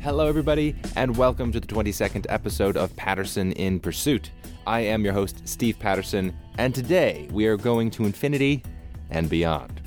Hello, 0.00 0.28
everybody, 0.28 0.76
and 0.94 1.16
welcome 1.16 1.50
to 1.50 1.58
the 1.58 1.66
22nd 1.66 2.26
episode 2.28 2.76
of 2.76 2.94
Patterson 2.94 3.50
in 3.52 3.80
Pursuit. 3.80 4.30
I 4.64 4.78
am 4.80 5.04
your 5.04 5.12
host, 5.12 5.46
Steve 5.46 5.76
Patterson, 5.76 6.32
and 6.56 6.72
today 6.72 7.26
we 7.32 7.46
are 7.46 7.56
going 7.56 7.90
to 7.90 8.04
infinity 8.04 8.62
and 9.10 9.28
beyond. 9.28 9.80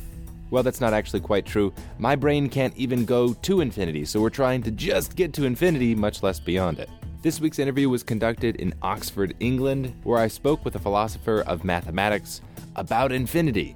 Well, 0.50 0.64
that's 0.64 0.82
not 0.82 0.94
actually 0.94 1.22
quite 1.22 1.46
true. 1.46 1.74
My 1.98 2.18
brain 2.18 2.50
can't 2.50 2.76
even 2.76 3.06
go 3.06 3.34
to 3.34 3.62
infinity, 3.62 4.04
so 4.04 4.20
we're 4.20 4.30
trying 4.30 4.62
to 4.64 4.72
just 4.72 5.16
get 5.16 5.32
to 5.36 5.46
infinity, 5.46 5.96
much 5.96 6.22
less 6.22 6.42
beyond 6.42 6.80
it. 6.80 6.90
This 7.22 7.40
week's 7.40 7.60
interview 7.60 7.88
was 7.88 8.04
conducted 8.04 8.58
in 8.58 8.74
Oxford, 8.82 9.34
England, 9.40 9.96
where 10.04 10.20
I 10.20 10.28
spoke 10.28 10.66
with 10.66 10.76
a 10.76 10.80
philosopher 10.80 11.42
of 11.48 11.64
mathematics 11.64 12.42
about 12.76 13.14
infinity. 13.14 13.76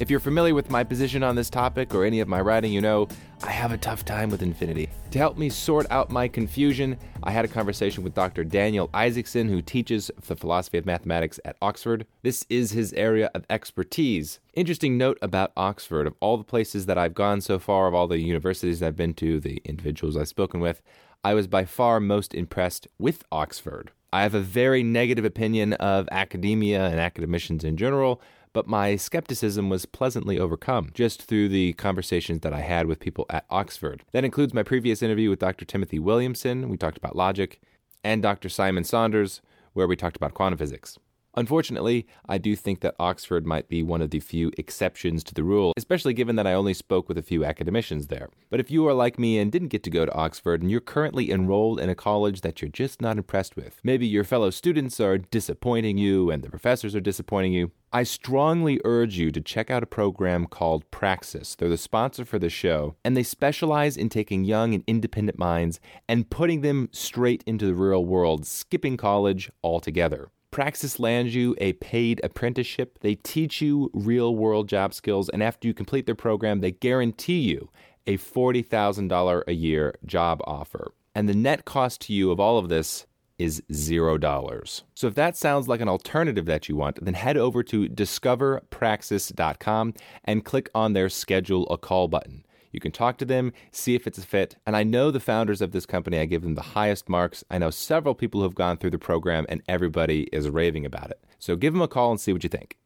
If 0.00 0.10
you're 0.10 0.18
familiar 0.18 0.54
with 0.54 0.70
my 0.70 0.82
position 0.82 1.22
on 1.22 1.36
this 1.36 1.48
topic 1.48 1.94
or 1.94 2.04
any 2.04 2.18
of 2.18 2.26
my 2.26 2.40
writing, 2.40 2.72
you 2.72 2.80
know 2.80 3.06
I 3.46 3.50
have 3.50 3.72
a 3.72 3.76
tough 3.76 4.06
time 4.06 4.30
with 4.30 4.40
infinity. 4.40 4.88
To 5.10 5.18
help 5.18 5.36
me 5.36 5.50
sort 5.50 5.86
out 5.90 6.08
my 6.08 6.28
confusion, 6.28 6.96
I 7.22 7.30
had 7.30 7.44
a 7.44 7.48
conversation 7.48 8.02
with 8.02 8.14
Dr. 8.14 8.42
Daniel 8.42 8.88
Isaacson, 8.94 9.50
who 9.50 9.60
teaches 9.60 10.10
the 10.26 10.34
philosophy 10.34 10.78
of 10.78 10.86
mathematics 10.86 11.38
at 11.44 11.58
Oxford. 11.60 12.06
This 12.22 12.46
is 12.48 12.72
his 12.72 12.94
area 12.94 13.30
of 13.34 13.44
expertise. 13.50 14.40
Interesting 14.54 14.96
note 14.96 15.18
about 15.20 15.52
Oxford 15.58 16.06
of 16.06 16.14
all 16.20 16.38
the 16.38 16.44
places 16.44 16.86
that 16.86 16.96
I've 16.96 17.12
gone 17.12 17.42
so 17.42 17.58
far, 17.58 17.86
of 17.86 17.94
all 17.94 18.06
the 18.06 18.18
universities 18.18 18.82
I've 18.82 18.96
been 18.96 19.12
to, 19.14 19.38
the 19.40 19.60
individuals 19.66 20.16
I've 20.16 20.28
spoken 20.28 20.60
with, 20.60 20.80
I 21.22 21.34
was 21.34 21.46
by 21.46 21.66
far 21.66 22.00
most 22.00 22.34
impressed 22.34 22.88
with 22.98 23.24
Oxford. 23.30 23.90
I 24.10 24.22
have 24.22 24.34
a 24.34 24.40
very 24.40 24.82
negative 24.82 25.26
opinion 25.26 25.74
of 25.74 26.08
academia 26.10 26.86
and 26.86 26.98
academicians 26.98 27.62
in 27.62 27.76
general, 27.76 28.22
but 28.54 28.66
my 28.66 28.96
skepticism 28.96 29.68
was 29.68 29.84
pleasantly 29.84 30.38
overcome 30.38 30.90
just 30.94 31.24
through 31.24 31.50
the 31.50 31.74
conversations 31.74 32.40
that 32.40 32.54
I 32.54 32.60
had 32.60 32.86
with 32.86 33.00
people 33.00 33.26
at 33.28 33.44
Oxford. 33.50 34.04
That 34.12 34.24
includes 34.24 34.54
my 34.54 34.62
previous 34.62 35.02
interview 35.02 35.28
with 35.28 35.40
Dr. 35.40 35.66
Timothy 35.66 35.98
Williamson, 35.98 36.70
we 36.70 36.78
talked 36.78 36.96
about 36.96 37.16
logic, 37.16 37.60
and 38.02 38.22
Dr. 38.22 38.48
Simon 38.48 38.84
Saunders, 38.84 39.42
where 39.74 39.88
we 39.88 39.96
talked 39.96 40.16
about 40.16 40.32
quantum 40.32 40.58
physics. 40.58 40.98
Unfortunately, 41.36 42.06
I 42.28 42.38
do 42.38 42.54
think 42.54 42.80
that 42.80 42.94
Oxford 42.98 43.46
might 43.46 43.68
be 43.68 43.82
one 43.82 44.02
of 44.02 44.10
the 44.10 44.20
few 44.20 44.52
exceptions 44.56 45.24
to 45.24 45.34
the 45.34 45.42
rule, 45.42 45.72
especially 45.76 46.14
given 46.14 46.36
that 46.36 46.46
I 46.46 46.54
only 46.54 46.74
spoke 46.74 47.08
with 47.08 47.18
a 47.18 47.22
few 47.22 47.44
academicians 47.44 48.06
there. 48.06 48.28
But 48.50 48.60
if 48.60 48.70
you 48.70 48.86
are 48.86 48.94
like 48.94 49.18
me 49.18 49.38
and 49.38 49.50
didn't 49.50 49.68
get 49.68 49.82
to 49.84 49.90
go 49.90 50.06
to 50.06 50.14
Oxford 50.14 50.62
and 50.62 50.70
you're 50.70 50.80
currently 50.80 51.30
enrolled 51.30 51.80
in 51.80 51.88
a 51.88 51.94
college 51.94 52.42
that 52.42 52.62
you're 52.62 52.68
just 52.68 53.00
not 53.00 53.16
impressed 53.16 53.56
with, 53.56 53.80
maybe 53.82 54.06
your 54.06 54.24
fellow 54.24 54.50
students 54.50 55.00
are 55.00 55.18
disappointing 55.18 55.98
you 55.98 56.30
and 56.30 56.42
the 56.42 56.50
professors 56.50 56.94
are 56.94 57.00
disappointing 57.00 57.52
you, 57.52 57.72
I 57.92 58.02
strongly 58.02 58.80
urge 58.84 59.18
you 59.18 59.30
to 59.30 59.40
check 59.40 59.70
out 59.70 59.84
a 59.84 59.86
program 59.86 60.46
called 60.46 60.90
Praxis. 60.90 61.54
They're 61.54 61.68
the 61.68 61.78
sponsor 61.78 62.24
for 62.24 62.40
the 62.40 62.50
show, 62.50 62.96
and 63.04 63.16
they 63.16 63.22
specialize 63.22 63.96
in 63.96 64.08
taking 64.08 64.42
young 64.42 64.74
and 64.74 64.82
independent 64.88 65.38
minds 65.38 65.78
and 66.08 66.28
putting 66.28 66.62
them 66.62 66.88
straight 66.90 67.44
into 67.46 67.66
the 67.66 67.74
real 67.74 68.04
world, 68.04 68.46
skipping 68.46 68.96
college 68.96 69.48
altogether. 69.62 70.32
Praxis 70.54 71.00
lands 71.00 71.34
you 71.34 71.56
a 71.58 71.72
paid 71.72 72.20
apprenticeship. 72.22 73.00
They 73.00 73.16
teach 73.16 73.60
you 73.60 73.90
real 73.92 74.36
world 74.36 74.68
job 74.68 74.94
skills, 74.94 75.28
and 75.28 75.42
after 75.42 75.66
you 75.66 75.74
complete 75.74 76.06
their 76.06 76.14
program, 76.14 76.60
they 76.60 76.70
guarantee 76.70 77.40
you 77.40 77.70
a 78.06 78.18
$40,000 78.18 79.42
a 79.48 79.52
year 79.52 79.96
job 80.06 80.40
offer. 80.44 80.92
And 81.12 81.28
the 81.28 81.34
net 81.34 81.64
cost 81.64 82.02
to 82.02 82.12
you 82.12 82.30
of 82.30 82.38
all 82.38 82.56
of 82.56 82.68
this 82.68 83.04
is 83.36 83.64
zero 83.72 84.16
dollars. 84.16 84.84
So 84.94 85.08
if 85.08 85.16
that 85.16 85.36
sounds 85.36 85.66
like 85.66 85.80
an 85.80 85.88
alternative 85.88 86.46
that 86.46 86.68
you 86.68 86.76
want, 86.76 87.04
then 87.04 87.14
head 87.14 87.36
over 87.36 87.64
to 87.64 87.88
discoverpraxis.com 87.88 89.94
and 90.24 90.44
click 90.44 90.70
on 90.72 90.92
their 90.92 91.08
schedule 91.08 91.68
a 91.68 91.76
call 91.76 92.06
button. 92.06 92.43
You 92.74 92.80
can 92.80 92.90
talk 92.90 93.18
to 93.18 93.24
them, 93.24 93.52
see 93.70 93.94
if 93.94 94.06
it's 94.06 94.18
a 94.18 94.22
fit. 94.22 94.56
And 94.66 94.76
I 94.76 94.82
know 94.82 95.12
the 95.12 95.20
founders 95.20 95.62
of 95.62 95.70
this 95.70 95.86
company, 95.86 96.18
I 96.18 96.24
give 96.24 96.42
them 96.42 96.56
the 96.56 96.62
highest 96.62 97.08
marks. 97.08 97.44
I 97.48 97.58
know 97.58 97.70
several 97.70 98.16
people 98.16 98.40
who 98.40 98.44
have 98.44 98.56
gone 98.56 98.78
through 98.78 98.90
the 98.90 98.98
program, 98.98 99.46
and 99.48 99.62
everybody 99.68 100.24
is 100.32 100.50
raving 100.50 100.84
about 100.84 101.10
it. 101.10 101.24
So 101.38 101.54
give 101.54 101.72
them 101.72 101.82
a 101.82 101.88
call 101.88 102.10
and 102.10 102.20
see 102.20 102.32
what 102.32 102.42
you 102.42 102.48
think. 102.48 102.76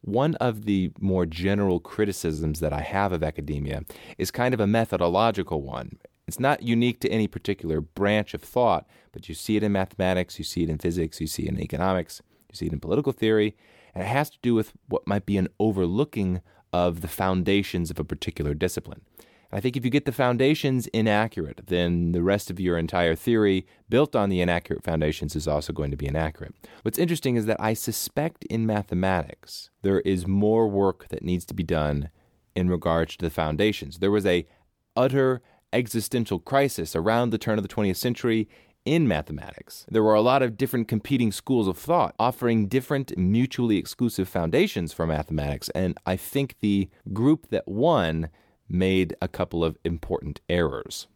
One 0.00 0.34
of 0.36 0.64
the 0.64 0.92
more 0.98 1.26
general 1.26 1.78
criticisms 1.78 2.60
that 2.60 2.72
I 2.72 2.80
have 2.80 3.12
of 3.12 3.22
academia 3.22 3.82
is 4.16 4.30
kind 4.30 4.54
of 4.54 4.60
a 4.60 4.66
methodological 4.66 5.60
one. 5.60 5.98
It's 6.26 6.40
not 6.40 6.62
unique 6.62 7.00
to 7.00 7.10
any 7.10 7.26
particular 7.26 7.80
branch 7.82 8.32
of 8.32 8.42
thought, 8.42 8.86
but 9.12 9.28
you 9.28 9.34
see 9.34 9.56
it 9.56 9.62
in 9.62 9.72
mathematics, 9.72 10.38
you 10.38 10.44
see 10.44 10.62
it 10.62 10.70
in 10.70 10.78
physics, 10.78 11.20
you 11.20 11.26
see 11.26 11.44
it 11.44 11.50
in 11.50 11.60
economics, 11.60 12.22
you 12.50 12.56
see 12.56 12.66
it 12.66 12.72
in 12.72 12.80
political 12.80 13.12
theory, 13.12 13.56
and 13.94 14.02
it 14.04 14.06
has 14.06 14.30
to 14.30 14.38
do 14.40 14.54
with 14.54 14.72
what 14.88 15.06
might 15.06 15.26
be 15.26 15.36
an 15.36 15.48
overlooking 15.58 16.40
of 16.72 17.00
the 17.00 17.08
foundations 17.08 17.90
of 17.90 17.98
a 17.98 18.04
particular 18.04 18.54
discipline. 18.54 19.02
I 19.50 19.60
think 19.60 19.76
if 19.76 19.84
you 19.84 19.90
get 19.90 20.04
the 20.04 20.12
foundations 20.12 20.88
inaccurate, 20.88 21.62
then 21.68 22.12
the 22.12 22.22
rest 22.22 22.50
of 22.50 22.60
your 22.60 22.76
entire 22.76 23.14
theory 23.14 23.66
built 23.88 24.14
on 24.14 24.28
the 24.28 24.42
inaccurate 24.42 24.84
foundations 24.84 25.34
is 25.34 25.48
also 25.48 25.72
going 25.72 25.90
to 25.90 25.96
be 25.96 26.06
inaccurate. 26.06 26.54
What's 26.82 26.98
interesting 26.98 27.36
is 27.36 27.46
that 27.46 27.58
I 27.58 27.72
suspect 27.72 28.44
in 28.44 28.66
mathematics 28.66 29.70
there 29.80 30.00
is 30.00 30.26
more 30.26 30.68
work 30.68 31.08
that 31.08 31.22
needs 31.22 31.46
to 31.46 31.54
be 31.54 31.62
done 31.62 32.10
in 32.54 32.68
regards 32.68 33.16
to 33.16 33.24
the 33.24 33.30
foundations. 33.30 34.00
There 34.00 34.10
was 34.10 34.26
a 34.26 34.46
utter 34.94 35.40
existential 35.72 36.38
crisis 36.38 36.94
around 36.94 37.30
the 37.30 37.38
turn 37.38 37.58
of 37.58 37.66
the 37.66 37.74
20th 37.74 37.96
century 37.96 38.48
in 38.94 39.06
mathematics. 39.06 39.84
There 39.90 40.02
were 40.02 40.14
a 40.14 40.22
lot 40.22 40.42
of 40.42 40.56
different 40.56 40.88
competing 40.88 41.30
schools 41.30 41.68
of 41.68 41.76
thought 41.76 42.14
offering 42.18 42.68
different 42.68 43.16
mutually 43.18 43.76
exclusive 43.76 44.28
foundations 44.28 44.92
for 44.92 45.06
mathematics, 45.06 45.68
and 45.70 45.98
I 46.06 46.16
think 46.16 46.56
the 46.60 46.88
group 47.12 47.48
that 47.50 47.68
won 47.68 48.30
made 48.68 49.14
a 49.20 49.28
couple 49.28 49.62
of 49.62 49.76
important 49.84 50.40
errors. 50.48 51.06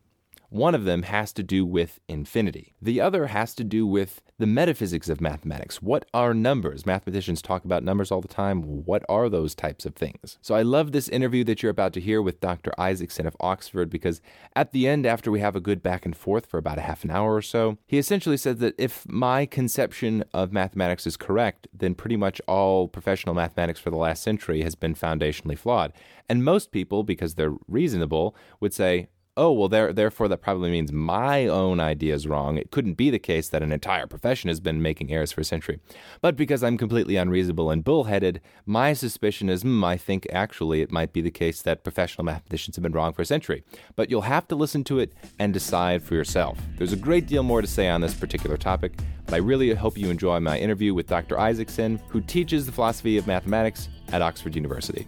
One 0.53 0.75
of 0.75 0.85
them 0.85 1.05
has 1.05 1.33
to 1.33 1.43
do 1.43 1.65
with 1.65 1.99
infinity. 2.09 2.75
The 2.83 3.01
other 3.01 3.29
has 3.29 3.55
to 3.55 3.65
do 3.65 3.87
with 3.87 4.21
the 4.37 4.47
metaphysics 4.47 5.09
of 5.09 5.19
mathematics. 5.19 5.81
What 5.81 6.05
are 6.13 6.35
numbers? 6.35 6.85
Mathematicians 6.85 7.41
talk 7.41 7.65
about 7.65 7.83
numbers 7.83 8.11
all 8.11 8.21
the 8.21 8.29
time. 8.29 8.61
What 8.85 9.03
are 9.09 9.31
those 9.31 9.55
types 9.55 9.87
of 9.87 9.95
things? 9.95 10.37
So 10.43 10.55
I 10.55 10.61
love 10.61 10.93
this 10.93 11.09
interview 11.09 11.43
that 11.45 11.63
you're 11.63 11.71
about 11.71 11.95
to 11.95 12.03
hear 12.03 12.21
with 12.21 12.43
Dr. 12.43 12.71
Isaacson 12.77 13.27
of 13.27 13.35
Oxford 13.41 13.89
because 13.89 14.21
at 14.55 14.73
the 14.73 14.87
end, 14.87 15.07
after 15.07 15.31
we 15.31 15.41
have 15.41 15.57
a 15.57 15.61
good 15.61 15.83
back 15.83 16.05
and 16.05 16.15
forth 16.15 16.45
for 16.45 16.59
about 16.59 16.77
a 16.77 16.83
half 16.83 17.03
an 17.03 17.11
hour 17.11 17.35
or 17.35 17.41
so, 17.41 17.79
he 17.87 17.97
essentially 17.97 18.37
says 18.37 18.59
that 18.59 18.75
if 18.77 19.09
my 19.09 19.47
conception 19.47 20.23
of 20.35 20.53
mathematics 20.53 21.07
is 21.07 21.17
correct, 21.17 21.67
then 21.73 21.95
pretty 21.95 22.19
much 22.19 22.43
all 22.47 22.89
professional 22.89 23.35
mathematics 23.35 23.81
for 23.81 23.89
the 23.89 23.97
last 23.97 24.23
century 24.23 24.61
has 24.61 24.75
been 24.75 24.95
foundationally 24.95 25.57
flawed. 25.57 25.95
And 26.29 26.45
most 26.45 26.73
people, 26.73 27.05
because 27.05 27.37
they're 27.37 27.55
reasonable, 27.67 28.37
would 28.61 28.75
say, 28.75 29.09
oh, 29.37 29.53
well, 29.53 29.69
there, 29.69 29.93
therefore, 29.93 30.29
that 30.29 30.43
probably 30.43 30.71
means 30.71 30.93
my 30.93 31.47
own 31.47 31.81
idea 31.81 32.15
is 32.15 32.27
wrong. 32.27 32.59
It 32.59 32.71
couldn't 32.71 32.95
be 32.95 33.09
the 33.09 33.19
case 33.19 33.49
that 33.49 33.63
an 33.63 33.73
entire 33.73 34.07
profession 34.07 34.49
has 34.49 34.61
been 34.61 34.83
making 34.83 35.11
errors 35.11 35.33
for 35.33 35.41
a 35.41 35.45
century. 35.45 35.81
But 36.21 36.37
because 36.37 36.63
I'm 36.63 36.77
completely 36.77 37.17
unreasonable 37.17 37.71
and 37.71 37.83
bullheaded, 37.83 38.41
my 38.67 38.93
suspicion 38.93 39.49
is, 39.49 39.65
I 39.65 39.97
think 39.97 40.27
actually 40.33 40.83
it 40.83 40.93
might 40.93 41.13
be 41.13 41.23
the 41.23 41.31
case 41.31 41.63
that 41.63 41.85
professional 41.85 42.25
mathematicians 42.25 42.77
have 42.77 42.83
been 42.83 42.93
wrong 42.93 43.13
for 43.13 43.23
a 43.23 43.27
century. 43.27 43.65
But 43.97 44.11
you'll 44.11 44.23
have 44.23 44.47
to 44.49 44.57
listen 44.57 44.85
to 44.85 44.99
it 44.99 45.15
and 45.39 45.55
decide 45.55 46.03
for 46.03 46.15
yourself. 46.15 46.59
There's 46.77 46.93
a 46.93 46.97
great 46.97 47.27
deal 47.27 47.43
more 47.43 47.63
to 47.63 47.67
say 47.67 47.89
on 47.89 48.01
this 48.01 48.15
particular 48.15 48.57
topic, 48.57 48.99
but 49.25 49.35
I 49.35 49.39
really 49.39 49.73
hope 49.73 49.97
you 49.97 50.11
enjoy 50.11 50.41
my 50.41 50.59
interview 50.59 50.93
with 50.93 51.07
Dr. 51.07 51.39
Isaacson, 51.39 51.99
who 52.09 52.21
teaches 52.21 52.67
the 52.67 52.73
philosophy 52.73 53.17
of 53.17 53.27
mathematics 53.27 53.89
at 54.13 54.21
Oxford 54.21 54.55
University. 54.55 55.07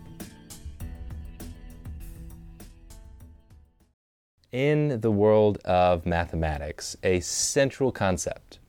In 4.54 5.00
the 5.00 5.10
world 5.10 5.59
of 5.65 6.06
mathematics, 6.06 6.97
a 7.03 7.19
central 7.19 7.91
concept 7.91 8.60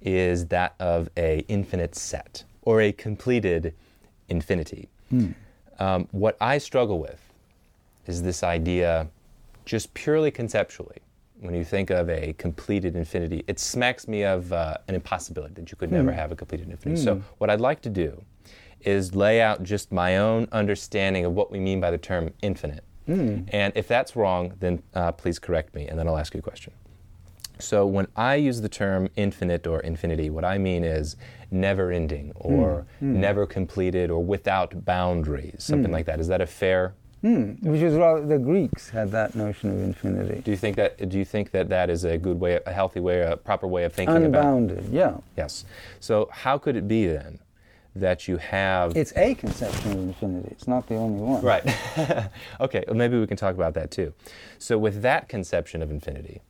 is 0.00 0.46
that 0.46 0.76
of 0.78 1.08
a 1.16 1.44
infinite 1.48 1.96
set 1.96 2.44
or 2.62 2.80
a 2.80 2.92
completed 2.92 3.74
infinity. 4.28 4.88
Hmm. 5.10 5.30
Um, 5.80 6.08
what 6.12 6.36
I 6.40 6.58
struggle 6.58 7.00
with 7.00 7.20
is 8.06 8.22
this 8.22 8.44
idea, 8.44 9.08
just 9.64 9.92
purely 9.92 10.30
conceptually. 10.30 10.98
When 11.40 11.52
you 11.52 11.64
think 11.64 11.90
of 11.90 12.08
a 12.08 12.32
completed 12.34 12.94
infinity, 12.94 13.42
it 13.48 13.58
smacks 13.58 14.06
me 14.06 14.22
of 14.22 14.52
uh, 14.52 14.76
an 14.86 14.94
impossibility 14.94 15.54
that 15.54 15.72
you 15.72 15.76
could 15.76 15.90
never 15.90 16.12
hmm. 16.12 16.16
have 16.16 16.30
a 16.30 16.36
completed 16.36 16.70
infinity. 16.70 17.02
So, 17.02 17.16
hmm. 17.16 17.22
what 17.38 17.50
I'd 17.50 17.60
like 17.60 17.82
to 17.82 17.90
do 17.90 18.22
is 18.82 19.16
lay 19.16 19.40
out 19.40 19.64
just 19.64 19.90
my 19.90 20.18
own 20.18 20.46
understanding 20.52 21.24
of 21.24 21.32
what 21.32 21.50
we 21.50 21.58
mean 21.58 21.80
by 21.80 21.90
the 21.90 21.98
term 21.98 22.30
infinite 22.40 22.84
Mm. 23.08 23.48
And 23.52 23.72
if 23.74 23.88
that's 23.88 24.14
wrong, 24.14 24.54
then 24.60 24.82
uh, 24.94 25.12
please 25.12 25.38
correct 25.38 25.74
me, 25.74 25.88
and 25.88 25.98
then 25.98 26.06
I'll 26.06 26.18
ask 26.18 26.34
you 26.34 26.40
a 26.40 26.42
question. 26.42 26.72
So 27.58 27.86
when 27.86 28.06
I 28.14 28.36
use 28.36 28.60
the 28.60 28.68
term 28.68 29.08
infinite 29.16 29.66
or 29.66 29.80
infinity, 29.80 30.30
what 30.30 30.44
I 30.44 30.58
mean 30.58 30.84
is 30.84 31.16
never 31.50 31.90
ending 31.90 32.32
or 32.36 32.86
mm. 33.02 33.08
Mm. 33.08 33.16
never 33.16 33.46
completed 33.46 34.10
or 34.10 34.22
without 34.22 34.84
boundaries, 34.84 35.64
something 35.64 35.90
mm. 35.90 35.94
like 35.94 36.06
that. 36.06 36.20
Is 36.20 36.28
that 36.28 36.40
a 36.40 36.46
fair? 36.46 36.94
Mm. 37.24 37.60
Which 37.64 37.80
is 37.80 37.96
what 37.96 38.28
the 38.28 38.38
Greeks 38.38 38.90
had 38.90 39.10
that 39.10 39.34
notion 39.34 39.70
of 39.70 39.82
infinity. 39.82 40.40
Do 40.40 40.52
you 40.52 40.56
think 40.56 40.76
that? 40.76 41.08
Do 41.08 41.18
you 41.18 41.24
think 41.24 41.50
that 41.50 41.68
that 41.68 41.90
is 41.90 42.04
a 42.04 42.16
good 42.16 42.38
way, 42.38 42.60
a 42.64 42.72
healthy 42.72 43.00
way, 43.00 43.22
a 43.22 43.36
proper 43.36 43.66
way 43.66 43.82
of 43.82 43.92
thinking 43.92 44.14
Unbounded, 44.14 44.40
about? 44.40 44.54
Unbounded, 44.54 44.92
yeah. 44.92 45.16
Yes. 45.36 45.64
So 45.98 46.28
how 46.30 46.58
could 46.58 46.76
it 46.76 46.86
be 46.86 47.08
then 47.08 47.40
that 47.96 48.28
you 48.28 48.36
have. 48.36 48.96
It's 48.96 49.12
a 49.16 49.34
conception 49.34 49.92
of 49.92 49.98
infinity. 49.98 50.48
It's 50.50 50.68
not 50.68 50.86
the 50.86 50.96
only 50.96 51.20
one. 51.20 51.42
Right. 51.42 51.64
okay. 52.60 52.84
Well, 52.86 52.96
maybe 52.96 53.18
we 53.18 53.26
can 53.26 53.36
talk 53.36 53.54
about 53.54 53.74
that 53.74 53.90
too. 53.90 54.12
So, 54.58 54.78
with 54.78 55.02
that 55.02 55.28
conception 55.28 55.82
of 55.82 55.90
infinity, 55.90 56.40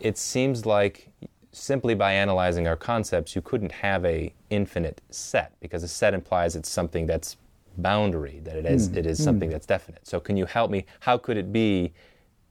it 0.00 0.18
seems 0.18 0.66
like 0.66 1.08
simply 1.52 1.94
by 1.94 2.12
analyzing 2.12 2.66
our 2.66 2.76
concepts, 2.76 3.36
you 3.36 3.42
couldn't 3.42 3.72
have 3.72 4.04
a 4.04 4.32
infinite 4.50 5.00
set 5.10 5.52
because 5.60 5.82
a 5.82 5.88
set 5.88 6.14
implies 6.14 6.56
it's 6.56 6.68
something 6.68 7.06
that's 7.06 7.36
boundary, 7.78 8.40
that 8.44 8.56
it 8.56 8.66
is, 8.66 8.88
mm. 8.88 8.96
it 8.96 9.06
is 9.06 9.20
mm. 9.20 9.24
something 9.24 9.50
that's 9.50 9.66
definite. 9.66 10.06
So, 10.06 10.20
can 10.20 10.36
you 10.36 10.46
help 10.46 10.70
me? 10.70 10.86
How 11.00 11.18
could 11.18 11.36
it 11.36 11.52
be 11.52 11.92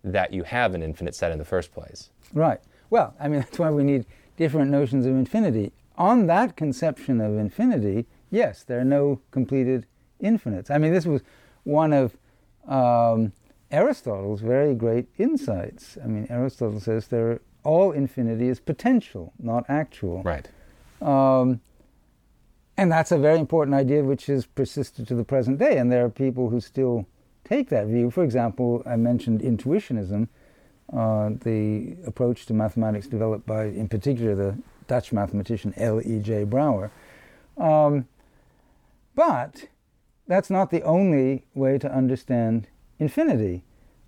that 0.03 0.33
you 0.33 0.44
have 0.44 0.75
an 0.75 0.83
infinite 0.83 1.15
set 1.15 1.31
in 1.31 1.38
the 1.38 1.45
first 1.45 1.73
place? 1.73 2.09
Right. 2.33 2.59
Well, 2.89 3.13
I 3.19 3.27
mean, 3.27 3.39
that's 3.41 3.59
why 3.59 3.71
we 3.71 3.83
need 3.83 4.06
different 4.38 4.71
notions 4.71 5.06
of 5.06 5.13
infinity. 5.13 5.71
On 5.95 6.28
that 6.28 6.56
conception 6.56 7.22
of 7.22 7.38
infinity, 7.38 8.07
yes, 8.31 8.63
there 8.63 8.80
are 8.80 8.86
no 8.86 9.22
completed 9.31 9.86
infinites. 10.19 10.72
I 10.72 10.78
mean, 10.78 10.94
this 10.94 11.06
was 11.06 11.22
one 11.63 11.94
of 11.94 12.18
um, 12.68 13.34
Aristotle's 13.72 14.42
very 14.42 14.74
great 14.74 15.07
insights. 15.18 15.98
I 16.04 16.07
mean, 16.07 16.28
Aristotle 16.30 16.80
says 16.80 17.07
there 17.07 17.42
all 17.63 17.92
infinity 17.92 18.48
is 18.48 18.60
potential, 18.60 19.34
not 19.40 19.66
actual. 19.69 20.24
Right. 20.24 20.50
Um, 21.01 21.62
and 22.78 22.92
that's 22.92 23.12
a 23.12 23.18
very 23.18 23.40
important 23.40 23.75
idea 23.75 24.04
which 24.04 24.25
has 24.28 24.45
persisted 24.45 25.07
to 25.07 25.16
the 25.16 25.24
present 25.24 25.60
day. 25.60 25.78
And 25.78 25.92
there 25.92 26.04
are 26.06 26.10
people 26.10 26.50
who 26.50 26.60
still 26.60 27.06
take 27.44 27.69
that 27.69 27.88
view. 27.88 28.10
For 28.10 28.24
example, 28.24 28.81
I 28.86 28.95
mentioned 28.95 29.42
intuitionism, 29.42 30.28
uh, 30.92 31.31
the 31.44 31.95
approach 32.06 32.45
to 32.48 32.54
mathematics 32.54 33.07
developed 33.07 33.45
by, 33.45 33.66
in 33.66 33.88
particular, 33.88 34.36
the 34.36 34.57
Dutch 34.88 35.12
mathematician 35.12 35.74
L.E.J. 35.77 36.45
Brouwer. 36.45 36.91
Um, 37.57 38.07
but 39.15 39.68
that's 40.27 40.50
not 40.50 40.71
the 40.71 40.81
only 40.83 41.45
way 41.53 41.77
to 41.77 41.91
understand 41.91 42.68
infinity. 43.00 43.63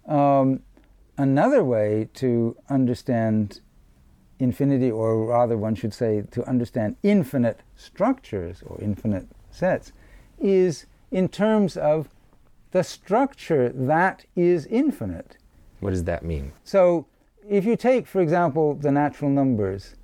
Um, 0.08 0.62
another 1.18 1.64
way 1.64 2.10
to 2.16 2.56
understand 2.70 3.62
infinity, 4.40 4.92
or 4.92 5.26
rather, 5.26 5.58
one 5.58 5.76
should 5.76 5.94
say, 5.94 6.24
to 6.32 6.48
understand 6.48 6.98
infinite 7.04 7.62
structures 7.76 8.64
or 8.66 8.80
infinite 8.82 9.28
sets, 9.52 9.92
is 10.40 10.86
in 11.12 11.30
terms 11.30 11.78
of 11.78 12.10
the 12.72 12.84
structure 12.84 13.70
that 13.70 14.26
is 14.36 14.66
infinite. 14.66 15.38
What 15.80 15.92
does 15.92 16.04
that 16.06 16.26
mean? 16.26 16.52
So, 16.64 17.06
if 17.48 17.64
you 17.64 17.76
take, 17.78 18.08
for 18.08 18.22
example, 18.22 18.76
the 18.76 18.92
natural 18.92 19.30
numbers, 19.30 19.96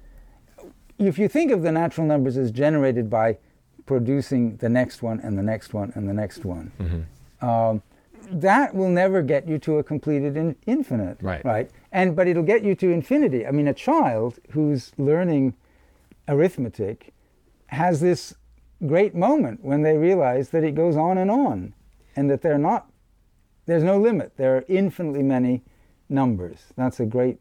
if 0.97 1.17
you 1.17 1.27
think 1.27 1.51
of 1.51 1.61
the 1.61 1.71
natural 1.71 2.05
numbers 2.05 2.37
as 2.37 2.51
generated 2.51 3.09
by 3.09 3.37
producing 3.85 4.57
the 4.57 4.69
next 4.69 5.01
one 5.01 5.19
and 5.19 5.37
the 5.37 5.43
next 5.43 5.73
one 5.73 5.91
and 5.95 6.07
the 6.07 6.13
next 6.13 6.45
one, 6.45 6.71
mm-hmm. 6.79 7.45
um, 7.45 7.81
that 8.29 8.73
will 8.73 8.89
never 8.89 9.21
get 9.21 9.47
you 9.47 9.57
to 9.59 9.79
a 9.79 9.83
completed 9.83 10.37
in, 10.37 10.55
infinite, 10.65 11.17
right? 11.21 11.43
Right, 11.43 11.71
and 11.91 12.15
but 12.15 12.27
it'll 12.27 12.43
get 12.43 12.63
you 12.63 12.75
to 12.75 12.89
infinity. 12.89 13.45
I 13.45 13.51
mean, 13.51 13.67
a 13.67 13.73
child 13.73 14.39
who's 14.51 14.91
learning 14.97 15.55
arithmetic 16.27 17.13
has 17.67 17.99
this 17.99 18.35
great 18.85 19.15
moment 19.15 19.63
when 19.63 19.81
they 19.81 19.97
realize 19.97 20.49
that 20.49 20.63
it 20.63 20.75
goes 20.75 20.95
on 20.95 21.17
and 21.17 21.31
on, 21.31 21.73
and 22.15 22.29
that 22.29 22.41
they're 22.41 22.57
not. 22.57 22.89
There's 23.65 23.83
no 23.83 23.99
limit. 23.99 24.37
There 24.37 24.57
are 24.57 24.65
infinitely 24.67 25.23
many 25.23 25.63
numbers. 26.09 26.73
That's 26.75 26.99
a 26.99 27.05
great 27.05 27.39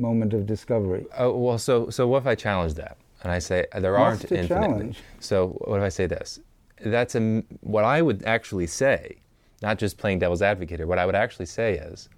moment 0.00 0.34
of 0.34 0.46
discovery. 0.46 1.06
Oh 1.16 1.36
well, 1.36 1.58
so 1.58 1.90
so 1.90 2.08
what 2.08 2.18
if 2.18 2.26
I 2.26 2.34
challenge 2.34 2.74
that 2.74 2.96
and 3.22 3.32
I 3.32 3.38
say 3.38 3.66
uh, 3.72 3.80
there 3.80 3.92
What's 3.92 4.24
aren't 4.24 4.32
infinite? 4.32 4.48
Challenge? 4.48 4.98
So 5.20 5.48
what 5.64 5.76
if 5.76 5.82
I 5.82 5.88
say 5.88 6.06
this? 6.06 6.40
That's 6.82 7.14
a, 7.14 7.42
what 7.60 7.84
I 7.84 8.00
would 8.00 8.24
actually 8.24 8.66
say 8.66 9.20
not 9.62 9.78
just 9.78 9.98
playing 9.98 10.18
devil's 10.18 10.42
advocate 10.42 10.78
here. 10.78 10.86
What 10.86 10.98
I 10.98 11.06
would 11.06 11.14
actually 11.14 11.46
say 11.46 11.74
is, 11.74 12.08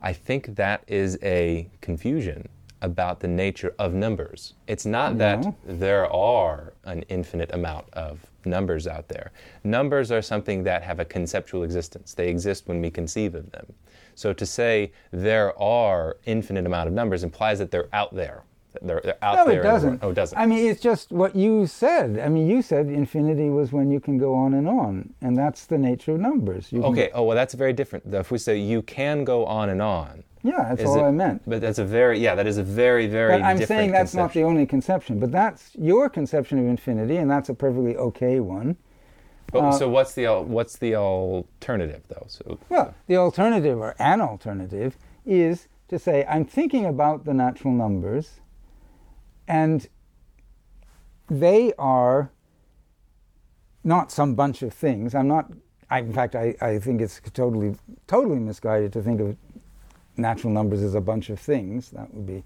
I 0.00 0.12
think 0.12 0.56
that 0.56 0.84
is 0.86 1.18
a 1.22 1.68
confusion 1.80 2.48
about 2.82 3.20
the 3.20 3.28
nature 3.28 3.74
of 3.78 3.94
numbers. 3.94 4.54
It's 4.66 4.84
not 4.84 5.16
that 5.18 5.54
there 5.64 6.12
are 6.12 6.72
an 6.84 7.02
infinite 7.08 7.54
amount 7.54 7.88
of 7.92 8.26
numbers 8.44 8.88
out 8.88 9.06
there. 9.06 9.30
Numbers 9.62 10.10
are 10.10 10.20
something 10.20 10.64
that 10.64 10.82
have 10.82 10.98
a 10.98 11.04
conceptual 11.04 11.62
existence. 11.62 12.14
They 12.14 12.28
exist 12.28 12.66
when 12.66 12.80
we 12.80 12.90
conceive 12.90 13.36
of 13.36 13.50
them. 13.52 13.72
So 14.14 14.32
to 14.32 14.46
say 14.46 14.92
there 15.10 15.58
are 15.58 16.16
infinite 16.24 16.66
amount 16.66 16.88
of 16.88 16.94
numbers 16.94 17.24
implies 17.24 17.58
that 17.58 17.70
they're 17.70 17.88
out 17.92 18.14
there. 18.14 18.44
They're, 18.80 19.00
they're 19.02 19.22
out 19.22 19.36
no, 19.36 19.46
there. 19.46 19.60
it 19.60 19.64
doesn't. 19.64 20.00
Oh, 20.02 20.10
it 20.10 20.14
doesn't. 20.14 20.38
I 20.38 20.46
mean, 20.46 20.66
it's 20.66 20.80
just 20.80 21.12
what 21.12 21.36
you 21.36 21.66
said. 21.66 22.18
I 22.18 22.28
mean, 22.28 22.48
you 22.48 22.62
said 22.62 22.86
infinity 22.86 23.50
was 23.50 23.70
when 23.70 23.90
you 23.90 24.00
can 24.00 24.16
go 24.16 24.34
on 24.34 24.54
and 24.54 24.66
on, 24.66 25.12
and 25.20 25.36
that's 25.36 25.66
the 25.66 25.76
nature 25.76 26.12
of 26.12 26.20
numbers. 26.20 26.72
You 26.72 26.82
okay. 26.84 27.10
oh, 27.12 27.24
well, 27.24 27.36
that's 27.36 27.54
very 27.54 27.74
different. 27.74 28.14
If 28.14 28.30
we 28.30 28.38
say 28.38 28.58
you 28.58 28.80
can 28.82 29.24
go 29.24 29.44
on 29.44 29.68
and 29.68 29.82
on. 29.82 30.24
Yeah, 30.42 30.74
that's 30.74 30.88
all 30.88 30.98
it, 30.98 31.08
I 31.08 31.10
meant. 31.10 31.42
But 31.46 31.60
that's 31.60 31.78
a 31.78 31.84
very 31.84 32.18
yeah, 32.18 32.34
that 32.34 32.46
is 32.46 32.58
a 32.58 32.62
very 32.62 33.06
very. 33.06 33.38
But 33.38 33.42
I'm 33.42 33.64
saying 33.64 33.92
that's 33.92 34.12
conception. 34.12 34.20
not 34.20 34.32
the 34.32 34.42
only 34.42 34.66
conception, 34.66 35.20
but 35.20 35.30
that's 35.30 35.70
your 35.78 36.08
conception 36.08 36.58
of 36.58 36.66
infinity, 36.66 37.16
and 37.16 37.30
that's 37.30 37.48
a 37.48 37.54
perfectly 37.54 37.96
okay 37.96 38.40
one. 38.40 38.76
But, 39.52 39.58
uh, 39.60 39.72
so 39.72 39.88
what's 39.88 40.14
the 40.14 40.26
what's 40.26 40.78
the 40.78 40.96
alternative 40.96 42.02
though? 42.08 42.24
So 42.26 42.58
well, 42.68 42.94
the 43.06 43.16
alternative 43.16 43.78
or 43.78 43.94
an 43.98 44.20
alternative 44.20 44.96
is 45.24 45.68
to 45.88 45.98
say 45.98 46.24
I'm 46.28 46.44
thinking 46.44 46.86
about 46.86 47.24
the 47.24 47.34
natural 47.34 47.72
numbers 47.72 48.40
and 49.46 49.86
they 51.28 51.72
are 51.78 52.30
not 53.84 54.10
some 54.10 54.34
bunch 54.34 54.62
of 54.62 54.72
things. 54.72 55.14
I'm 55.14 55.28
not, 55.28 55.50
I, 55.90 55.98
in 56.00 56.12
fact, 56.12 56.34
I, 56.34 56.54
I 56.60 56.78
think 56.78 57.00
it's 57.00 57.20
totally, 57.32 57.74
totally 58.06 58.38
misguided 58.38 58.92
to 58.94 59.02
think 59.02 59.20
of 59.20 59.36
natural 60.16 60.52
numbers 60.52 60.82
as 60.82 60.94
a 60.94 61.00
bunch 61.00 61.30
of 61.30 61.40
things. 61.40 61.90
That 61.90 62.12
would 62.14 62.26
be, 62.26 62.44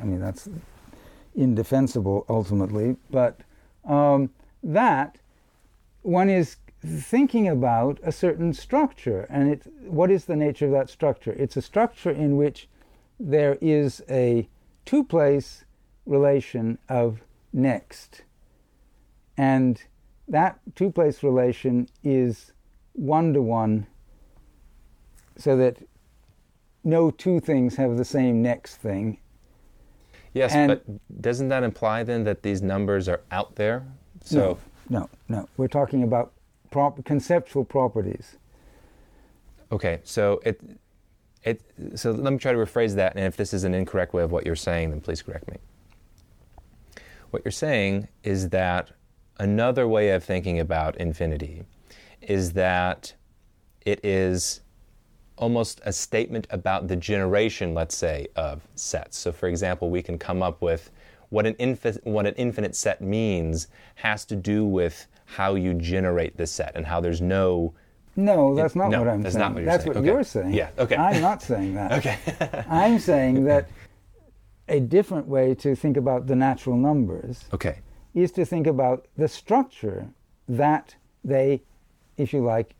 I 0.00 0.04
mean, 0.04 0.20
that's 0.20 0.48
indefensible 1.34 2.24
ultimately. 2.28 2.96
But 3.10 3.40
um, 3.84 4.30
that 4.62 5.18
one 6.04 6.28
is 6.30 6.56
thinking 6.84 7.48
about 7.48 7.98
a 8.02 8.12
certain 8.12 8.52
structure, 8.52 9.26
and 9.30 9.50
it, 9.50 9.62
what 9.86 10.10
is 10.10 10.26
the 10.26 10.36
nature 10.36 10.66
of 10.66 10.72
that 10.72 10.90
structure? 10.90 11.32
It's 11.32 11.56
a 11.56 11.62
structure 11.62 12.10
in 12.10 12.36
which 12.36 12.68
there 13.18 13.56
is 13.60 14.02
a 14.08 14.48
two-place 14.84 15.64
relation 16.04 16.78
of 16.88 17.22
next. 17.52 18.22
And 19.36 19.82
that 20.28 20.58
two 20.74 20.90
place 20.90 21.22
relation 21.22 21.88
is 22.02 22.52
one 22.92 23.32
to 23.32 23.42
one, 23.42 23.86
so 25.36 25.56
that 25.56 25.78
no 26.84 27.10
two 27.10 27.40
things 27.40 27.76
have 27.76 27.96
the 27.96 28.04
same 28.04 28.42
next 28.42 28.76
thing. 28.76 29.18
Yes, 30.34 30.52
and 30.52 30.68
but 30.68 31.22
doesn't 31.22 31.48
that 31.48 31.62
imply 31.62 32.02
then 32.02 32.24
that 32.24 32.42
these 32.42 32.60
numbers 32.60 33.08
are 33.08 33.22
out 33.30 33.56
there? 33.56 33.86
So 34.22 34.38
no, 34.38 34.58
no, 34.88 35.08
no. 35.28 35.48
We're 35.56 35.68
talking 35.68 36.02
about 36.02 36.32
prop- 36.70 37.04
conceptual 37.04 37.64
properties. 37.64 38.36
Okay, 39.72 40.00
so 40.04 40.40
it, 40.44 40.60
it, 41.42 41.62
so 41.94 42.10
let 42.12 42.32
me 42.32 42.38
try 42.38 42.52
to 42.52 42.58
rephrase 42.58 42.94
that, 42.96 43.16
and 43.16 43.24
if 43.24 43.36
this 43.36 43.52
is 43.54 43.64
an 43.64 43.74
incorrect 43.74 44.12
way 44.12 44.22
of 44.22 44.30
what 44.32 44.46
you're 44.46 44.56
saying, 44.56 44.90
then 44.90 45.00
please 45.00 45.22
correct 45.22 45.50
me. 45.50 45.56
What 47.30 47.42
you're 47.44 47.52
saying 47.52 48.08
is 48.22 48.50
that 48.50 48.92
another 49.38 49.88
way 49.88 50.10
of 50.10 50.22
thinking 50.22 50.60
about 50.60 50.96
infinity 50.96 51.64
is 52.20 52.52
that 52.52 53.14
it 53.84 54.04
is 54.04 54.60
almost 55.36 55.80
a 55.84 55.92
statement 55.92 56.46
about 56.50 56.88
the 56.88 56.96
generation, 56.96 57.74
let's 57.74 57.96
say, 57.96 58.28
of 58.36 58.62
sets. 58.76 59.18
So, 59.18 59.32
for 59.32 59.48
example, 59.48 59.90
we 59.90 60.02
can 60.02 60.18
come 60.18 60.42
up 60.42 60.62
with 60.62 60.90
what 61.30 61.46
an, 61.46 61.54
infi- 61.54 62.04
what 62.04 62.26
an 62.26 62.34
infinite 62.34 62.76
set 62.76 63.00
means 63.00 63.68
has 63.96 64.24
to 64.26 64.36
do 64.36 64.64
with 64.64 65.06
how 65.24 65.54
you 65.54 65.74
generate 65.74 66.36
the 66.36 66.46
set 66.46 66.72
and 66.74 66.86
how 66.86 67.00
there's 67.00 67.20
no. 67.20 67.74
No, 68.16 68.54
that's 68.54 68.76
not 68.76 68.90
no, 68.90 69.00
what 69.00 69.08
I'm 69.08 69.22
that's 69.22 69.34
saying. 69.34 69.42
Not 69.42 69.54
what 69.54 69.62
you're 69.62 69.66
that's 69.66 69.84
saying. 69.84 69.94
what 69.94 69.96
okay. 69.98 70.06
you're 70.06 70.24
saying. 70.24 70.54
Yeah, 70.54 70.70
okay. 70.78 70.96
I'm 70.96 71.20
not 71.20 71.42
saying 71.42 71.74
that. 71.74 71.92
okay. 71.98 72.64
I'm 72.68 72.98
saying 72.98 73.44
that 73.44 73.68
a 74.68 74.80
different 74.80 75.26
way 75.26 75.54
to 75.56 75.74
think 75.74 75.96
about 75.96 76.26
the 76.26 76.36
natural 76.36 76.76
numbers 76.76 77.44
okay. 77.52 77.80
is 78.14 78.30
to 78.32 78.44
think 78.44 78.66
about 78.66 79.06
the 79.16 79.28
structure 79.28 80.08
that 80.48 80.94
they, 81.24 81.62
if 82.16 82.32
you 82.32 82.44
like, 82.44 82.74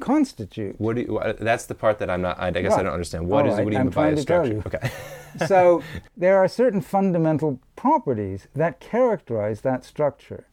constitute. 0.00 0.80
What 0.80 0.96
do 0.96 1.02
you, 1.02 1.34
that's 1.38 1.66
the 1.66 1.74
part 1.74 1.98
that 1.98 2.10
I'm 2.10 2.22
not. 2.22 2.38
I 2.38 2.50
guess 2.50 2.70
right. 2.70 2.80
I 2.80 2.82
don't 2.82 2.92
understand. 2.92 3.26
What 3.26 3.46
is? 3.46 3.54
Right. 3.54 3.64
What 3.64 3.70
do 3.70 3.76
you 3.76 3.84
mean 3.84 3.92
by 3.92 4.08
a 4.08 4.16
structure? 4.16 4.62
Okay. 4.66 4.90
so 5.46 5.82
there 6.16 6.38
are 6.38 6.48
certain 6.48 6.80
fundamental 6.80 7.60
properties 7.76 8.48
that 8.54 8.80
characterize 8.80 9.60
that 9.62 9.84
structure. 9.84 10.46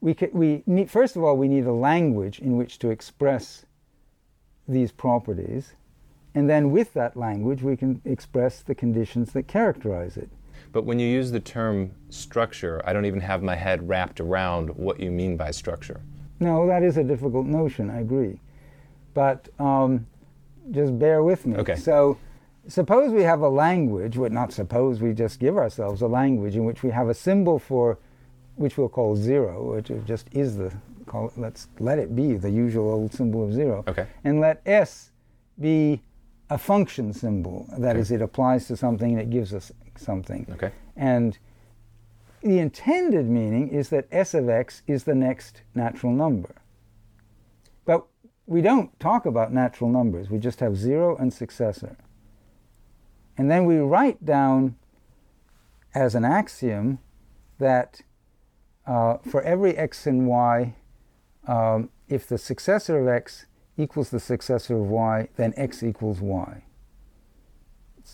We 0.00 0.14
can, 0.14 0.30
we 0.32 0.62
need, 0.66 0.90
first 0.90 1.16
of 1.16 1.22
all 1.22 1.36
we 1.36 1.48
need 1.48 1.64
a 1.64 1.72
language 1.72 2.40
in 2.40 2.56
which 2.56 2.78
to 2.80 2.90
express 2.90 3.64
these 4.66 4.90
properties 4.90 5.74
and 6.34 6.48
then 6.48 6.70
with 6.70 6.94
that 6.94 7.16
language, 7.16 7.62
we 7.62 7.76
can 7.76 8.00
express 8.04 8.62
the 8.62 8.74
conditions 8.74 9.32
that 9.32 9.46
characterize 9.46 10.16
it. 10.16 10.30
But 10.72 10.84
when 10.84 10.98
you 10.98 11.06
use 11.06 11.30
the 11.30 11.40
term 11.40 11.92
structure, 12.08 12.80
I 12.84 12.92
don't 12.92 13.04
even 13.04 13.20
have 13.20 13.42
my 13.42 13.56
head 13.56 13.86
wrapped 13.88 14.20
around 14.20 14.70
what 14.70 15.00
you 15.00 15.10
mean 15.10 15.36
by 15.36 15.50
structure. 15.50 16.00
No, 16.42 16.66
that 16.66 16.82
is 16.82 16.96
a 16.96 17.04
difficult 17.04 17.46
notion, 17.46 17.88
I 17.90 18.00
agree. 18.00 18.38
But 19.14 19.48
um, 19.58 20.06
just 20.70 20.98
bear 20.98 21.22
with 21.22 21.46
me. 21.46 21.56
Okay. 21.56 21.76
So 21.76 22.18
suppose 22.68 23.12
we 23.12 23.22
have 23.22 23.40
a 23.40 23.48
language, 23.48 24.16
well, 24.16 24.30
not 24.30 24.52
suppose, 24.52 25.00
we 25.00 25.12
just 25.12 25.38
give 25.38 25.56
ourselves 25.56 26.02
a 26.02 26.06
language 26.08 26.56
in 26.56 26.64
which 26.64 26.82
we 26.82 26.90
have 26.90 27.08
a 27.08 27.14
symbol 27.14 27.58
for, 27.58 27.98
which 28.56 28.76
we'll 28.78 28.88
call 28.88 29.16
zero, 29.16 29.74
which 29.74 29.90
just 30.06 30.26
is 30.32 30.56
the, 30.56 30.72
call, 31.06 31.32
let's 31.36 31.68
let 31.78 31.98
it 31.98 32.14
be 32.14 32.34
the 32.34 32.50
usual 32.50 32.90
old 32.90 33.12
symbol 33.12 33.44
of 33.44 33.52
zero. 33.52 33.84
Okay. 33.86 34.06
And 34.24 34.40
let 34.40 34.62
S 34.66 35.10
be 35.60 36.02
a 36.50 36.58
function 36.58 37.12
symbol. 37.12 37.66
That 37.78 37.90
Okay. 37.96 38.00
is, 38.00 38.10
it 38.10 38.22
applies 38.22 38.66
to 38.68 38.76
something 38.76 39.12
and 39.12 39.20
it 39.20 39.30
gives 39.30 39.54
us 39.54 39.72
something. 39.96 40.46
Okay. 40.52 40.70
And 40.96 41.38
the 42.42 42.58
intended 42.58 43.26
meaning 43.26 43.68
is 43.68 43.88
that 43.90 44.06
S 44.10 44.34
of 44.34 44.48
x 44.48 44.82
is 44.86 45.04
the 45.04 45.14
next 45.14 45.62
natural 45.74 46.12
number. 46.12 46.56
But 47.84 48.06
we 48.46 48.60
don't 48.60 48.98
talk 49.00 49.26
about 49.26 49.52
natural 49.52 49.90
numbers, 49.90 50.30
we 50.30 50.38
just 50.38 50.60
have 50.60 50.76
zero 50.76 51.16
and 51.16 51.32
successor. 51.32 51.96
And 53.38 53.50
then 53.50 53.64
we 53.64 53.76
write 53.78 54.24
down 54.24 54.76
as 55.94 56.14
an 56.14 56.24
axiom 56.24 56.98
that 57.58 58.02
uh, 58.86 59.18
for 59.18 59.42
every 59.42 59.76
x 59.76 60.06
and 60.06 60.26
y, 60.26 60.74
um, 61.46 61.90
if 62.08 62.26
the 62.26 62.38
successor 62.38 62.98
of 63.00 63.08
x 63.08 63.46
equals 63.76 64.10
the 64.10 64.20
successor 64.20 64.76
of 64.76 64.88
y, 64.88 65.28
then 65.36 65.54
x 65.56 65.82
equals 65.82 66.20
y. 66.20 66.64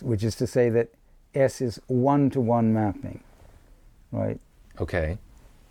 Which 0.03 0.23
is 0.23 0.37
to 0.37 0.47
say 0.47 0.69
that 0.71 0.93
S 1.35 1.61
is 1.61 1.81
one 1.87 2.31
to 2.31 2.41
one 2.41 2.73
mapping, 2.73 3.23
right? 4.13 4.39
Okay. 4.81 5.19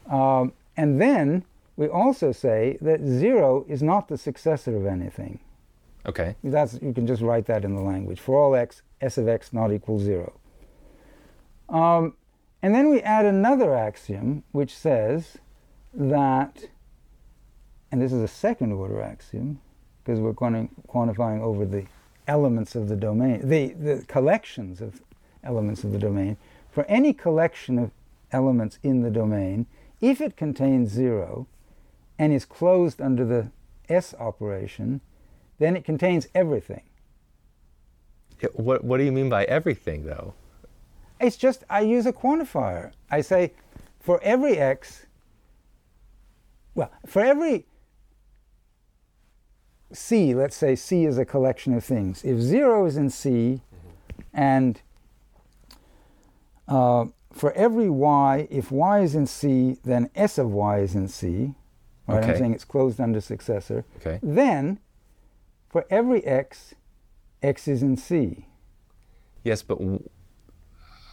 Um, 0.10 0.54
and 0.76 1.02
then 1.02 1.44
we 1.76 1.88
also 1.88 2.32
say 2.32 2.78
that 2.82 3.02
zero 3.06 3.66
is 3.68 3.84
not 3.84 4.08
the 4.08 4.18
successor 4.18 4.76
of 4.76 4.86
anything. 4.86 5.40
Okay. 6.06 6.36
That's 6.44 6.80
you 6.82 6.94
can 6.94 7.06
just 7.06 7.22
write 7.22 7.46
that 7.48 7.66
in 7.66 7.76
the 7.76 7.82
language. 7.82 8.20
For 8.20 8.38
all 8.38 8.56
x, 8.56 8.82
s 9.02 9.18
of 9.18 9.28
x 9.28 9.54
not 9.54 9.72
equals 9.72 10.04
zero. 10.04 10.34
Um, 11.70 12.16
and 12.62 12.74
then 12.74 12.90
we 12.90 13.02
add 13.02 13.26
another 13.26 13.76
axiom 13.76 14.44
which 14.52 14.76
says 14.76 15.38
that, 15.94 16.66
and 17.92 18.02
this 18.02 18.14
is 18.14 18.22
a 18.22 18.28
second 18.28 18.72
order 18.72 19.02
axiom 19.02 19.60
because 20.04 20.20
we're 20.20 20.34
quanti- 20.34 20.70
quantifying 20.88 21.42
over 21.42 21.66
the 21.66 21.86
elements 22.28 22.76
of 22.76 22.88
the 22.88 22.96
domain, 22.96 23.42
the, 23.48 23.74
the 23.74 24.04
collections 24.08 24.82
of 24.82 25.02
elements 25.44 25.84
of 25.84 25.92
the 25.92 26.00
domain. 26.00 26.38
For 26.72 26.86
any 26.86 27.14
collection 27.14 27.78
of 27.80 27.92
elements 28.32 28.80
in 28.84 29.02
the 29.02 29.12
domain, 29.12 29.68
if 30.02 30.22
it 30.22 30.38
contains 30.38 30.92
zero 30.92 31.48
and 32.20 32.34
is 32.34 32.46
closed 32.46 33.02
under 33.02 33.26
the 33.26 33.52
S 33.90 34.14
operation, 34.20 35.02
then 35.60 35.76
it 35.76 35.86
contains 35.86 36.28
everything. 36.36 36.84
Yeah, 38.42 38.50
What 38.54 38.84
What 38.84 38.98
do 38.98 39.04
you 39.04 39.12
mean 39.12 39.30
by 39.30 39.46
everything, 39.46 40.06
though? 40.06 40.34
It's 41.20 41.38
just 41.38 41.64
I 41.70 41.82
use 41.82 42.06
a 42.06 42.14
quantifier. 42.14 42.92
I 43.10 43.22
say 43.22 43.54
for 44.00 44.22
every 44.22 44.58
x, 44.58 45.06
well, 46.76 46.92
for 47.06 47.24
every 47.24 47.66
C, 49.92 50.36
let's 50.36 50.56
say 50.56 50.76
C 50.76 51.06
is 51.06 51.18
a 51.18 51.26
collection 51.26 51.74
of 51.74 51.84
things. 51.84 52.24
If 52.24 52.40
zero 52.40 52.86
is 52.86 52.98
in 52.98 53.10
C, 53.10 53.62
and 54.34 54.80
uh, 56.68 57.06
for 57.38 57.54
every 57.54 57.90
y, 57.90 58.48
if 58.50 58.72
y 58.72 59.00
is 59.00 59.16
in 59.16 59.28
C, 59.28 59.78
then 59.84 60.10
S 60.16 60.38
of 60.38 60.52
y 60.52 60.80
is 60.80 60.96
in 60.96 61.08
C. 61.08 61.54
Right? 62.08 62.24
I'm 62.24 62.38
saying 62.38 62.54
it's 62.54 62.66
closed 62.66 63.00
under 63.02 63.20
successor. 63.20 63.86
Okay. 63.98 64.20
Then, 64.24 64.80
for 65.70 65.86
every 65.90 66.24
x, 66.26 66.74
x 67.44 67.68
is 67.68 67.84
in 67.84 67.98
C. 67.98 68.48
Yes, 69.44 69.62
but 69.62 69.80
w- 69.80 70.10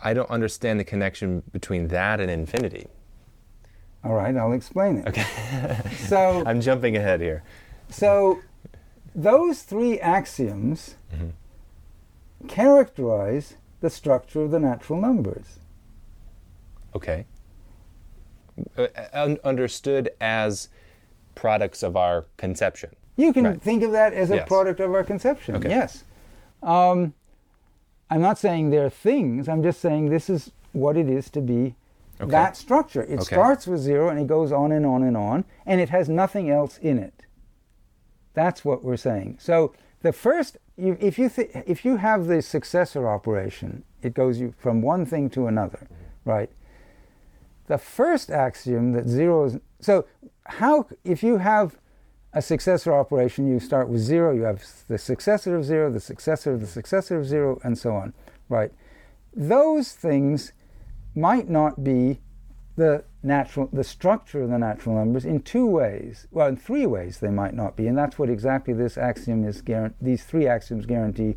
I 0.02 0.14
don't 0.14 0.30
understand 0.30 0.78
the 0.78 0.84
connection 0.84 1.42
between 1.52 1.88
that 1.88 2.20
and 2.20 2.30
infinity. 2.30 2.86
All 4.04 4.14
right, 4.14 4.36
I'll 4.36 4.52
explain 4.52 4.98
it. 4.98 5.08
Okay. 5.08 5.26
So, 6.06 6.42
I'm 6.46 6.60
jumping 6.60 6.96
ahead 6.96 7.20
here. 7.20 7.42
so 7.88 8.40
those 9.14 9.62
three 9.62 9.98
axioms 10.00 10.96
mm-hmm. 11.14 12.46
characterize 12.46 13.54
the 13.80 13.90
structure 13.90 14.42
of 14.42 14.50
the 14.50 14.60
natural 14.60 15.00
numbers. 15.00 15.58
Okay. 16.94 17.26
Uh, 18.78 18.86
un- 19.12 19.38
understood 19.44 20.10
as 20.20 20.68
products 21.34 21.82
of 21.82 21.96
our 21.96 22.26
conception. 22.36 22.90
You 23.16 23.32
can 23.32 23.44
Right. 23.44 23.60
think 23.60 23.82
of 23.82 23.92
that 23.92 24.12
as 24.12 24.30
a 24.30 24.36
Yes. 24.36 24.48
product 24.48 24.80
of 24.80 24.92
our 24.94 25.02
conception. 25.04 25.56
Okay. 25.56 25.68
Yes. 25.70 26.04
Um, 26.62 27.14
I'm 28.10 28.20
not 28.20 28.38
saying 28.38 28.70
they're 28.70 28.90
things. 28.90 29.48
I'm 29.48 29.62
just 29.62 29.80
saying 29.80 30.10
this 30.10 30.30
is 30.30 30.52
what 30.72 30.96
it 30.96 31.08
is 31.08 31.30
to 31.30 31.40
be 31.40 31.74
Okay. 32.20 32.30
that 32.30 32.56
structure. 32.56 33.02
It 33.02 33.14
Okay. 33.20 33.34
starts 33.34 33.66
with 33.66 33.80
zero 33.80 34.08
and 34.08 34.18
it 34.20 34.26
goes 34.28 34.52
on 34.52 34.70
and 34.70 34.86
on 34.86 35.02
and 35.02 35.16
on, 35.16 35.44
and 35.66 35.80
it 35.80 35.88
has 35.88 36.08
nothing 36.08 36.48
else 36.48 36.78
in 36.78 36.98
it. 36.98 37.24
That's 38.34 38.64
what 38.64 38.84
we're 38.84 38.96
saying. 38.96 39.38
So 39.40 39.72
the 40.02 40.12
first, 40.12 40.58
you, 40.76 40.96
if 41.00 41.18
you 41.18 41.28
th- 41.28 41.50
if 41.66 41.84
you 41.84 41.96
have 41.96 42.26
the 42.26 42.40
successor 42.42 43.08
operation, 43.08 43.82
it 44.02 44.14
goes 44.14 44.38
you 44.38 44.54
from 44.58 44.80
one 44.82 45.06
thing 45.06 45.28
to 45.30 45.46
another, 45.48 45.86
right? 46.24 46.50
The 47.66 47.78
first 47.78 48.30
axiom 48.30 48.92
that 48.92 49.08
zero 49.08 49.44
is 49.44 49.58
so 49.80 50.06
how 50.46 50.86
if 51.04 51.22
you 51.22 51.38
have 51.38 51.78
a 52.32 52.42
successor 52.42 52.92
operation, 52.92 53.46
you 53.46 53.60
start 53.60 53.88
with 53.88 54.00
zero, 54.00 54.34
you 54.34 54.42
have 54.42 54.64
the 54.88 54.98
successor 54.98 55.56
of 55.56 55.64
zero, 55.64 55.90
the 55.90 56.00
successor 56.00 56.52
of 56.52 56.60
the 56.60 56.66
successor 56.66 57.16
of 57.18 57.26
zero, 57.26 57.60
and 57.62 57.78
so 57.78 57.94
on, 57.94 58.12
right? 58.48 58.72
Those 59.34 59.92
things 59.92 60.52
might 61.14 61.48
not 61.48 61.84
be 61.84 62.20
the 62.76 63.04
natural 63.22 63.68
the 63.72 63.84
structure 63.84 64.42
of 64.42 64.50
the 64.50 64.58
natural 64.58 64.96
numbers 64.96 65.24
in 65.24 65.40
two 65.40 65.64
ways 65.64 66.26
well 66.32 66.48
in 66.48 66.56
three 66.56 66.86
ways 66.86 67.20
they 67.20 67.30
might 67.30 67.54
not 67.54 67.76
be 67.76 67.86
and 67.86 67.96
that's 67.96 68.18
what 68.18 68.28
exactly 68.28 68.74
this 68.74 68.98
axiom 68.98 69.44
is 69.46 69.62
guarant- 69.62 69.94
these 70.00 70.24
three 70.24 70.46
axioms 70.46 70.84
guarantee 70.84 71.36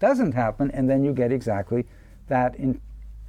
doesn't 0.00 0.32
happen 0.32 0.70
and 0.70 0.88
then 0.88 1.04
you 1.04 1.12
get 1.12 1.30
exactly 1.30 1.86
that 2.28 2.54
in 2.56 2.80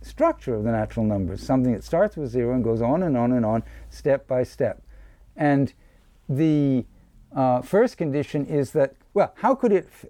structure 0.02 0.56
of 0.56 0.64
the 0.64 0.72
natural 0.72 1.06
numbers 1.06 1.42
something 1.42 1.74
that 1.74 1.84
starts 1.84 2.16
with 2.16 2.30
zero 2.30 2.54
and 2.54 2.64
goes 2.64 2.82
on 2.82 3.04
and 3.04 3.18
on 3.18 3.32
and 3.32 3.46
on 3.46 3.64
step 3.90 4.28
by 4.28 4.44
step 4.44 4.82
and 5.36 5.74
the 6.28 6.86
uh, 7.36 7.62
first 7.62 7.98
condition 7.98 8.46
is 8.46 8.72
that 8.72 8.96
well 9.14 9.34
how 9.38 9.54
could 9.54 9.72
it 9.72 9.88
f- 9.92 10.06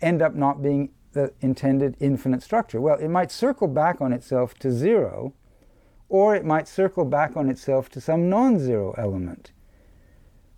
end 0.00 0.20
up 0.20 0.34
not 0.34 0.62
being 0.62 0.90
the 1.12 1.32
intended 1.40 1.96
infinite 1.98 2.42
structure 2.42 2.80
well 2.80 2.96
it 2.96 3.08
might 3.08 3.30
circle 3.30 3.68
back 3.68 4.00
on 4.00 4.12
itself 4.12 4.54
to 4.54 4.70
zero 4.70 5.32
or 6.12 6.36
it 6.36 6.44
might 6.44 6.68
circle 6.68 7.06
back 7.06 7.38
on 7.38 7.48
itself 7.48 7.88
to 7.88 7.98
some 7.98 8.28
non 8.28 8.58
zero 8.58 8.94
element. 8.98 9.50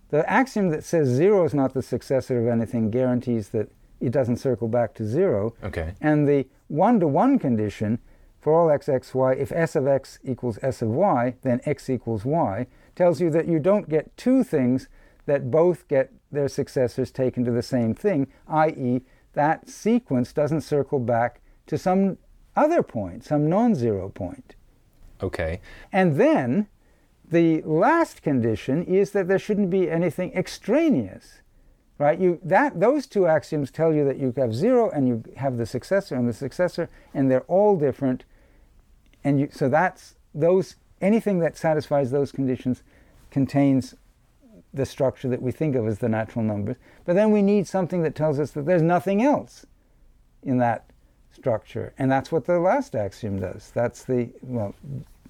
The 0.09 0.29
axiom 0.29 0.69
that 0.71 0.83
says 0.83 1.07
zero 1.07 1.45
is 1.45 1.53
not 1.53 1.73
the 1.73 1.81
successor 1.81 2.37
of 2.41 2.47
anything 2.47 2.91
guarantees 2.91 3.49
that 3.49 3.71
it 4.01 4.11
doesn't 4.11 4.35
circle 4.35 4.67
back 4.67 4.93
to 4.95 5.05
zero. 5.05 5.55
Okay. 5.63 5.93
And 6.01 6.27
the 6.27 6.45
one 6.67 6.99
to 6.99 7.07
one 7.07 7.39
condition 7.39 7.99
for 8.45 8.53
all 8.53 8.69
x, 8.69 8.87
x, 8.87 9.15
y, 9.15 9.33
if 9.33 9.51
s 9.51 9.75
of 9.75 9.87
x 9.87 10.19
equals 10.23 10.59
s 10.61 10.83
of 10.83 10.89
y, 10.89 11.33
then 11.41 11.59
x 11.65 11.89
equals 11.89 12.23
y, 12.25 12.67
tells 12.95 13.19
you 13.19 13.31
that 13.31 13.47
you 13.47 13.57
don't 13.57 13.89
get 13.89 14.15
two 14.17 14.43
things 14.43 14.87
that 15.25 15.49
both 15.49 15.87
get 15.87 16.11
their 16.31 16.47
successors 16.47 17.09
taken 17.09 17.43
to 17.43 17.49
the 17.49 17.63
same 17.63 17.95
thing, 17.95 18.27
i.e., 18.47 19.01
that 19.33 19.67
sequence 19.67 20.31
doesn't 20.31 20.61
circle 20.61 20.99
back 20.99 21.41
to 21.65 21.75
some 21.75 22.19
other 22.55 22.83
point, 22.83 23.23
some 23.23 23.49
non 23.49 23.73
zero 23.73 24.09
point. 24.09 24.53
Okay. 25.23 25.59
And 25.91 26.17
then 26.17 26.67
the 27.27 27.63
last 27.63 28.21
condition 28.21 28.83
is 28.83 29.09
that 29.13 29.27
there 29.27 29.39
shouldn't 29.39 29.71
be 29.71 29.89
anything 29.89 30.31
extraneous. 30.33 31.41
Right? 31.97 32.19
You 32.19 32.39
that 32.43 32.79
those 32.79 33.07
two 33.07 33.25
axioms 33.25 33.71
tell 33.71 33.91
you 33.91 34.05
that 34.05 34.17
you 34.17 34.31
have 34.37 34.53
zero 34.53 34.91
and 34.91 35.07
you 35.07 35.23
have 35.37 35.57
the 35.57 35.65
successor 35.65 36.13
and 36.13 36.29
the 36.29 36.33
successor 36.33 36.91
and 37.11 37.31
they're 37.31 37.49
all 37.49 37.75
different. 37.75 38.23
And 39.25 39.39
you 39.41 39.49
so 39.51 39.67
that's 39.67 40.15
those 40.33 40.77
anything 41.01 41.39
that 41.39 41.57
satisfies 41.57 42.11
those 42.11 42.31
conditions 42.31 42.83
contains 43.31 43.95
the 44.73 44.85
structure 44.85 45.27
that 45.27 45.41
we 45.41 45.51
think 45.51 45.75
of 45.75 45.87
as 45.87 45.99
the 45.99 46.07
natural 46.07 46.43
numbers. 46.43 46.77
But 47.03 47.15
then 47.15 47.31
we 47.31 47.41
need 47.41 47.67
something 47.67 48.03
that 48.03 48.15
tells 48.15 48.39
us 48.39 48.51
that 48.51 48.65
there's 48.65 48.81
nothing 48.81 49.21
else 49.21 49.65
in 50.43 50.57
that 50.59 50.85
structure. 51.31 51.93
And 51.97 52.11
that's 52.11 52.31
what 52.31 52.45
the 52.45 52.59
last 52.59 52.95
axiom 52.95 53.39
does. 53.39 53.71
That's 53.73 54.03
the, 54.03 54.29
well, 54.41 54.73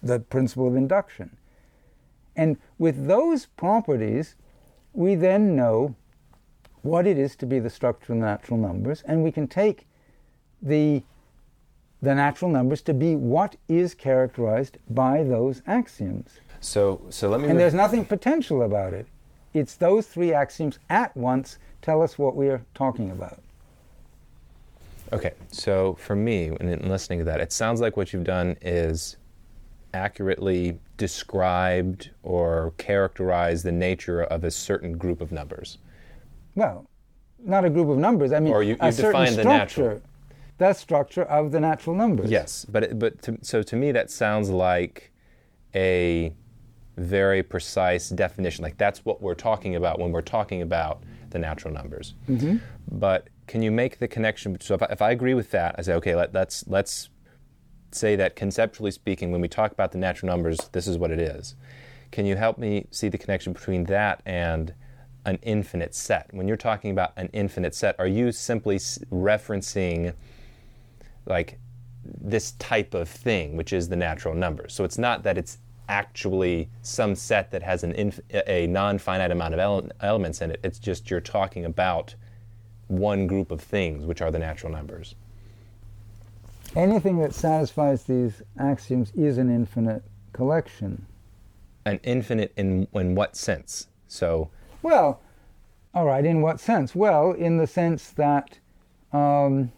the 0.04 0.20
principle 0.20 0.68
of 0.68 0.76
induction. 0.76 1.36
And 2.36 2.58
with 2.78 3.08
those 3.08 3.46
properties, 3.46 4.36
we 4.94 5.16
then 5.16 5.56
know 5.56 5.96
what 6.82 7.08
it 7.08 7.18
is 7.18 7.36
to 7.38 7.46
be 7.46 7.60
the 7.60 7.70
structure 7.70 8.14
of 8.14 8.20
the 8.20 8.26
natural 8.26 8.60
numbers, 8.60 9.04
and 9.08 9.24
we 9.24 9.32
can 9.32 9.48
take 9.48 9.88
the, 10.62 11.04
the 12.06 12.16
natural 12.16 12.50
numbers 12.50 12.82
to 12.84 12.94
be 12.94 13.16
what 13.16 13.56
is 13.68 13.94
characterized 13.94 14.78
by 14.90 15.24
those 15.24 15.62
axioms. 15.68 16.40
So 16.62 17.02
so 17.10 17.28
let 17.30 17.42
me. 17.42 17.50
And 17.50 17.60
there's 17.60 17.74
nothing 17.74 18.06
potential 18.06 18.62
about 18.62 18.94
it. 18.94 19.08
It's 19.54 19.76
those 19.76 20.08
three 20.08 20.34
axioms 20.34 20.80
at 20.90 21.16
once 21.18 21.58
tell 21.82 22.02
us 22.02 22.18
what 22.18 22.36
we 22.36 22.48
are 22.50 22.62
talking 22.74 23.12
about. 23.12 23.40
Okay, 25.14 25.34
so 25.50 25.94
for 25.96 26.16
me, 26.16 26.46
in, 26.60 26.68
in 26.68 26.90
listening 26.90 27.20
to 27.20 27.26
that, 27.26 27.40
it 27.40 27.52
sounds 27.52 27.80
like 27.80 27.96
what 27.96 28.12
you've 28.12 28.24
done 28.24 28.56
is 28.62 29.18
accurately 29.94 30.78
described 30.98 32.10
or 32.24 32.74
characterized 32.78 33.64
the 33.64 33.72
nature 33.72 34.24
of 34.24 34.44
a 34.44 34.52
certain 34.52 34.98
group 34.98 35.22
of 35.22 35.32
numbers. 35.32 35.78
Well, 36.56 36.88
not 37.40 37.64
a 37.66 37.70
group 37.70 37.88
of 37.90 37.98
numbers. 37.98 38.34
I 38.34 38.40
mean, 38.40 38.52
Or 38.52 38.64
you- 38.64 38.78
a 38.80 38.88
you 38.88 38.92
certain 38.92 39.12
define 39.22 39.36
the 39.36 39.42
structure. 39.44 39.84
natural. 39.84 40.02
The 40.58 40.74
structure 40.74 41.24
of 41.24 41.52
the 41.52 41.60
natural 41.60 41.96
numbers. 41.96 42.32
Yes, 42.32 42.66
but 42.66 42.84
it, 42.84 43.00
but 43.00 43.22
to, 43.24 43.38
so 43.42 43.62
to 43.64 43.76
me 43.76 43.92
that 43.92 44.10
sounds 44.10 44.50
like 44.50 45.12
a 45.74 46.34
very 46.98 47.44
precise 47.44 48.10
definition. 48.10 48.64
Like 48.64 48.78
that's 48.78 49.04
what 49.04 49.22
we're 49.22 49.36
talking 49.36 49.76
about 49.76 50.00
when 50.00 50.12
we're 50.12 50.22
talking 50.22 50.62
about 50.62 51.04
the 51.32 51.40
natural 51.40 51.74
numbers. 51.74 52.14
Mm-hmm. 52.30 52.58
But 52.90 53.30
can 53.48 53.62
you 53.62 53.72
make 53.72 54.00
the 54.00 54.08
connection? 54.08 54.60
So 54.62 54.76
if 54.76 54.82
I, 54.82 54.86
if 54.86 55.02
I 55.02 55.12
agree 55.12 55.34
with 55.34 55.52
that, 55.52 55.76
I 55.78 55.82
say 55.82 55.94
okay, 55.96 56.16
let, 56.16 56.34
let's 56.34 56.66
let's 56.68 57.10
say 57.92 58.16
that 58.16 58.36
conceptually 58.36 58.92
speaking, 58.92 59.32
when 59.32 59.42
we 59.42 59.48
talk 59.48 59.72
about 59.72 59.92
the 59.92 59.98
natural 59.98 60.32
numbers, 60.32 60.58
this 60.72 60.88
is 60.88 60.98
what 60.98 61.12
it 61.12 61.20
is. 61.20 61.56
Can 62.12 62.26
you 62.26 62.36
help 62.36 62.58
me 62.58 62.88
see 62.92 63.10
the 63.10 63.18
connection 63.18 63.54
between 63.54 63.86
that 63.86 64.22
and 64.26 64.74
an 65.26 65.40
infinite 65.42 65.96
set? 65.96 66.34
When 66.34 66.48
you're 66.48 66.58
talking 66.58 66.92
about 66.92 67.14
an 67.18 67.30
infinite 67.34 67.76
set, 67.76 67.96
are 68.00 68.08
you 68.08 68.32
simply 68.32 68.78
referencing 68.78 70.14
like 71.26 71.60
this 72.22 72.52
type 72.54 72.94
of 72.94 73.10
thing, 73.10 73.58
which 73.58 73.74
is 73.74 73.90
the 73.90 73.96
natural 73.96 74.34
numbers. 74.34 74.74
So 74.74 74.84
it's 74.84 74.98
not 74.98 75.24
that 75.24 75.38
it's 75.38 75.58
actually 75.88 76.70
some 76.82 77.16
set 77.16 77.52
that 77.52 77.62
has 77.64 77.84
an 77.84 77.92
inf- 77.94 78.20
a 78.48 78.68
non-finite 78.68 79.32
amount 79.32 79.54
of 79.54 79.60
ele- 79.60 79.90
elements 80.02 80.42
in 80.42 80.52
it. 80.52 80.60
It's 80.64 80.80
just 80.80 81.10
you're 81.10 81.22
talking 81.22 81.66
about 81.66 82.16
one 82.88 83.28
group 83.28 83.52
of 83.52 83.62
things, 83.62 84.06
which 84.06 84.22
are 84.22 84.32
the 84.32 84.40
natural 84.40 84.72
numbers. 84.72 85.16
Anything 86.76 87.20
that 87.20 87.34
satisfies 87.34 88.04
these 88.04 88.42
axioms 88.60 89.12
is 89.16 89.38
an 89.38 89.50
infinite 89.50 90.04
collection. 90.34 91.06
An 91.86 92.00
infinite 92.04 92.52
in 92.58 92.88
in 92.94 93.16
what 93.16 93.36
sense? 93.36 93.88
So 94.08 94.50
Well, 94.82 95.22
all 95.94 96.06
right. 96.06 96.26
In 96.26 96.42
what 96.42 96.60
sense? 96.60 96.94
Well, 96.94 97.32
in 97.32 97.58
the 97.58 97.68
sense 97.68 98.10
that, 98.12 98.60
um, 99.14 99.72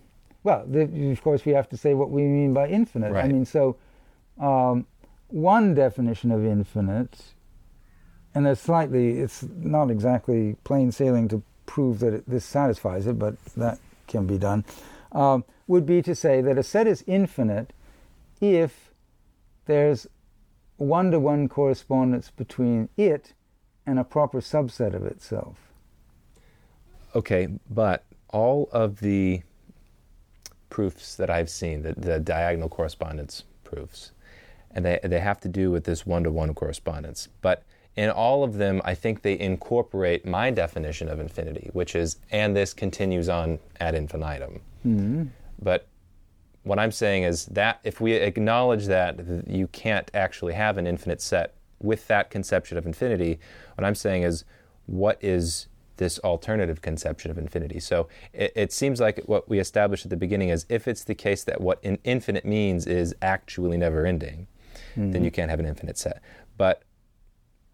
well, 0.47 0.63
the, 0.65 1.11
of 1.11 1.21
course, 1.21 1.43
we 1.43 1.51
have 1.51 1.67
to 1.67 1.75
say 1.75 1.93
what 1.93 2.09
we 2.09 2.21
mean 2.21 2.53
by 2.53 2.69
infinite. 2.69 3.11
I 3.13 3.27
mean, 3.27 3.43
so 3.43 3.75
um, 4.39 4.85
one 5.27 5.73
definition 5.73 6.31
of 6.31 6.45
infinite, 6.45 7.33
and 8.33 8.47
it's 8.47 8.61
slightly, 8.61 9.19
it's 9.19 9.43
not 9.43 9.91
exactly 9.91 10.55
plain 10.63 10.93
sailing 10.93 11.27
to 11.27 11.43
prove 11.65 11.99
that 11.99 12.13
it, 12.13 12.29
this 12.29 12.45
satisfies 12.45 13.07
it, 13.07 13.19
but 13.19 13.35
that 13.57 13.77
can 14.07 14.25
be 14.25 14.37
done. 14.37 14.63
Um, 15.11 15.43
would 15.67 15.85
be 15.85 16.01
to 16.01 16.15
say 16.15 16.39
that 16.39 16.57
a 16.57 16.63
set 16.63 16.87
is 16.87 17.03
infinite 17.07 17.73
if 18.39 18.93
there's 19.65 20.07
one-to-one 20.77 21.49
correspondence 21.49 22.31
between 22.31 22.87
it 22.95 23.33
and 23.85 23.99
a 23.99 24.05
proper 24.05 24.39
subset 24.39 24.93
of 24.93 25.03
itself. 25.03 25.57
Okay, 27.13 27.49
but 27.69 28.05
all 28.29 28.69
of 28.71 29.01
the 29.01 29.41
proofs 30.69 31.15
that 31.15 31.29
I've 31.29 31.49
seen, 31.49 31.83
the, 31.83 31.93
the 31.93 32.19
diagonal 32.19 32.69
correspondence 32.69 33.43
proofs, 33.63 34.11
and 34.71 34.85
they, 34.85 34.99
they 35.03 35.19
have 35.19 35.39
to 35.41 35.47
do 35.47 35.71
with 35.71 35.83
this 35.83 36.05
one 36.05 36.23
to 36.23 36.31
one 36.31 36.53
correspondence. 36.53 37.29
But 37.41 37.63
in 37.95 38.09
all 38.09 38.43
of 38.43 38.57
them, 38.57 38.81
I 38.85 38.93
think 38.93 39.23
they 39.23 39.39
incorporate 39.39 40.25
my 40.25 40.51
definition 40.51 41.09
of 41.09 41.19
infinity, 41.19 41.69
which 41.73 41.95
is, 41.95 42.17
and 42.31 42.55
this 42.55 42.73
continues 42.73 43.27
on 43.27 43.59
ad 43.79 43.95
infinitum. 43.95 44.61
Mm-hmm. 44.85 45.23
But 45.61 45.87
what 46.63 46.77
I'm 46.77 46.91
saying 46.91 47.23
is 47.23 47.45
that 47.47 47.79
if 47.83 47.99
we 47.99 48.13
acknowledge 48.13 48.85
that 48.85 49.19
you 49.47 49.67
can't 49.67 50.11
actually 50.13 50.53
have 50.53 50.77
an 50.77 50.85
infinite 50.85 51.21
set 51.21 51.55
with 51.79 52.07
that 52.07 52.29
conception 52.29 52.77
of 52.77 52.85
infinity, 52.85 53.39
what 53.75 53.85
I'm 53.85 53.95
saying 53.95 54.23
is 54.23 54.45
what 54.85 55.17
is 55.23 55.67
this 55.97 56.19
alternative 56.19 56.81
conception 56.81 57.29
of 57.31 57.37
infinity? 57.37 57.79
So 57.79 58.07
it, 58.33 58.53
it 58.55 58.71
seems 58.71 58.99
like 58.99 59.21
what 59.25 59.49
we 59.49 59.59
established 59.59 60.05
at 60.05 60.09
the 60.09 60.17
beginning 60.17 60.49
is 60.49 60.65
if 60.69 60.87
it's 60.87 61.03
the 61.03 61.15
case 61.15 61.43
that 61.43 61.61
what 61.61 61.79
in 61.83 61.99
infinite 62.03 62.45
means 62.45 62.87
is 62.87 63.13
actually 63.21 63.77
never 63.77 64.05
ending, 64.05 64.47
then 64.95 65.23
you 65.23 65.29
mm-hmm. 65.29 65.35
can't 65.35 65.49
have 65.51 65.59
an 65.59 65.67
infinite 65.67 65.97
set. 65.97 66.21
But 66.57 66.81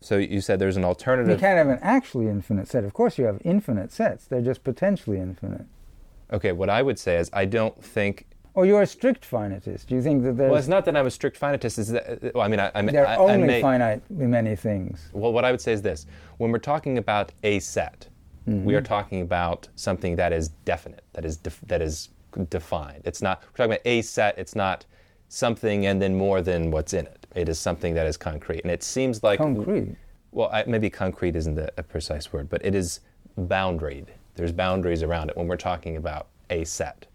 so 0.02 0.18
you 0.18 0.42
said 0.42 0.60
there's 0.60 0.76
an 0.76 0.84
alternative. 0.84 1.32
You 1.32 1.38
can't 1.38 1.58
have 1.58 1.70
an 1.70 1.80
actually 1.82 2.28
infinite 2.28 2.68
set. 2.68 2.84
Of 2.84 2.94
course, 2.94 3.18
you 3.18 3.24
have 3.24 3.40
infinite 3.46 3.94
sets. 3.94 4.26
They're 4.26 4.42
just 4.42 4.64
potentially 4.66 5.18
infinite. 5.20 5.66
Okay, 6.34 6.52
what 6.52 6.70
I 6.70 6.82
would 6.82 7.00
say 7.00 7.16
is 7.18 7.30
I 7.32 7.46
don't 7.46 7.82
think 7.82 8.26
Or 8.54 8.66
you're 8.66 8.82
a 8.82 8.88
strict 8.88 9.30
finitist. 9.30 9.86
Do 9.86 9.96
you 9.96 10.02
think 10.02 10.24
that 10.24 10.36
there's 10.36 10.50
Well, 10.50 10.60
it's 10.60 10.68
not 10.68 10.84
that 10.86 10.98
I'm 10.98 11.08
a 11.08 11.12
strict 11.12 11.40
finitist. 11.40 11.80
Is 11.80 11.88
that 11.90 12.10
uh, 12.10 12.32
well, 12.36 12.44
I 12.44 12.48
mean, 12.50 12.60
I, 12.60 12.72
I, 12.76 12.82
there 12.82 13.08
are 13.08 13.14
I 13.14 13.16
only 13.16 13.48
may, 13.48 13.62
finitely 13.62 14.02
many 14.10 14.56
things? 14.58 15.10
Well, 15.14 15.32
what 15.32 15.46
I 15.46 15.52
would 15.52 15.62
say 15.62 15.72
is 15.72 15.82
this: 15.82 16.06
when 16.38 16.52
we're 16.52 16.60
talking 16.60 16.98
about 16.98 17.32
a 17.44 17.60
set, 17.60 18.10
we 18.46 18.76
are 18.76 18.80
mm-hmm. 18.80 18.86
talking 18.86 19.22
about 19.22 19.68
something 19.76 20.16
that 20.18 20.34
is 20.34 20.50
definite, 20.50 21.04
that 21.14 21.26
is 21.26 21.38
def- 21.38 21.62
that 21.68 21.82
is 21.82 22.10
defined. 22.50 23.02
It's 23.06 23.22
not 23.22 23.42
we're 23.44 23.66
talking 23.66 23.72
about 23.74 23.86
a 23.86 24.02
set. 24.02 24.38
It's 24.38 24.56
not 24.56 24.86
something 25.30 25.86
and 25.86 26.02
then 26.02 26.16
more 26.16 26.42
than 26.42 26.72
what's 26.72 26.94
in 26.94 27.06
it. 27.08 27.26
It 27.36 27.50
is 27.50 27.60
something 27.60 27.94
that 27.96 28.06
is 28.06 28.18
concrete, 28.18 28.62
and 28.64 28.72
it 28.72 28.84
seems 28.84 29.24
like 29.24 29.40
Concrete. 29.40 29.96
Well, 30.32 30.50
I, 30.52 30.64
maybe 30.66 30.90
concrete 30.90 31.36
isn't 31.36 31.60
a, 31.60 31.72
a 31.78 31.84
precise 31.84 32.34
word, 32.34 32.50
but 32.50 32.66
it 32.66 32.74
is 32.74 33.02
boundaried. 33.40 34.08
There's 34.36 34.52
boundaries 34.52 35.04
around 35.04 35.30
it 35.30 35.38
when 35.38 35.48
we're 35.48 35.58
talking 35.58 35.96
about 35.96 36.28
a 36.50 36.64
set. 36.64 37.06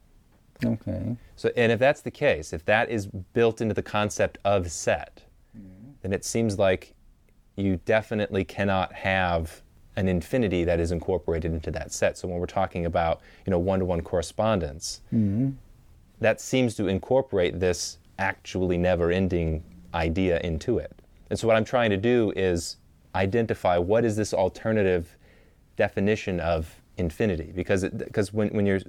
Okay. 0.65 1.17
So, 1.37 1.51
and 1.57 1.73
if 1.73 1.79
that's 1.79 2.01
the 2.01 2.11
case, 2.11 2.53
if 2.53 2.65
that 2.67 2.91
is 2.91 3.07
built 3.07 3.61
into 3.61 3.75
the 3.75 3.83
concept 3.83 4.39
of 4.45 4.71
set, 4.71 5.25
mm-hmm. 5.57 5.91
then 6.03 6.13
it 6.13 6.25
seems 6.25 6.59
like 6.59 6.95
you 7.57 7.81
definitely 7.85 8.45
cannot 8.45 8.93
have 8.93 9.63
an 9.99 10.07
infinity 10.09 10.63
that 10.63 10.79
is 10.79 10.93
incorporated 10.93 11.53
into 11.53 11.73
that 11.73 11.93
set. 11.93 12.17
So 12.17 12.29
when 12.29 12.39
we're 12.39 12.47
talking 12.47 12.87
about, 12.87 13.21
you 13.45 13.51
know, 13.51 13.59
one-to-one 13.59 14.03
correspondence, 14.03 15.01
mm-hmm. 15.13 15.51
that 16.21 16.41
seems 16.41 16.77
to 16.77 16.87
incorporate 16.87 17.59
this 17.59 17.99
actually 18.21 18.79
never-ending 18.79 19.65
idea 19.93 20.39
into 20.41 20.79
it. 20.79 20.93
And 21.31 21.39
so 21.39 21.49
what 21.49 21.57
I'm 21.57 21.65
trying 21.65 21.91
to 21.91 21.97
do 21.97 22.33
is 22.37 22.77
identify 23.17 23.77
what 23.77 24.05
is 24.05 24.17
this 24.17 24.33
alternative 24.33 25.17
definition 25.77 26.39
of 26.39 26.81
infinity 26.97 27.53
because 27.55 27.83
it, 27.85 27.97
because 27.99 28.33
when 28.33 28.49
when 28.49 28.67
you're 28.67 28.81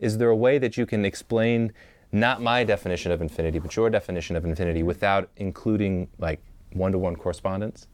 is 0.00 0.18
there 0.18 0.30
a 0.30 0.36
way 0.36 0.58
that 0.58 0.76
you 0.76 0.86
can 0.86 1.04
explain 1.04 1.72
not 2.12 2.40
my 2.40 2.64
definition 2.64 3.10
of 3.12 3.20
infinity, 3.20 3.58
but 3.58 3.74
your 3.76 3.90
definition 3.90 4.36
of 4.36 4.44
infinity 4.44 4.82
without 4.82 5.28
including 5.36 6.08
like 6.18 6.40
one 6.72 6.92
to 6.92 6.98
one 6.98 7.16
correspondence? 7.16 7.88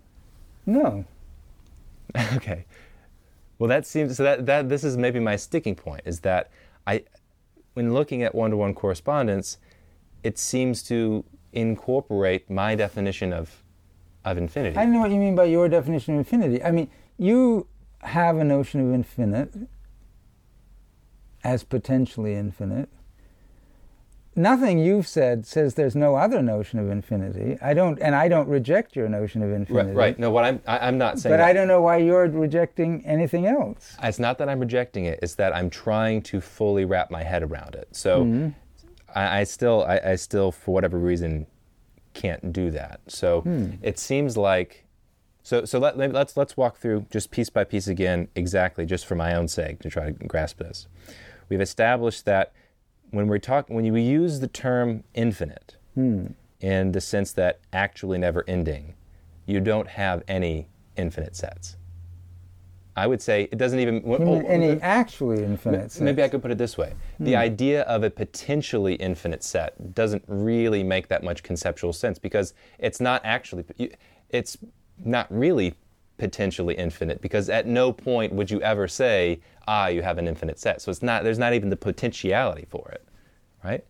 No. 0.66 1.04
okay. 2.34 2.66
Well, 3.58 3.68
that 3.68 3.86
seems 3.86 4.16
so 4.16 4.22
that, 4.24 4.46
that 4.46 4.68
this 4.68 4.84
is 4.84 4.96
maybe 4.96 5.20
my 5.20 5.36
sticking 5.36 5.74
point 5.74 6.02
is 6.04 6.20
that 6.20 6.50
I, 6.86 7.04
when 7.74 7.94
looking 7.94 8.22
at 8.22 8.34
one 8.34 8.50
to 8.50 8.56
one 8.56 8.74
correspondence, 8.74 9.58
it 10.22 10.38
seems 10.38 10.82
to 10.84 11.24
incorporate 11.52 12.50
my 12.50 12.74
definition 12.74 13.32
of 13.32 13.62
of 14.24 14.38
infinity. 14.38 14.76
I 14.76 14.84
don't 14.84 14.94
know 14.94 15.00
what 15.00 15.10
you 15.10 15.18
mean 15.18 15.34
by 15.34 15.44
your 15.44 15.68
definition 15.68 16.14
of 16.14 16.18
infinity. 16.18 16.62
I 16.62 16.70
mean, 16.70 16.90
you 17.18 17.66
have 18.00 18.38
a 18.38 18.44
notion 18.44 18.80
of 18.80 18.94
infinite 18.94 19.54
as 21.42 21.62
potentially 21.62 22.34
infinite. 22.34 22.88
Nothing 24.36 24.78
you've 24.80 25.06
said 25.06 25.46
says 25.46 25.74
there's 25.74 25.94
no 25.94 26.16
other 26.16 26.42
notion 26.42 26.78
of 26.80 26.90
infinity. 26.90 27.56
I 27.62 27.72
don't, 27.72 28.00
and 28.00 28.14
I 28.14 28.26
don't 28.28 28.48
reject 28.48 28.96
your 28.96 29.08
notion 29.08 29.42
of 29.42 29.52
infinity. 29.52 29.88
right. 29.90 29.96
right. 29.96 30.18
No, 30.18 30.30
what 30.30 30.44
I'm 30.44 30.60
I, 30.66 30.88
I'm 30.88 30.98
not 30.98 31.18
saying. 31.20 31.32
But 31.32 31.36
that. 31.36 31.46
I 31.46 31.52
don't 31.52 31.68
know 31.68 31.80
why 31.82 31.98
you're 31.98 32.26
rejecting 32.28 33.04
anything 33.06 33.46
else. 33.46 33.96
It's 34.02 34.18
not 34.18 34.38
that 34.38 34.48
I'm 34.48 34.58
rejecting 34.60 35.04
it. 35.04 35.20
It's 35.22 35.36
that 35.36 35.54
I'm 35.54 35.70
trying 35.70 36.22
to 36.22 36.40
fully 36.40 36.84
wrap 36.84 37.10
my 37.10 37.22
head 37.22 37.42
around 37.44 37.74
it. 37.76 37.88
So 37.92 38.24
Mm-hmm. 38.24 38.48
I, 39.14 39.40
I 39.40 39.44
still, 39.44 39.84
I, 39.84 40.00
I 40.04 40.14
still, 40.16 40.50
for 40.50 40.74
whatever 40.74 40.98
reason, 40.98 41.46
can't 42.14 42.52
do 42.52 42.70
that. 42.72 43.00
So 43.06 43.42
Hmm. 43.42 43.70
it 43.82 43.98
seems 43.98 44.36
like, 44.36 44.84
so 45.44 45.64
so 45.64 45.78
let- 45.78 45.96
let's 45.96 46.36
let's 46.36 46.56
walk 46.56 46.78
through 46.78 47.06
just 47.10 47.30
piece 47.30 47.50
by 47.50 47.62
piece 47.62 47.86
again, 47.86 48.26
exactly, 48.34 48.84
just 48.86 49.06
for 49.06 49.14
my 49.14 49.34
own 49.36 49.46
sake 49.46 49.78
to 49.82 49.90
try 49.90 50.06
to 50.06 50.12
grasp 50.26 50.58
this. 50.58 50.88
We've 51.48 51.60
established 51.60 52.24
that 52.24 52.52
when 53.14 53.28
we 53.28 53.38
talk, 53.38 53.68
when 53.68 53.90
we 53.92 54.02
use 54.02 54.40
the 54.40 54.48
term 54.48 55.04
infinite 55.14 55.76
Hmm. 55.94 56.26
in 56.60 56.92
the 56.92 57.00
sense 57.00 57.32
that 57.32 57.60
actually 57.72 58.18
never 58.18 58.44
ending, 58.48 58.94
you 59.46 59.60
don't 59.60 59.88
have 59.88 60.22
any 60.26 60.68
infinite 60.96 61.36
sets. 61.36 61.76
I 62.96 63.06
would 63.08 63.20
say 63.20 63.48
it 63.50 63.58
doesn't 63.58 63.80
even. 63.80 63.96
You 64.08 64.18
mean 64.18 64.46
any 64.46 64.80
actually 64.80 65.42
infinite 65.42 65.90
sets? 65.90 66.00
Maybe 66.00 66.22
I 66.22 66.28
could 66.28 66.42
put 66.42 66.50
it 66.52 66.58
this 66.58 66.78
way: 66.78 66.94
the 67.18 67.34
idea 67.34 67.82
of 67.82 68.04
a 68.04 68.10
potentially 68.10 68.94
infinite 68.94 69.42
set 69.42 69.94
doesn't 69.94 70.22
really 70.28 70.84
make 70.84 71.08
that 71.08 71.24
much 71.24 71.42
conceptual 71.42 71.92
sense 71.92 72.18
because 72.20 72.54
it's 72.78 73.00
not 73.00 73.20
actually, 73.24 73.64
it's 74.30 74.56
not 75.04 75.26
really 75.28 75.74
potentially 76.18 76.74
infinite 76.76 77.20
because 77.20 77.48
at 77.48 77.66
no 77.66 77.92
point 77.92 78.32
would 78.32 78.48
you 78.48 78.62
ever 78.62 78.86
say, 78.86 79.40
ah, 79.66 79.88
you 79.88 80.02
have 80.02 80.18
an 80.18 80.28
infinite 80.28 80.58
set. 80.58 80.82
So 80.82 80.90
it's 80.90 81.02
not 81.02 81.24
there's 81.24 81.38
not 81.38 81.54
even 81.54 81.70
the 81.70 81.76
potentiality 81.76 82.66
for 82.70 82.88
it, 82.90 83.04
right? 83.62 83.84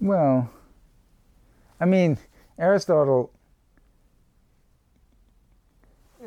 Well, 0.00 0.50
I 1.80 1.84
mean, 1.84 2.18
Aristotle 2.58 3.30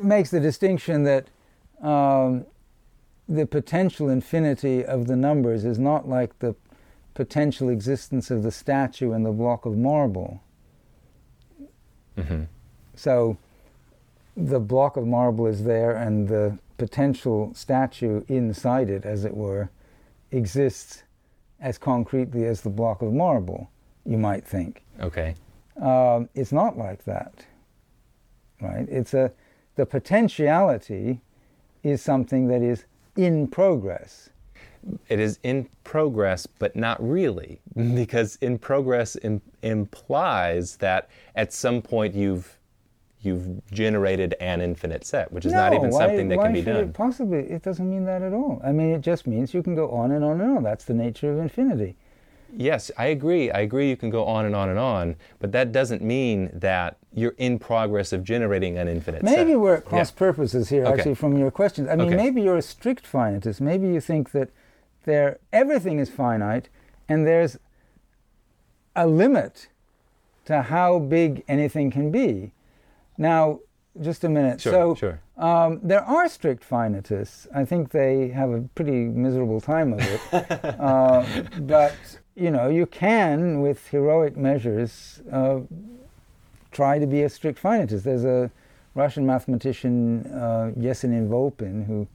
makes 0.02 0.30
the 0.30 0.40
distinction 0.40 1.04
that 1.04 1.28
um, 1.82 2.46
the 3.28 3.46
potential 3.46 4.08
infinity 4.08 4.84
of 4.84 5.06
the 5.06 5.16
numbers 5.16 5.64
is 5.64 5.78
not 5.78 6.08
like 6.08 6.38
the 6.40 6.54
potential 7.14 7.68
existence 7.68 8.30
of 8.30 8.42
the 8.42 8.50
statue 8.50 9.12
and 9.12 9.24
the 9.24 9.30
block 9.30 9.64
of 9.64 9.76
marble. 9.76 10.42
Mm-hmm. 12.18 12.42
So 12.96 13.36
the 14.36 14.60
block 14.60 14.96
of 14.96 15.06
marble 15.06 15.46
is 15.46 15.64
there, 15.64 15.96
and 15.96 16.28
the 16.28 16.58
potential 16.76 17.52
statue 17.54 18.22
inside 18.28 18.90
it, 18.90 19.04
as 19.04 19.24
it 19.24 19.34
were, 19.34 19.70
exists 20.32 21.04
as 21.60 21.78
concretely 21.78 22.44
as 22.44 22.60
the 22.62 22.70
block 22.70 23.00
of 23.02 23.12
marble, 23.12 23.70
you 24.04 24.18
might 24.18 24.46
think. 24.46 24.84
Okay. 25.00 25.34
Um, 25.80 26.28
it's 26.34 26.52
not 26.52 26.76
like 26.76 27.04
that, 27.04 27.46
right? 28.60 28.86
It's 28.88 29.14
a 29.14 29.32
the 29.76 29.86
potentiality 29.86 31.20
is 31.82 32.00
something 32.00 32.46
that 32.48 32.62
is 32.62 32.84
in 33.16 33.48
progress. 33.48 34.30
It 35.08 35.18
is 35.18 35.38
in 35.42 35.68
progress, 35.82 36.46
but 36.46 36.76
not 36.76 37.02
really, 37.02 37.60
because 37.74 38.36
in 38.36 38.58
progress 38.58 39.16
Im- 39.16 39.42
implies 39.62 40.76
that 40.76 41.08
at 41.34 41.52
some 41.52 41.82
point 41.82 42.14
you've 42.14 42.56
you've 43.24 43.64
generated 43.70 44.34
an 44.40 44.60
infinite 44.60 45.04
set, 45.04 45.32
which 45.32 45.44
is 45.46 45.52
no, 45.52 45.58
not 45.58 45.74
even 45.74 45.90
why, 45.90 45.98
something 45.98 46.28
that 46.28 46.38
can 46.40 46.52
be 46.52 46.62
done. 46.62 46.76
It 46.84 46.92
possibly, 46.92 47.40
it 47.40 47.62
doesn't 47.62 47.88
mean 47.88 48.04
that 48.04 48.22
at 48.22 48.32
all. 48.32 48.60
I 48.64 48.72
mean, 48.72 48.90
it 48.90 49.00
just 49.00 49.26
means 49.26 49.54
you 49.54 49.62
can 49.62 49.74
go 49.74 49.90
on 49.90 50.12
and 50.12 50.24
on 50.24 50.40
and 50.40 50.56
on. 50.58 50.62
That's 50.62 50.84
the 50.84 50.94
nature 50.94 51.32
of 51.32 51.38
infinity. 51.38 51.96
Yes, 52.56 52.90
I 52.96 53.06
agree. 53.06 53.50
I 53.50 53.60
agree 53.60 53.88
you 53.88 53.96
can 53.96 54.10
go 54.10 54.24
on 54.26 54.44
and 54.44 54.54
on 54.54 54.68
and 54.68 54.78
on, 54.78 55.16
but 55.40 55.50
that 55.52 55.72
doesn't 55.72 56.02
mean 56.02 56.50
that 56.52 56.96
you're 57.12 57.34
in 57.36 57.58
progress 57.58 58.12
of 58.12 58.22
generating 58.22 58.78
an 58.78 58.86
infinite 58.86 59.26
set. 59.26 59.36
Maybe 59.36 59.56
we're 59.56 59.76
at 59.76 59.84
cross 59.84 60.12
Yeah. 60.12 60.18
purposes 60.18 60.68
here, 60.68 60.84
Okay. 60.84 60.92
actually, 60.92 61.14
from 61.16 61.36
your 61.36 61.50
questions. 61.50 61.88
I 61.88 61.96
mean, 61.96 62.08
Okay. 62.08 62.16
maybe 62.16 62.42
you're 62.42 62.56
a 62.58 62.62
strict 62.62 63.10
finitist. 63.10 63.60
Maybe 63.60 63.88
you 63.88 64.00
think 64.00 64.30
that 64.32 64.50
there 65.04 65.38
everything 65.52 65.98
is 65.98 66.10
finite, 66.10 66.68
and 67.08 67.26
there's 67.26 67.58
a 68.94 69.06
limit 69.08 69.68
to 70.44 70.62
how 70.62 71.00
big 71.00 71.42
anything 71.48 71.90
can 71.90 72.10
be. 72.10 72.52
Now, 73.18 73.60
just 74.00 74.24
a 74.24 74.28
minute. 74.28 74.60
Sure, 74.60 74.72
so, 74.72 74.94
sure. 74.94 75.20
Um, 75.36 75.80
there 75.82 76.02
are 76.02 76.28
strict 76.28 76.68
finitists. 76.68 77.46
I 77.54 77.64
think 77.64 77.90
they 77.90 78.28
have 78.28 78.50
a 78.50 78.62
pretty 78.74 79.04
miserable 79.06 79.60
time 79.60 79.92
of 79.92 80.00
it. 80.00 80.20
uh, 80.32 81.24
but 81.60 81.96
you 82.34 82.50
know, 82.50 82.68
you 82.68 82.86
can, 82.86 83.60
with 83.60 83.88
heroic 83.88 84.36
measures, 84.36 85.22
uh, 85.30 85.60
try 86.72 86.98
to 86.98 87.06
be 87.06 87.22
a 87.22 87.28
strict 87.28 87.62
finitist. 87.62 88.02
There's 88.02 88.24
a 88.24 88.50
Russian 88.94 89.26
mathematician, 89.26 90.26
uh, 90.26 90.72
Yesenin 90.76 91.28
Volpin, 91.28 91.86
who 91.86 92.06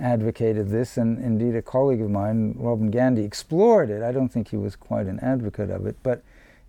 advocated 0.00 0.68
this, 0.68 0.96
and 0.96 1.18
indeed 1.22 1.54
a 1.54 1.62
colleague 1.62 2.00
of 2.00 2.10
mine, 2.10 2.54
Robin 2.58 2.90
Gandy, 2.90 3.24
explored 3.24 3.90
it. 3.90 4.02
I 4.02 4.12
don't 4.12 4.28
think 4.28 4.48
he 4.48 4.56
was 4.56 4.76
quite 4.76 5.06
an 5.06 5.18
advocate 5.20 5.70
of 5.70 5.86
it, 5.86 5.96
but 6.02 6.22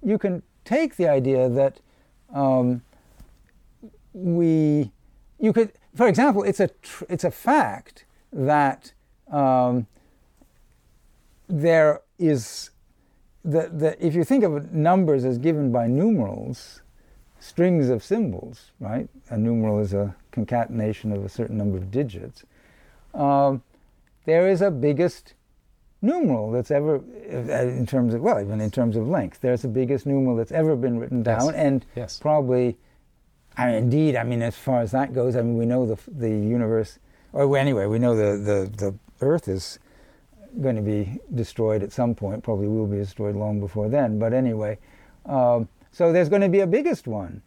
you 0.04 0.18
can 0.18 0.44
take 0.64 0.96
the 0.96 1.08
idea 1.08 1.50
that 1.50 1.80
um, 2.34 2.82
we, 4.18 4.92
you 5.40 5.54
could, 5.54 5.72
for 5.96 6.08
example, 6.08 6.44
it's 6.44 6.60
a 6.60 6.68
tr- 6.70 7.06
it's 7.10 7.24
a 7.24 7.32
fact 7.32 8.06
that 8.34 8.94
um, 9.32 9.86
there 11.48 12.02
is 12.20 12.72
the, 13.46 13.70
the 13.74 14.06
if 14.06 14.16
you 14.16 14.24
think 14.24 14.44
of 14.44 14.74
numbers 14.74 15.24
as 15.24 15.38
given 15.38 15.72
by 15.72 15.88
numerals, 15.88 16.82
strings 17.40 17.90
of 17.90 18.04
symbols, 18.04 18.72
right? 18.80 19.08
A 19.30 19.38
numeral 19.38 19.80
is 19.80 19.94
a 19.94 20.16
concatenation 20.32 21.12
of 21.12 21.24
a 21.24 21.30
certain 21.30 21.58
number 21.58 21.78
of 21.78 21.92
digits. 21.92 22.44
Um, 23.14 23.62
there 24.26 24.50
is 24.50 24.62
a 24.62 24.72
biggest 24.72 25.34
numeral 26.02 26.52
that's 26.52 26.70
ever, 26.72 26.98
uh, 26.98 27.68
in 27.68 27.86
terms 27.86 28.14
of 28.14 28.22
well, 28.22 28.42
even 28.42 28.60
in 28.62 28.72
terms 28.72 28.96
of 28.96 29.08
length, 29.08 29.42
there's 29.42 29.62
the 29.62 29.68
biggest 29.68 30.06
numeral 30.06 30.36
that's 30.36 30.52
ever 30.52 30.76
been 30.76 31.00
written 31.00 31.24
Yes. 31.26 31.46
down, 31.46 31.56
and 31.56 31.86
Yes. 31.96 32.20
probably, 32.20 32.78
I 33.58 33.66
mean, 33.68 33.76
indeed, 33.76 34.16
I 34.16 34.24
mean, 34.24 34.42
as 34.42 34.56
far 34.56 34.82
as 34.82 34.92
that 34.92 35.14
goes, 35.14 35.36
I 35.36 35.42
mean, 35.42 35.58
we 35.58 35.66
know 35.66 35.86
the 35.86 35.98
the 36.12 36.30
universe, 36.30 37.00
or 37.34 37.58
anyway, 37.58 37.86
we 37.88 38.00
know 38.00 38.16
the 38.16 38.38
the 38.38 38.70
the 38.78 38.94
Earth 39.26 39.48
is 39.48 39.80
going 40.62 40.76
to 40.76 40.82
be 40.82 41.20
destroyed 41.34 41.84
at 41.84 41.92
some 41.92 42.14
point. 42.16 42.44
Probably 42.44 42.68
will 42.68 42.88
be 42.88 42.98
destroyed 42.98 43.36
long 43.36 43.60
before 43.60 43.90
then. 43.90 44.20
But 44.20 44.34
anyway, 44.34 44.78
um, 45.26 45.68
so 45.92 46.12
there's 46.14 46.30
going 46.30 46.42
to 46.44 46.50
be 46.50 46.60
a 46.62 46.68
biggest 46.68 47.08
one, 47.08 47.42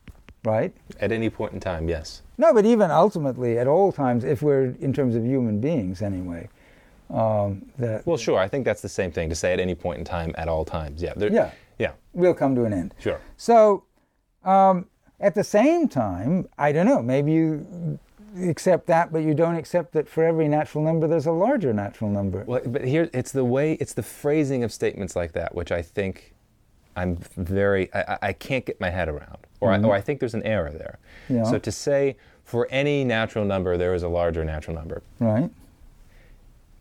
right? 0.45 0.73
At 1.01 1.13
any 1.13 1.31
point 1.31 1.53
in 1.53 1.61
time, 1.61 1.89
yes. 1.89 2.23
No, 2.39 2.53
but 2.53 2.65
even 2.67 2.91
ultimately, 2.91 3.59
at 3.59 3.67
all 3.69 3.93
times, 3.93 4.25
if 4.25 4.43
we're 4.43 4.75
in 4.81 4.93
terms 4.93 5.15
of 5.15 5.25
human 5.25 5.61
beings, 5.61 6.03
anyway, 6.03 6.49
um, 7.11 7.63
that 7.79 8.07
Well, 8.07 8.17
sure. 8.17 8.39
I 8.39 8.49
think 8.49 8.65
that's 8.65 8.83
the 8.83 8.89
same 8.89 9.11
thing 9.13 9.29
to 9.29 9.35
say 9.35 9.53
at 9.53 9.61
any 9.61 9.75
point 9.75 9.99
in 9.99 10.05
time, 10.05 10.35
at 10.37 10.49
all 10.49 10.65
times. 10.65 11.03
Yeah. 11.03 11.13
There- 11.17 11.33
Yeah. 11.33 11.51
Yeah. 11.79 11.93
will 12.13 12.35
come 12.35 12.55
to 12.57 12.65
an 12.65 12.73
end. 12.73 12.95
Sure. 12.99 13.21
So, 13.37 13.85
um, 14.45 14.87
at 15.21 15.35
the 15.35 15.45
same 15.45 15.89
time, 15.89 16.49
I 16.59 16.73
don't 16.73 16.87
know. 16.87 17.03
Maybe 17.03 17.33
you 17.33 17.99
accept 18.43 18.87
that, 18.87 19.13
but 19.13 19.19
you 19.23 19.35
don't 19.35 19.57
accept 19.57 19.93
that 19.93 20.09
for 20.09 20.25
every 20.25 20.49
natural 20.49 20.83
number, 20.85 21.07
there's 21.09 21.27
a 21.27 21.33
larger 21.33 21.73
natural 21.73 22.11
number. 22.11 22.45
Well, 22.47 22.61
but 22.65 22.85
here 22.85 23.11
it's 23.13 23.33
the 23.33 23.45
way, 23.45 23.75
it's 23.75 23.93
the 23.95 24.03
phrasing 24.03 24.65
of 24.65 24.73
statements 24.73 25.17
like 25.17 25.33
that, 25.33 25.55
which 25.55 25.73
I 25.73 25.83
think 25.83 26.35
I'm 26.97 27.17
very, 27.37 27.93
I, 27.95 28.19
I- 28.23 28.33
can't 28.33 28.65
get 28.65 28.81
my 28.81 28.91
head 28.91 29.09
around, 29.09 29.39
or, 29.61 29.73
I, 29.73 29.77
mm-hmm. 29.77 29.87
or 29.87 29.95
I 29.95 30.01
think 30.01 30.21
there's 30.21 30.35
an 30.35 30.43
error 30.45 30.71
there. 30.71 30.99
Yeah. 31.29 31.45
So 31.45 31.59
to 31.59 31.73
say 31.73 32.17
for 32.45 32.67
any 32.71 33.05
natural 33.05 33.45
number 33.45 33.77
there 33.77 33.95
is 33.95 34.03
a 34.03 34.09
larger 34.09 34.45
natural 34.45 34.77
number, 34.77 35.03
Right? 35.19 35.51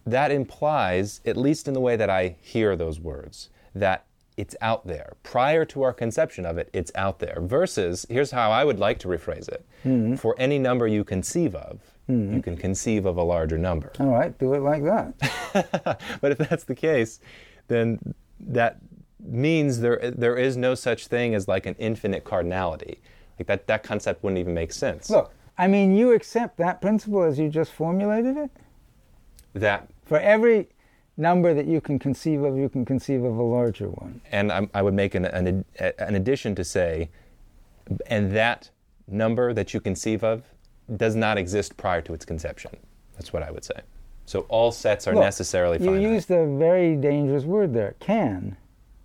that 0.06 0.32
implies, 0.32 1.22
at 1.26 1.38
least 1.38 1.68
in 1.68 1.74
the 1.74 1.80
way 1.80 1.96
that 1.96 2.10
I 2.10 2.36
hear 2.42 2.76
those 2.76 3.00
words, 3.00 3.50
that 3.76 4.06
it's 4.40 4.56
out 4.62 4.88
there. 4.88 5.14
Prior 5.24 5.66
to 5.66 5.84
our 5.84 5.92
conception 5.92 6.46
of 6.46 6.58
it, 6.58 6.70
it's 6.72 6.92
out 6.96 7.20
there. 7.20 7.40
Versus, 7.42 8.06
here's 8.10 8.32
how 8.32 8.52
I 8.52 8.64
would 8.64 8.80
like 8.80 8.98
to 9.00 9.10
rephrase 9.10 9.50
it 9.50 9.66
hmm. 9.84 10.16
for 10.16 10.34
any 10.40 10.58
number 10.58 10.88
you 10.88 11.04
conceive 11.04 11.56
of, 11.56 11.82
hmm. 12.08 12.36
you 12.36 12.42
can 12.42 12.56
conceive 12.56 13.06
of 13.06 13.18
a 13.18 13.24
larger 13.24 13.58
number. 13.58 13.92
All 14.00 14.08
right, 14.08 14.38
do 14.40 14.54
it 14.54 14.62
like 14.62 14.84
that. 14.84 16.00
but 16.22 16.32
if 16.32 16.38
that's 16.38 16.64
the 16.64 16.76
case, 16.76 17.20
then 17.68 18.00
that 18.40 18.78
means 19.20 19.82
there 19.82 20.00
there 20.16 20.38
is 20.38 20.56
no 20.56 20.74
such 20.74 21.08
thing 21.08 21.36
as 21.36 21.50
like 21.50 21.66
an 21.66 21.76
infinite 21.78 22.24
cardinality. 22.24 23.00
Like 23.38 23.48
that 23.48 23.68
that 23.68 23.84
concept 23.84 24.24
wouldn't 24.24 24.40
even 24.40 24.54
make 24.54 24.72
sense. 24.72 25.10
Look, 25.10 25.34
I 25.58 25.68
mean, 25.68 25.94
you 25.94 26.14
accept 26.14 26.58
that 26.58 26.80
principle 26.80 27.24
as 27.24 27.38
you 27.38 27.50
just 27.50 27.74
formulated 27.74 28.38
it? 28.38 28.52
That 29.54 29.90
For 30.06 30.18
every 30.18 30.70
number 31.20 31.54
that 31.54 31.68
you 31.68 31.82
can 31.82 32.00
conceive 32.00 32.42
of, 32.44 32.58
you 32.58 32.70
can 32.70 32.86
conceive 32.86 33.24
of 33.24 33.38
a 33.38 33.44
larger 33.44 33.90
one. 33.90 34.22
and 34.32 34.52
I'm, 34.52 34.70
I 34.74 34.82
would 34.82 34.94
make 34.94 35.14
an, 35.16 35.26
an 35.26 35.66
an 35.80 36.16
addition 36.16 36.56
to 36.56 36.64
say, 36.64 37.10
and 38.08 38.32
that 38.32 38.70
number 39.08 39.54
that 39.54 39.74
you 39.74 39.80
conceive 39.82 40.24
of 40.24 40.44
does 40.96 41.16
not 41.16 41.38
exist 41.38 41.76
prior 41.78 42.02
to 42.02 42.14
its 42.14 42.26
conception. 42.26 42.72
That's 43.16 43.32
what 43.34 43.44
I 43.44 43.52
would 43.52 43.64
say. 43.66 43.82
So 44.26 44.42
all 44.48 44.72
sets 44.72 45.08
are 45.08 45.14
Look, 45.14 45.24
necessarily 45.24 45.78
You 45.80 45.86
finite. 45.86 46.02
used 46.02 46.32
a 46.32 46.46
very 46.58 46.96
dangerous 46.96 47.44
word 47.44 47.74
there, 47.74 47.96
can, 48.00 48.56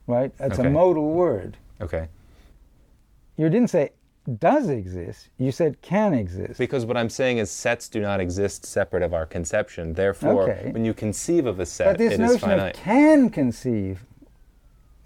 right? 0.06 0.30
That's 0.38 0.58
Okay. 0.58 0.68
a 0.68 0.70
modal 0.70 1.10
word. 1.12 1.56
okay. 1.80 2.08
You 3.36 3.48
didn't 3.48 3.70
say 3.70 3.90
does 4.38 4.68
exist, 4.68 5.28
you 5.38 5.52
said 5.52 5.80
can 5.82 6.14
exist. 6.14 6.58
Because 6.58 6.86
what 6.86 6.96
I'm 6.96 7.10
saying 7.10 7.38
is 7.38 7.50
sets 7.50 7.88
do 7.88 8.00
not 8.00 8.20
exist 8.20 8.64
separate 8.64 9.02
of 9.02 9.12
our 9.12 9.26
conception. 9.26 9.92
Therefore, 9.94 10.50
Okay. 10.50 10.70
when 10.72 10.84
you 10.84 10.94
conceive 10.94 11.46
of 11.46 11.60
a 11.60 11.66
set, 11.66 11.86
But 11.86 11.98
this 11.98 12.12
it 12.14 12.20
is 12.20 12.32
notion 12.32 12.50
of 12.50 12.58
finite. 12.58 12.74
can 12.74 13.28
conceive, 13.30 14.04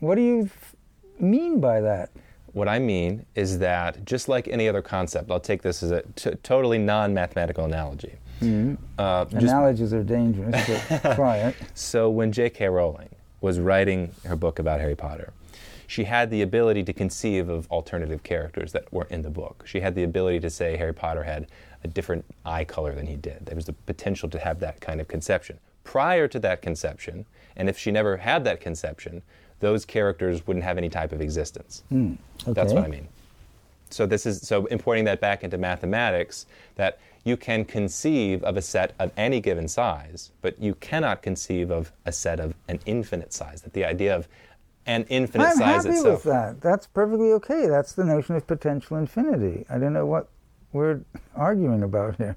what 0.00 0.14
do 0.14 0.20
you 0.22 0.42
f- 0.44 0.76
mean 1.18 1.59
by 1.61 1.81
that? 1.81 2.11
What 2.52 2.68
I 2.68 2.78
mean 2.78 3.26
is 3.35 3.59
that 3.59 4.04
just 4.04 4.28
like 4.28 4.46
any 4.48 4.68
other 4.68 4.83
concept, 4.83 5.31
I'll 5.31 5.40
take 5.40 5.62
this 5.62 5.83
as 5.83 5.90
a 5.90 6.02
t- 6.14 6.35
totally 6.42 6.78
non-mathematical 6.78 7.64
analogy. 7.64 8.14
Uh, 8.40 9.24
just- 9.24 9.42
Analogies 9.42 9.92
are 9.92 10.04
dangerous, 10.04 10.54
but 11.02 11.14
try 11.16 11.38
it. 11.38 11.57
so 11.74 12.09
when 12.09 12.31
J.K. 12.31 12.68
Rowling 12.68 13.09
was 13.40 13.59
writing 13.59 14.12
her 14.24 14.37
book 14.37 14.59
about 14.61 14.78
Harry 14.81 14.94
Potter, 14.94 15.33
she 15.88 16.05
had 16.05 16.31
the 16.31 16.42
ability 16.42 16.85
to 16.85 16.92
conceive 16.92 17.48
of 17.48 17.66
alternative 17.72 18.22
characters 18.22 18.72
that 18.72 18.92
weren't 18.92 19.11
in 19.11 19.22
the 19.22 19.31
book. 19.31 19.64
She 19.66 19.81
had 19.81 19.94
the 19.94 20.03
ability 20.05 20.38
to 20.40 20.51
say 20.51 20.77
Harry 20.77 20.92
Potter 20.92 21.22
had 21.22 21.46
a 21.83 21.88
different 21.88 22.27
eye 22.44 22.64
color 22.64 22.94
than 22.94 23.07
he 23.07 23.16
did. 23.16 23.46
There 23.46 23.57
was 23.57 23.64
the 23.64 23.72
potential 23.72 24.29
to 24.29 24.38
have 24.38 24.61
that 24.61 24.83
kind 24.83 25.01
of 25.01 25.09
conception. 25.09 25.59
Prior 25.85 26.29
to 26.29 26.38
that 26.40 26.61
conception, 26.61 27.24
and 27.57 27.70
if 27.70 27.79
she 27.79 27.90
never 27.90 28.18
had 28.18 28.44
that 28.44 28.61
conception, 28.61 29.22
those 29.61 29.87
characters 29.87 30.46
wouldn't 30.46 30.62
have 30.64 30.77
any 30.77 30.90
type 30.90 31.11
of 31.12 31.22
existence. 31.22 31.83
Hmm, 31.88 32.14
That's 32.46 32.70
okay. 32.70 32.74
what 32.74 32.85
I 32.85 32.88
mean. 32.88 33.09
So 33.88 34.05
this 34.05 34.27
is 34.27 34.46
so 34.46 34.66
importing 34.66 35.05
that 35.07 35.22
back 35.22 35.42
into 35.42 35.57
mathematics 35.57 36.44
that 36.74 36.98
you 37.24 37.38
can 37.38 37.64
conceive 37.64 38.44
of 38.44 38.59
a 38.59 38.62
set 38.62 38.92
of 38.98 39.11
any 39.16 39.40
given 39.40 39.66
size, 39.66 40.33
but 40.42 40.61
you 40.61 40.74
cannot 40.74 41.22
conceive 41.22 41.70
of 41.70 41.90
a 42.05 42.12
set 42.12 42.40
of 42.40 42.53
an 42.68 42.79
infinite 42.85 43.33
size. 43.33 43.62
That 43.62 43.72
the 43.72 43.87
idea 43.87 44.14
of 44.14 44.29
an 44.88 45.05
infinite 45.11 45.44
I'm 45.44 45.57
size 45.59 45.85
happy 45.85 45.96
itself. 45.96 46.24
with 46.24 46.33
that. 46.33 46.61
That's 46.61 46.87
perfectly 46.87 47.31
okay. 47.33 47.66
That's 47.68 47.92
the 47.92 48.05
notion 48.05 48.35
of 48.35 48.46
potential 48.46 48.96
infinity. 48.96 49.64
I 49.70 49.79
don't 49.79 49.92
know 49.92 50.07
what 50.07 50.29
we're 50.72 51.01
arguing 51.37 51.83
about 51.83 52.16
here. 52.16 52.37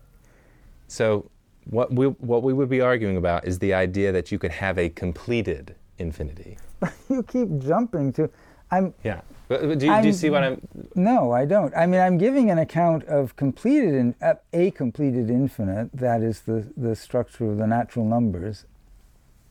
So 0.88 1.32
what 1.70 1.94
we 1.94 2.08
what 2.08 2.44
we 2.44 2.54
would 2.54 2.70
be 2.70 2.82
arguing 2.82 3.18
about 3.18 3.48
is 3.48 3.60
the 3.60 3.74
idea 3.74 4.12
that 4.12 4.32
you 4.32 4.38
could 4.38 4.52
have 4.52 4.78
a 4.78 4.90
completed 4.90 5.76
infinity. 5.98 6.58
you 7.10 7.24
keep 7.24 7.58
jumping 7.60 8.12
to. 8.14 8.30
I'm 8.70 8.94
Yeah. 9.04 9.22
But- 9.48 9.62
but 9.68 9.80
Do 9.80 9.86
you, 9.86 10.02
do 10.02 10.08
you 10.08 10.14
see 10.14 10.30
what 10.30 10.44
I'm? 10.44 10.62
no, 10.96 11.32
I 11.32 11.44
don't. 11.46 11.74
I 11.76 11.86
mean, 11.86 12.00
I'm 12.00 12.18
giving 12.18 12.50
an 12.52 12.58
account 12.58 13.04
of 13.06 13.36
completed 13.36 13.94
in, 13.96 14.16
uh, 14.22 14.36
a 14.54 14.72
completed 14.72 15.30
infinite. 15.30 15.90
That 15.94 16.22
is 16.22 16.42
the 16.42 16.68
the 16.78 16.96
structure 16.96 17.46
of 17.52 17.58
the 17.58 17.68
natural 17.68 18.06
numbers. 18.06 18.66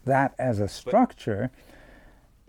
That 0.07 0.35
as 0.39 0.59
a 0.59 0.69
structure, 0.69 1.51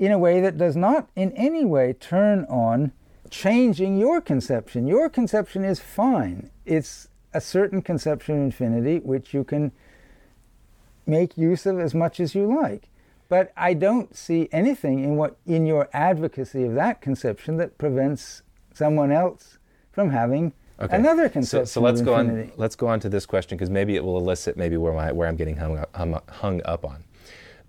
in 0.02 0.12
a 0.12 0.18
way 0.18 0.42
that 0.42 0.58
does 0.58 0.76
not 0.76 1.08
in 1.16 1.32
any 1.34 1.64
way 1.64 1.94
turn 1.94 2.44
on 2.46 2.92
changing 3.30 4.00
your 4.00 4.20
conception. 4.20 4.88
Your 4.88 5.10
conception 5.10 5.64
is 5.64 5.80
fine. 5.80 6.50
It's 6.66 7.08
a 7.36 7.40
certain 7.40 7.84
conception 7.84 8.36
of 8.38 8.42
infinity 8.42 8.98
which 8.98 9.32
you 9.32 9.44
can 9.44 9.72
make 11.06 11.38
use 11.38 11.68
of 11.68 11.80
as 11.80 11.94
much 11.94 12.20
as 12.20 12.34
you 12.34 12.48
like. 12.48 12.90
But 13.30 13.54
I 13.56 13.76
don't 13.76 14.16
see 14.18 14.50
anything 14.52 15.04
in 15.04 15.18
what 15.18 15.38
in 15.46 15.68
your 15.68 15.88
advocacy 15.94 16.64
of 16.64 16.74
that 16.74 17.00
conception 17.00 17.58
that 17.58 17.78
prevents 17.78 18.42
someone 18.74 19.12
else 19.12 19.60
from 19.92 20.10
having 20.10 20.54
another 20.80 21.30
conception. 21.30 21.68
so 21.68 21.80
let's 21.80 22.00
of 22.00 22.08
go 22.08 22.16
on. 22.16 22.52
Let's 22.58 22.76
go 22.76 22.88
on 22.88 23.00
to 23.02 23.10
this 23.10 23.28
question 23.28 23.56
because 23.56 23.70
maybe 23.70 23.96
it 23.96 24.04
will 24.04 24.18
elicit 24.18 24.58
maybe 24.58 24.78
where 24.78 24.94
my, 24.94 25.12
where 25.12 25.28
I'm 25.28 25.36
getting 25.36 25.58
hung 25.58 25.78
up, 25.78 25.96
hung, 26.32 26.62
up 26.66 26.86
on. 26.86 27.04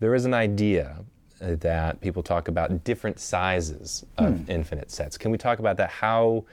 There 0.00 0.14
is 0.14 0.24
an 0.24 0.32
idea 0.32 1.04
that 1.42 2.00
people 2.00 2.22
talk 2.22 2.48
about 2.48 2.84
different 2.84 3.18
sizes 3.18 4.04
of 4.16 4.38
Hmm. 4.46 4.50
infinite 4.50 4.90
sets. 4.90 5.18
Can 5.18 5.30
we 5.30 5.38
talk 5.38 5.58
about 5.58 5.76
that? 5.78 5.90
How, 5.90 6.44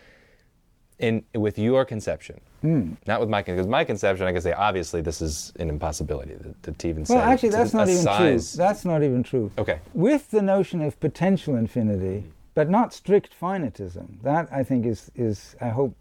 in 0.98 1.24
with 1.36 1.58
your 1.60 1.86
conception, 1.86 2.42
Hmm. 2.62 2.94
not 3.08 3.20
with 3.22 3.30
my 3.30 3.42
because 3.42 3.68
my 3.68 3.84
conception, 3.86 4.26
I 4.28 4.34
can 4.34 4.42
say 4.42 4.52
obviously 4.52 5.02
this 5.02 5.22
is 5.22 5.54
an 5.60 5.70
impossibility 5.70 6.36
to, 6.64 6.72
to 6.72 6.88
even 6.88 7.06
say. 7.06 7.16
Well, 7.16 7.24
actually, 7.24 7.50
that's 7.50 7.74
not 7.74 7.88
even 7.88 8.02
size. 8.02 8.52
true. 8.54 8.58
That's 8.58 8.84
not 8.84 9.04
even 9.04 9.24
true. 9.24 9.52
Okay. 9.58 9.80
With 9.94 10.32
the 10.32 10.42
notion 10.42 10.82
of 10.82 11.00
potential 11.00 11.56
infinity, 11.56 12.26
but 12.56 12.70
not 12.70 12.94
strict 12.94 13.32
finitism. 13.40 14.22
That 14.24 14.50
I 14.52 14.64
think 14.64 14.86
is 14.86 15.10
is 15.16 15.56
I 15.62 15.70
hope 15.70 15.96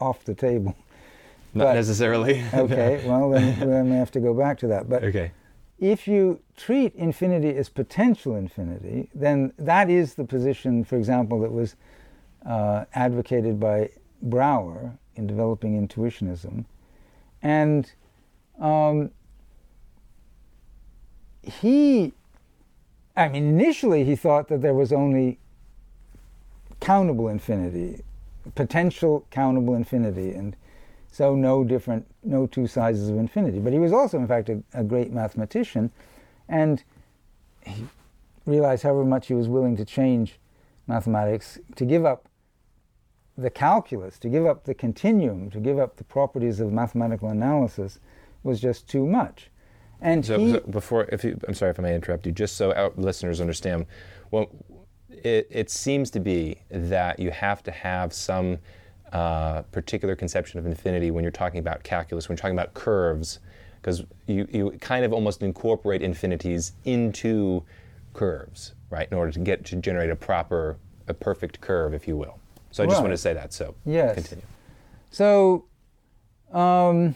off 0.00 0.24
the 0.24 0.34
table. 0.34 0.74
Not 1.54 1.64
But- 1.66 1.74
necessarily. 1.74 2.42
Okay. 2.54 3.04
well, 3.06 3.30
then, 3.30 3.60
then 3.60 3.90
we 3.90 3.96
have 3.96 4.10
to 4.12 4.20
go 4.20 4.32
back 4.34 4.58
to 4.60 4.66
that. 4.68 4.88
But 4.88 5.04
okay. 5.04 5.32
If 5.82 6.06
you 6.06 6.38
treat 6.56 6.94
infinity 6.94 7.56
as 7.56 7.68
potential 7.68 8.36
infinity, 8.36 9.10
then 9.12 9.52
that 9.58 9.90
is 9.90 10.14
the 10.14 10.22
position, 10.22 10.84
for 10.84 10.96
example, 10.96 11.40
that 11.40 11.50
was 11.50 11.74
uh, 12.46 12.84
advocated 12.94 13.58
by 13.58 13.90
Brouwer 14.22 14.96
in 15.16 15.26
developing 15.26 15.74
intuitionism. 15.84 16.66
And 17.42 17.90
um, 18.60 19.10
he, 21.42 22.12
I 23.16 23.28
mean, 23.28 23.44
initially 23.48 24.04
he 24.04 24.14
thought 24.14 24.46
that 24.50 24.62
there 24.62 24.74
was 24.74 24.92
only 24.92 25.40
countable 26.78 27.26
infinity, 27.26 28.04
potential 28.54 29.26
countable 29.32 29.74
infinity, 29.74 30.30
and 30.30 30.54
so 31.12 31.36
no 31.36 31.62
different, 31.62 32.06
no 32.24 32.46
two 32.46 32.66
sizes 32.66 33.10
of 33.10 33.18
infinity. 33.18 33.58
But 33.58 33.72
he 33.74 33.78
was 33.78 33.92
also, 33.92 34.18
in 34.18 34.26
fact, 34.26 34.48
a, 34.48 34.62
a 34.72 34.82
great 34.82 35.12
mathematician, 35.12 35.90
and 36.48 36.82
he 37.64 37.86
realized 38.46 38.82
however 38.82 39.04
much 39.04 39.28
he 39.28 39.34
was 39.34 39.46
willing 39.46 39.76
to 39.76 39.84
change 39.84 40.40
mathematics, 40.86 41.58
to 41.76 41.84
give 41.84 42.06
up 42.06 42.28
the 43.36 43.50
calculus, 43.50 44.18
to 44.18 44.28
give 44.28 44.46
up 44.46 44.64
the 44.64 44.74
continuum, 44.74 45.50
to 45.50 45.60
give 45.60 45.78
up 45.78 45.96
the 45.96 46.04
properties 46.04 46.60
of 46.60 46.72
mathematical 46.72 47.28
analysis 47.28 48.00
was 48.42 48.58
just 48.58 48.88
too 48.88 49.06
much. 49.06 49.50
And 50.00 50.24
So, 50.24 50.38
he, 50.38 50.52
so 50.52 50.60
before, 50.60 51.04
if 51.12 51.22
you, 51.24 51.38
I'm 51.46 51.54
sorry 51.54 51.70
if 51.70 51.78
I 51.78 51.82
may 51.82 51.94
interrupt 51.94 52.26
you, 52.26 52.32
just 52.32 52.56
so 52.56 52.72
our 52.72 52.90
listeners 52.96 53.40
understand, 53.40 53.86
well, 54.30 54.50
it, 55.10 55.46
it 55.50 55.70
seems 55.70 56.10
to 56.10 56.20
be 56.20 56.62
that 56.70 57.20
you 57.20 57.30
have 57.30 57.62
to 57.64 57.70
have 57.70 58.12
some 58.12 58.58
uh, 59.12 59.62
particular 59.72 60.16
conception 60.16 60.58
of 60.58 60.66
infinity 60.66 61.10
when 61.10 61.22
you're 61.24 61.30
talking 61.30 61.60
about 61.60 61.82
calculus, 61.82 62.28
when 62.28 62.34
you're 62.36 62.40
talking 62.42 62.56
about 62.56 62.74
curves, 62.74 63.38
because 63.80 64.04
you, 64.26 64.46
you 64.50 64.70
kind 64.80 65.04
of 65.04 65.12
almost 65.12 65.42
incorporate 65.42 66.02
infinities 66.02 66.72
into 66.84 67.62
curves, 68.14 68.74
right, 68.90 69.08
in 69.10 69.16
order 69.16 69.32
to 69.32 69.40
get 69.40 69.64
to 69.66 69.76
generate 69.76 70.10
a 70.10 70.16
proper, 70.16 70.76
a 71.08 71.14
perfect 71.14 71.60
curve, 71.60 71.94
if 71.94 72.06
you 72.06 72.16
will. 72.16 72.38
So 72.70 72.82
I 72.82 72.86
just 72.86 72.96
Right. 72.98 73.02
wanted 73.04 73.14
to 73.14 73.22
say 73.22 73.32
that. 73.34 73.52
So 73.52 73.74
Yes. 73.84 74.14
continue. 74.14 74.44
So, 75.10 75.64
um, 76.52 77.14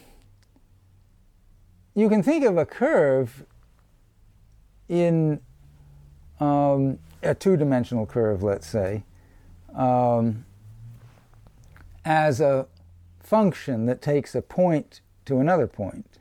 you 1.95 2.09
can 2.09 2.23
think 2.23 2.45
of 2.45 2.59
a 2.59 2.67
curve 2.67 3.47
in 4.89 5.41
um, 6.41 6.99
a 7.23 7.35
two 7.35 7.57
dimensional 7.57 8.07
curve, 8.07 8.43
let's 8.43 8.67
say, 8.67 9.05
um, 9.75 10.46
as 12.07 12.41
a 12.41 12.69
function 13.19 13.87
that 13.87 14.01
takes 14.01 14.37
a 14.37 14.41
point 14.41 15.01
to 15.25 15.41
another 15.41 15.67
point, 15.67 16.19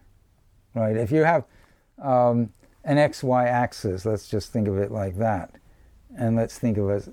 right? 0.74 0.98
If 0.98 1.12
you 1.12 1.24
have 1.24 1.46
um, 2.02 2.50
an 2.84 2.98
xy 2.98 3.46
axis, 3.46 4.04
let's 4.04 4.28
just 4.28 4.52
think 4.52 4.68
of 4.68 4.80
it 4.80 4.92
like 4.92 5.18
that, 5.18 5.52
and 6.18 6.36
let's 6.36 6.58
think 6.58 6.78
of 6.78 6.90
it 6.90 6.94
as, 6.94 7.10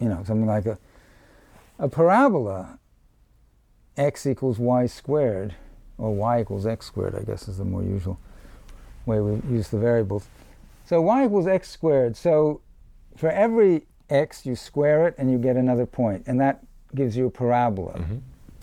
you 0.00 0.08
know, 0.08 0.22
something 0.26 0.46
like 0.46 0.66
a, 0.66 0.76
a 1.78 1.88
parabola 1.88 2.80
x 3.96 4.26
equals 4.26 4.58
y 4.58 4.86
squared, 4.86 5.54
or 5.96 6.12
y 6.12 6.40
equals 6.40 6.66
x 6.66 6.86
squared, 6.86 7.14
I 7.14 7.22
guess 7.22 7.46
is 7.46 7.58
the 7.58 7.64
more 7.64 7.84
usual 7.84 8.18
way 9.06 9.20
we 9.20 9.40
use 9.48 9.68
the 9.68 9.78
variables. 9.78 10.26
So 10.86 11.00
y 11.00 11.26
equals 11.26 11.46
x 11.46 11.70
squared. 11.70 12.16
So 12.16 12.62
for 13.16 13.30
every 13.30 13.86
x, 14.10 14.44
you 14.44 14.56
square 14.56 15.06
it 15.06 15.14
and 15.18 15.30
you 15.30 15.38
get 15.38 15.54
another 15.54 15.86
point, 15.86 16.24
and 16.26 16.40
that 16.40 16.64
gives 16.94 17.16
you 17.16 17.26
a 17.26 17.30
parabola 17.30 18.00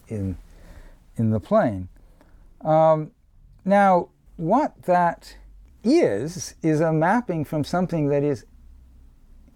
in 0.07 0.37
in 1.17 1.29
the 1.31 1.39
plane. 1.39 1.87
Um, 2.61 3.11
now, 3.65 4.09
what 4.37 4.81
that 4.83 5.35
is 5.83 6.55
is 6.61 6.79
a 6.79 6.91
mapping 6.91 7.45
from 7.45 7.63
something 7.63 8.07
that 8.07 8.23
is. 8.23 8.45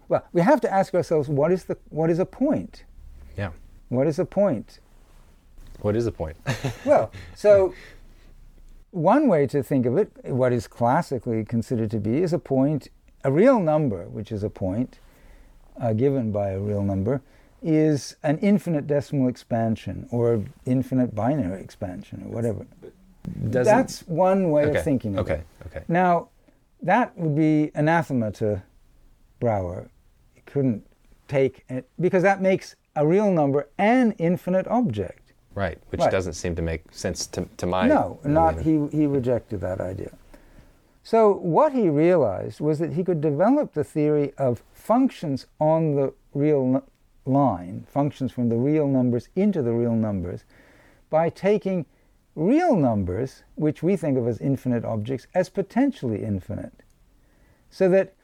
Well, 0.08 0.24
we 0.32 0.40
have 0.40 0.60
to 0.60 0.72
ask 0.72 0.94
ourselves 0.94 1.28
what 1.28 1.50
is 1.50 1.64
the 1.64 1.76
what 1.90 2.10
is 2.10 2.18
a 2.18 2.26
point? 2.26 2.84
Yeah. 3.36 3.50
What 3.88 4.06
is 4.06 4.18
a 4.18 4.24
point? 4.24 4.80
What 5.80 5.96
is 5.96 6.06
a 6.06 6.12
point? 6.12 6.36
Well, 6.84 7.12
so 7.34 7.74
one 8.90 9.28
way 9.28 9.46
to 9.48 9.62
think 9.62 9.84
of 9.86 9.98
it, 9.98 10.10
what 10.24 10.52
is 10.52 10.66
classically 10.66 11.44
considered 11.44 11.90
to 11.90 11.98
be, 11.98 12.22
is 12.22 12.32
a 12.32 12.38
point, 12.38 12.88
a 13.24 13.30
real 13.30 13.60
number, 13.60 14.04
which 14.06 14.32
is 14.32 14.42
a 14.42 14.48
point 14.48 14.98
uh, 15.80 15.92
given 15.92 16.32
by 16.32 16.50
a 16.50 16.58
real 16.58 16.82
number, 16.82 17.20
is 17.66 18.16
an 18.22 18.38
infinite 18.38 18.86
decimal 18.86 19.28
expansion 19.28 20.06
or 20.10 20.44
infinite 20.64 21.14
binary 21.14 21.60
expansion 21.60 22.22
or 22.24 22.30
whatever. 22.34 22.64
Doesn't- 23.50 23.64
That's 23.76 24.06
one 24.06 24.50
way 24.50 24.66
okay. 24.66 24.78
of 24.78 24.84
thinking 24.84 25.18
of 25.18 25.26
okay. 25.28 25.40
it. 25.40 25.66
Okay. 25.66 25.84
Now, 25.88 26.28
that 26.82 27.18
would 27.18 27.34
be 27.34 27.72
anathema 27.74 28.30
to 28.32 28.62
Brouwer. 29.40 29.88
He 30.34 30.42
couldn't 30.46 30.86
take 31.28 31.64
it 31.68 31.88
because 32.00 32.22
that 32.22 32.40
makes 32.40 32.76
a 32.94 33.06
real 33.06 33.30
number 33.32 33.68
an 33.78 34.12
infinite 34.12 34.66
object. 34.68 35.32
Right, 35.54 35.78
which 35.88 36.00
Right. 36.00 36.10
doesn't 36.10 36.34
seem 36.34 36.54
to 36.54 36.62
make 36.62 36.84
sense 36.92 37.26
to, 37.28 37.48
to 37.56 37.66
my. 37.66 37.88
No, 37.88 38.18
not 38.24 38.60
he. 38.60 38.86
He 38.92 39.06
rejected 39.06 39.60
that 39.62 39.80
idea. 39.80 40.12
So 41.02 41.32
what 41.32 41.72
he 41.72 41.88
realized 41.88 42.60
was 42.60 42.78
that 42.78 42.92
he 42.92 43.02
could 43.04 43.20
develop 43.20 43.72
the 43.72 43.84
theory 43.84 44.32
of 44.38 44.62
functions 44.72 45.46
on 45.58 45.94
the 45.94 46.12
real 46.34 46.82
line, 47.26 47.86
functions 47.88 48.32
from 48.32 48.48
the 48.48 48.56
real 48.56 48.86
numbers 48.86 49.28
into 49.34 49.62
the 49.62 49.72
real 49.72 49.94
numbers, 49.94 50.44
by 51.10 51.28
taking 51.28 51.86
real 52.34 52.76
numbers, 52.76 53.42
which 53.54 53.82
we 53.82 53.96
think 53.96 54.18
of 54.18 54.28
as 54.28 54.38
infinite 54.40 54.84
objects, 54.84 55.26
as 55.34 55.48
potentially 55.48 56.22
infinite. 56.22 56.82
So 57.70 57.88
that 57.88 58.14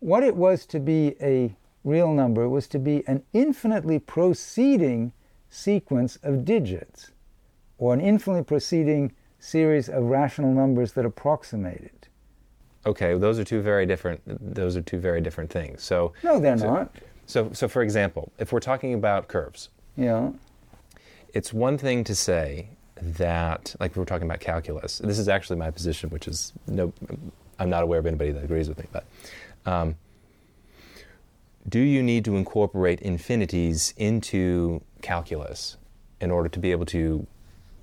what 0.00 0.22
it 0.22 0.36
was 0.36 0.66
to 0.66 0.80
be 0.80 1.16
a 1.20 1.54
real 1.84 2.12
number 2.12 2.48
was 2.48 2.66
to 2.68 2.78
be 2.78 3.06
an 3.06 3.22
infinitely 3.32 3.98
proceeding 3.98 5.12
sequence 5.48 6.16
of 6.22 6.44
digits, 6.44 7.12
or 7.78 7.94
an 7.94 8.00
infinitely 8.00 8.44
proceeding 8.44 9.12
series 9.38 9.88
of 9.88 10.04
rational 10.04 10.52
numbers 10.52 10.92
that 10.92 11.06
approximate 11.06 11.80
it. 11.80 12.08
Okay, 12.86 13.16
those 13.16 13.38
are 13.38 13.44
two 13.44 13.60
very 13.60 13.84
different. 13.84 14.20
Those 14.26 14.76
are 14.76 14.82
two 14.82 14.98
very 14.98 15.20
different 15.20 15.50
things. 15.50 15.82
So 15.82 16.12
No, 16.22 16.40
they're 16.40 16.58
so, 16.58 16.72
not. 16.72 16.94
So, 17.30 17.50
so 17.52 17.68
for 17.68 17.82
example, 17.82 18.32
if 18.38 18.52
we're 18.52 18.58
talking 18.60 18.92
about 18.92 19.28
curves, 19.28 19.68
Yeah. 19.96 20.32
It's 21.32 21.52
one 21.52 21.78
thing 21.78 22.02
to 22.04 22.14
say 22.16 22.70
that, 23.00 23.76
like 23.78 23.94
we 23.94 24.00
were 24.00 24.06
talking 24.06 24.26
about 24.26 24.40
calculus. 24.40 24.98
This 24.98 25.16
is 25.16 25.28
actually 25.28 25.56
my 25.60 25.70
position, 25.70 26.10
which 26.10 26.26
is 26.26 26.52
no, 26.66 26.92
I'm 27.60 27.70
not 27.70 27.84
aware 27.84 28.00
of 28.00 28.06
anybody 28.06 28.32
that 28.32 28.42
agrees 28.42 28.68
with 28.68 28.78
me. 28.78 28.86
But 28.90 29.04
um, 29.64 29.94
do 31.68 31.78
you 31.78 32.02
need 32.02 32.24
to 32.24 32.36
incorporate 32.36 33.00
infinities 33.00 33.94
into 33.96 34.82
calculus 35.02 35.76
in 36.20 36.32
order 36.32 36.48
to 36.48 36.58
be 36.58 36.72
able 36.72 36.86
to 36.86 37.24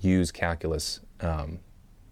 use 0.02 0.30
calculus? 0.30 1.00
Um, 1.20 1.60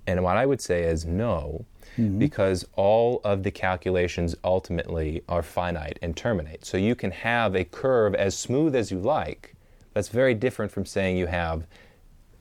and 0.06 0.24
what 0.24 0.38
I 0.38 0.46
would 0.46 0.62
say 0.62 0.84
is 0.84 1.04
no, 1.04 1.66
mm-hmm. 1.96 2.18
because 2.18 2.66
all 2.74 3.20
of 3.24 3.42
the 3.42 3.50
calculations 3.50 4.34
ultimately 4.44 5.22
are 5.28 5.42
finite 5.42 5.98
and 6.02 6.16
terminate. 6.16 6.64
So 6.64 6.76
you 6.76 6.94
can 6.94 7.10
have 7.10 7.54
a 7.54 7.64
curve 7.64 8.14
as 8.14 8.36
smooth 8.36 8.74
as 8.74 8.90
you 8.90 8.98
like. 8.98 9.54
That's 9.94 10.08
very 10.08 10.34
different 10.34 10.72
from 10.72 10.84
saying 10.84 11.16
you 11.16 11.26
have 11.26 11.66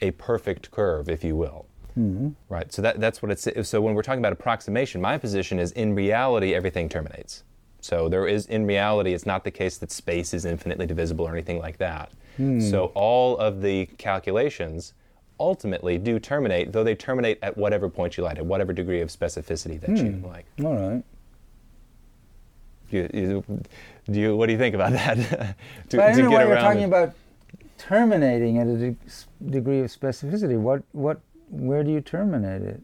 a 0.01 0.11
perfect 0.11 0.71
curve, 0.71 1.09
if 1.09 1.23
you 1.23 1.35
will. 1.35 1.65
Mm-hmm. 1.97 2.29
Right. 2.49 2.71
So 2.73 2.81
that, 2.81 2.99
that's 2.99 3.21
what 3.21 3.31
it's. 3.31 3.47
So 3.67 3.81
when 3.81 3.95
we're 3.95 4.01
talking 4.01 4.19
about 4.19 4.33
approximation, 4.33 5.01
my 5.01 5.17
position 5.17 5.59
is 5.59 5.71
in 5.71 5.95
reality 5.95 6.53
everything 6.53 6.89
terminates. 6.89 7.43
So 7.79 8.09
there 8.09 8.27
is, 8.27 8.47
in 8.47 8.65
reality, 8.65 9.13
it's 9.13 9.25
not 9.25 9.43
the 9.43 9.51
case 9.51 9.77
that 9.77 9.91
space 9.91 10.33
is 10.33 10.43
infinitely 10.43 10.87
divisible 10.87 11.25
or 11.25 11.31
anything 11.31 11.59
like 11.59 11.77
that. 11.77 12.11
Mm. 12.39 12.59
So 12.69 12.91
all 12.95 13.37
of 13.37 13.61
the 13.61 13.85
calculations 13.97 14.93
ultimately 15.39 15.97
do 15.97 16.19
terminate, 16.19 16.71
though 16.71 16.83
they 16.83 16.95
terminate 16.95 17.39
at 17.41 17.57
whatever 17.57 17.89
point 17.89 18.17
you 18.17 18.23
like, 18.23 18.37
at 18.37 18.45
whatever 18.45 18.73
degree 18.73 19.01
of 19.01 19.09
specificity 19.09 19.79
that 19.81 19.89
mm. 19.89 19.97
you 19.97 20.11
hmm. 20.11 20.25
like. 20.25 20.45
All 20.63 20.75
right. 20.75 21.03
Do 22.89 22.97
you, 22.97 23.09
you, 23.13 23.63
do 24.11 24.19
you, 24.19 24.37
what 24.37 24.45
do 24.45 24.53
you 24.53 24.59
think 24.59 24.75
about 24.75 24.91
that? 24.93 25.57
to, 25.89 26.03
I 26.03 26.11
don't 26.11 26.25
know 26.25 26.31
why 26.31 26.45
you're 26.45 26.55
talking 26.55 26.83
it. 26.83 26.85
about 26.85 27.13
terminating 27.77 28.59
at 28.59 28.67
a 28.67 28.77
de- 28.77 28.95
degree 29.49 29.81
of 29.81 29.87
specificity. 29.87 30.57
What, 30.57 30.83
what, 30.91 31.19
where 31.49 31.83
do 31.83 31.91
you 31.91 32.01
terminate 32.01 32.61
it? 32.61 32.81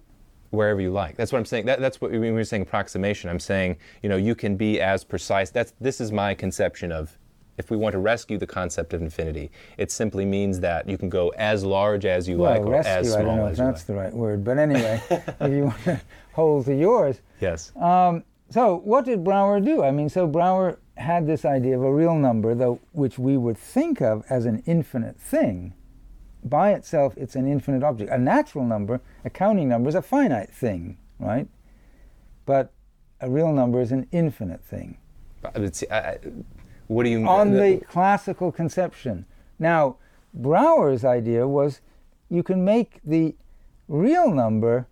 Wherever 0.50 0.82
you 0.82 0.92
like. 0.92 1.16
That's 1.16 1.32
what 1.32 1.40
I'm 1.40 1.46
saying. 1.46 1.66
That, 1.68 1.80
that's 1.80 2.02
what 2.02 2.12
we 2.12 2.20
we're 2.20 2.44
saying 2.44 2.64
approximation. 2.64 3.30
I'm 3.30 3.40
saying 3.40 3.78
you 4.04 4.10
know 4.10 4.18
you 4.18 4.36
can 4.36 4.58
be 4.58 4.82
as 4.82 5.06
precise. 5.06 5.50
That's 5.50 5.72
this 5.80 6.02
is 6.02 6.12
my 6.12 6.34
conception 6.34 6.92
of 6.92 7.18
if 7.58 7.70
we 7.70 7.78
want 7.78 7.94
to 7.94 8.00
rescue 8.00 8.38
the 8.38 8.48
concept 8.48 8.94
of 8.94 9.02
infinity, 9.02 9.52
it 9.78 9.92
simply 9.92 10.26
means 10.26 10.60
that 10.62 10.88
you 10.88 10.98
can 10.98 11.10
go 11.10 11.30
as 11.30 11.64
large 11.64 12.06
as 12.06 12.28
you 12.28 12.38
well, 12.38 12.52
like 12.52 12.62
or 12.62 12.72
rescue, 12.72 12.92
as 12.92 13.08
small 13.12 13.20
I 13.20 13.24
don't 13.24 13.38
know 13.38 13.48
if 13.48 13.58
that's 13.58 13.82
like. 13.82 13.88
the 13.88 13.94
right 13.94 14.14
word, 14.14 14.44
but 14.44 14.58
anyway, 14.58 15.02
if 15.10 15.52
you 15.52 15.66
want 15.66 15.84
to 15.84 16.02
hold 16.34 16.66
to 16.66 16.76
yours. 16.76 17.22
Yes. 17.40 17.76
Um, 17.76 18.24
so 18.50 18.82
what 18.84 19.06
did 19.06 19.24
Brouwer 19.24 19.60
do? 19.60 19.84
I 19.84 19.92
mean, 19.92 20.10
so 20.10 20.28
Brouwer 20.28 20.80
had 20.98 21.28
this 21.28 21.46
idea 21.46 21.78
of 21.78 21.84
a 21.84 21.94
real 21.94 22.16
number, 22.16 22.54
though, 22.56 22.80
which 22.92 23.18
we 23.18 23.38
would 23.38 23.58
think 23.58 24.02
of 24.02 24.24
as 24.30 24.46
an 24.46 24.64
infinite 24.66 25.20
thing. 25.20 25.74
By 26.44 26.74
itself, 26.74 27.14
it's 27.18 27.36
an 27.36 27.48
infinite 27.48 27.84
object. 27.84 28.12
A 28.12 28.18
natural 28.18 28.66
number, 28.66 29.00
a 29.24 29.30
counting 29.30 29.70
number, 29.70 29.90
is 29.90 29.96
a 29.96 30.02
finite 30.02 30.50
thing, 30.50 30.98
right? 31.20 31.48
But 32.46 32.74
a 33.20 33.30
real 33.30 33.54
number 33.54 33.80
is 33.80 33.92
an 33.92 34.08
infinite 34.12 34.64
thing. 34.64 34.98
I, 35.92 36.18
what 36.92 37.04
do 37.04 37.10
you 37.10 37.20
mean? 37.20 37.28
On 37.28 37.52
the 37.54 37.82
classical 37.88 38.52
conception. 38.52 39.26
Now, 39.58 39.96
Brouwer's 40.34 41.06
idea 41.06 41.48
was 41.48 41.80
you 42.30 42.44
can 42.44 42.66
make 42.66 43.00
the 43.06 43.36
real 43.88 44.30
number 44.30 44.88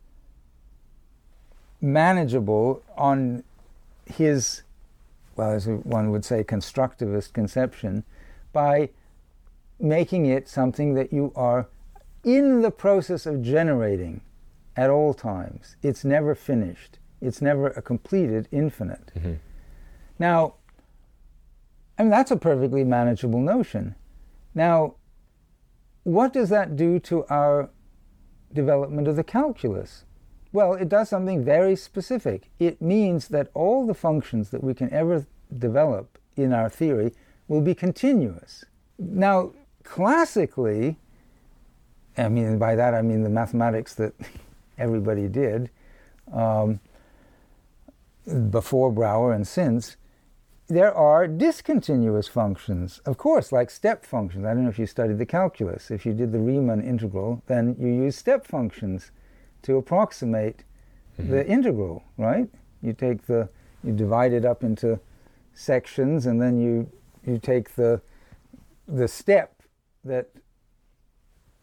manageable 1.82 2.82
on 2.98 3.44
his, 4.06 4.64
well, 5.36 5.52
as 5.52 5.68
one 5.68 6.12
would 6.12 6.24
say, 6.24 6.42
constructivist 6.42 7.34
conception 7.34 8.06
by 8.54 8.90
making 9.78 10.26
it 10.26 10.48
something 10.48 10.94
that 10.94 11.12
you 11.12 11.34
are 11.36 11.68
in 12.24 12.62
the 12.62 12.72
process 12.72 13.26
of 13.26 13.42
generating 13.42 14.22
at 14.78 14.90
all 14.90 15.14
times. 15.14 15.76
It's 15.84 16.06
never 16.06 16.34
finished, 16.34 16.98
it's 17.20 17.42
never 17.42 17.68
a 17.68 17.82
completed 17.82 18.48
infinite. 18.52 19.12
Mm-hmm. 19.18 19.34
Now, 20.18 20.56
I 22.00 22.04
mean, 22.04 22.12
that's 22.12 22.32
a 22.32 22.38
perfectly 22.38 22.86
manageable 22.86 23.42
notion. 23.42 23.96
Now, 24.56 24.96
what 26.04 26.32
does 26.32 26.48
that 26.48 26.78
do 26.78 26.98
to 27.02 27.26
our 27.26 27.70
development 28.54 29.10
of 29.10 29.18
the 29.18 29.24
calculus? 29.24 30.06
Well, 30.54 30.74
it 30.74 30.88
does 30.88 31.10
something 31.10 31.44
very 31.44 31.76
specific. 31.76 32.50
It 32.58 32.82
means 32.82 33.28
that 33.28 33.50
all 33.54 33.86
the 33.86 33.94
functions 33.94 34.50
that 34.52 34.64
we 34.64 34.74
can 34.74 34.92
ever 34.94 35.28
develop 35.56 36.18
in 36.38 36.54
our 36.54 36.70
theory 36.70 37.14
will 37.50 37.62
be 37.62 37.76
continuous. 37.76 38.64
Now, 38.98 39.52
classically, 39.84 40.98
I 42.18 42.30
mean, 42.30 42.58
by 42.58 42.76
that 42.76 42.94
I 42.94 43.02
mean 43.02 43.24
the 43.24 43.30
mathematics 43.30 43.94
that 43.96 44.14
everybody 44.78 45.28
did 45.28 45.70
um, 46.32 46.80
before 48.50 48.92
Brouwer 48.92 49.34
and 49.34 49.46
since, 49.46 49.98
there 50.70 50.94
are 50.94 51.28
discontinuous 51.28 52.28
functions, 52.28 53.00
of 53.06 53.18
course, 53.18 53.52
like 53.52 53.72
step 53.72 54.06
functions. 54.06 54.46
I 54.46 54.54
don't 54.54 54.64
know 54.64 54.70
if 54.70 54.78
you 54.78 54.86
studied 54.86 55.18
the 55.18 55.26
calculus. 55.26 55.90
If 55.90 56.06
you 56.06 56.14
did 56.14 56.32
the 56.32 56.38
Riemann 56.38 56.84
integral, 56.84 57.42
then 57.48 57.76
you 57.80 57.88
use 57.88 58.16
step 58.16 58.46
functions 58.46 59.12
to 59.64 59.78
approximate 59.78 60.64
mm-hmm. 61.20 61.32
the 61.32 61.48
integral, 61.48 62.04
right? 62.18 62.48
You 62.84 62.94
take 62.94 63.26
the, 63.26 63.50
you 63.84 63.94
divide 63.94 64.32
it 64.32 64.46
up 64.46 64.64
into 64.64 65.00
sections, 65.54 66.28
and 66.28 66.40
then 66.40 66.60
you 66.60 66.90
you 67.26 67.40
take 67.40 67.76
the 67.76 68.02
the 68.88 69.08
step 69.08 69.62
that 70.06 70.30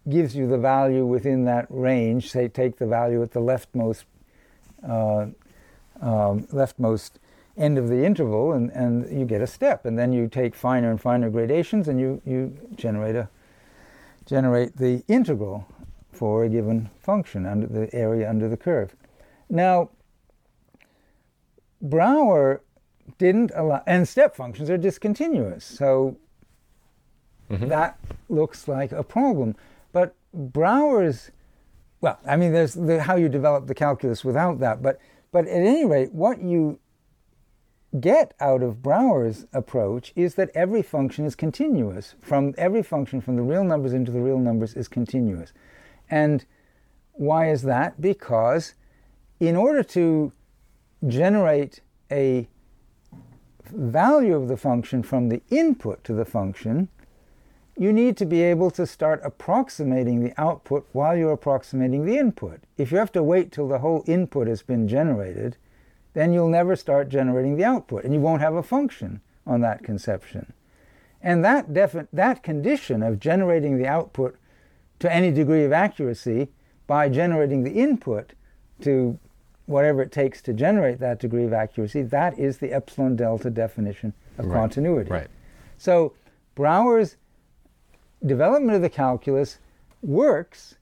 gives 0.08 0.36
you 0.36 0.48
the 0.48 0.58
value 0.58 1.06
within 1.06 1.44
that 1.44 1.66
range. 1.70 2.30
Say, 2.30 2.48
take 2.48 2.76
the 2.76 2.86
value 2.86 3.22
at 3.22 3.30
the 3.30 3.40
leftmost 3.40 4.04
uh, 4.86 5.26
um, 6.00 6.46
leftmost 6.52 7.12
end 7.56 7.78
of 7.78 7.88
the 7.88 8.04
interval 8.04 8.52
and, 8.52 8.70
and 8.70 9.18
you 9.18 9.24
get 9.24 9.40
a 9.40 9.46
step 9.46 9.86
and 9.86 9.98
then 9.98 10.12
you 10.12 10.28
take 10.28 10.54
finer 10.54 10.90
and 10.90 11.00
finer 11.00 11.30
gradations 11.30 11.88
and 11.88 11.98
you, 11.98 12.20
you 12.24 12.56
generate 12.74 13.16
a 13.16 13.28
generate 14.26 14.76
the 14.76 15.04
integral 15.06 15.66
for 16.12 16.44
a 16.44 16.48
given 16.48 16.90
function 17.00 17.46
under 17.46 17.66
the 17.66 17.92
area 17.94 18.28
under 18.28 18.48
the 18.48 18.56
curve. 18.56 18.94
Now 19.48 19.90
Brouwer 21.80 22.62
didn't 23.18 23.52
allow 23.54 23.82
and 23.86 24.06
step 24.08 24.34
functions 24.36 24.68
are 24.68 24.78
discontinuous, 24.78 25.64
so 25.64 26.16
mm-hmm. 27.50 27.68
that 27.68 27.98
looks 28.28 28.68
like 28.68 28.92
a 28.92 29.02
problem. 29.02 29.54
But 29.92 30.14
Brouwer's 30.34 31.30
well, 32.00 32.18
I 32.26 32.36
mean 32.36 32.52
there's 32.52 32.74
the, 32.74 33.02
how 33.02 33.16
you 33.16 33.28
develop 33.28 33.66
the 33.66 33.74
calculus 33.74 34.24
without 34.24 34.58
that, 34.60 34.82
but 34.82 35.00
but 35.32 35.46
at 35.46 35.62
any 35.62 35.84
rate, 35.84 36.12
what 36.12 36.42
you 36.42 36.78
get 38.00 38.34
out 38.40 38.62
of 38.62 38.82
Brouwer's 38.82 39.46
approach 39.52 40.12
is 40.16 40.34
that 40.34 40.50
every 40.54 40.82
function 40.82 41.24
is 41.24 41.34
continuous. 41.34 42.14
From 42.20 42.54
every 42.58 42.82
function 42.82 43.20
from 43.20 43.36
the 43.36 43.42
real 43.42 43.64
numbers 43.64 43.92
into 43.92 44.12
the 44.12 44.20
real 44.20 44.38
numbers 44.38 44.74
is 44.74 44.88
continuous. 44.88 45.52
And 46.10 46.44
why 47.12 47.50
is 47.50 47.62
that? 47.62 48.00
Because 48.00 48.74
in 49.40 49.56
order 49.56 49.82
to 49.82 50.32
generate 51.06 51.80
a 52.10 52.48
value 53.64 54.34
of 54.34 54.48
the 54.48 54.56
function 54.56 55.02
from 55.02 55.28
the 55.28 55.42
input 55.50 56.04
to 56.04 56.12
the 56.12 56.24
function, 56.24 56.88
you 57.78 57.92
need 57.92 58.16
to 58.16 58.24
be 58.24 58.42
able 58.42 58.70
to 58.70 58.86
start 58.86 59.20
approximating 59.22 60.24
the 60.24 60.32
output 60.40 60.86
while 60.92 61.16
you're 61.16 61.32
approximating 61.32 62.06
the 62.06 62.16
input. 62.16 62.60
If 62.78 62.90
you 62.90 62.98
have 62.98 63.12
to 63.12 63.22
wait 63.22 63.52
till 63.52 63.68
the 63.68 63.80
whole 63.80 64.02
input 64.06 64.46
has 64.46 64.62
been 64.62 64.88
generated, 64.88 65.56
then 66.16 66.32
you'll 66.32 66.48
never 66.48 66.74
start 66.74 67.10
generating 67.10 67.58
the 67.58 67.64
output 67.64 68.02
and 68.02 68.14
you 68.14 68.20
won't 68.20 68.40
have 68.40 68.54
a 68.54 68.62
function 68.62 69.20
on 69.46 69.60
that 69.60 69.84
conception. 69.84 70.54
And 71.20 71.44
that, 71.44 71.74
defi- 71.74 72.06
that 72.10 72.42
condition 72.42 73.02
of 73.02 73.20
generating 73.20 73.76
the 73.76 73.86
output 73.86 74.38
to 75.00 75.12
any 75.12 75.30
degree 75.30 75.62
of 75.62 75.72
accuracy 75.72 76.48
by 76.86 77.10
generating 77.10 77.64
the 77.64 77.72
input 77.72 78.32
to 78.80 79.18
whatever 79.66 80.00
it 80.00 80.10
takes 80.10 80.40
to 80.40 80.54
generate 80.54 81.00
that 81.00 81.20
degree 81.20 81.44
of 81.44 81.52
accuracy, 81.52 82.00
that 82.00 82.38
is 82.38 82.58
the 82.58 82.72
epsilon 82.72 83.14
delta 83.14 83.50
definition 83.50 84.14
of 84.38 84.46
right. 84.46 84.58
continuity. 84.58 85.10
Right. 85.10 85.28
So 85.76 86.14
Brouwer's 86.54 87.16
development 88.24 88.74
of 88.74 88.80
the 88.80 88.88
calculus 88.88 89.58
works 90.00 90.76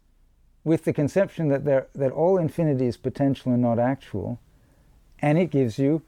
with 0.62 0.84
the 0.84 0.92
conception 0.92 1.48
that, 1.48 1.64
there, 1.64 1.88
that 1.92 2.12
all 2.12 2.38
infinity 2.38 2.86
is 2.86 2.96
potential 2.96 3.50
and 3.50 3.62
not 3.62 3.80
actual, 3.80 4.38
and 5.24 5.38
it 5.38 5.50
gives 5.50 5.78
you 5.78 6.02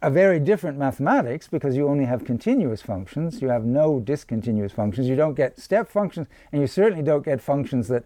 a 0.00 0.10
very 0.10 0.40
different 0.40 0.78
mathematics 0.78 1.46
because 1.46 1.76
you 1.76 1.86
only 1.86 2.06
have 2.06 2.24
continuous 2.24 2.80
functions. 2.80 3.42
You 3.42 3.50
have 3.50 3.66
no 3.66 4.00
discontinuous 4.00 4.72
functions. 4.72 5.10
You 5.10 5.14
don't 5.14 5.34
get 5.34 5.60
step 5.60 5.90
functions, 5.90 6.26
and 6.50 6.62
you 6.62 6.66
certainly 6.66 7.04
don't 7.04 7.22
get 7.22 7.42
functions 7.42 7.86
that 7.88 8.04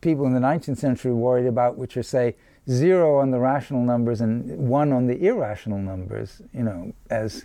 people 0.00 0.24
in 0.24 0.32
the 0.32 0.40
19th 0.40 0.78
century 0.78 1.12
worried 1.12 1.44
about, 1.44 1.76
which 1.76 1.94
are, 1.98 2.02
say, 2.02 2.36
zero 2.70 3.18
on 3.18 3.32
the 3.32 3.38
rational 3.38 3.84
numbers 3.84 4.22
and 4.22 4.66
one 4.66 4.94
on 4.94 5.08
the 5.08 5.26
irrational 5.26 5.78
numbers, 5.78 6.40
you 6.54 6.62
know, 6.62 6.94
as 7.10 7.44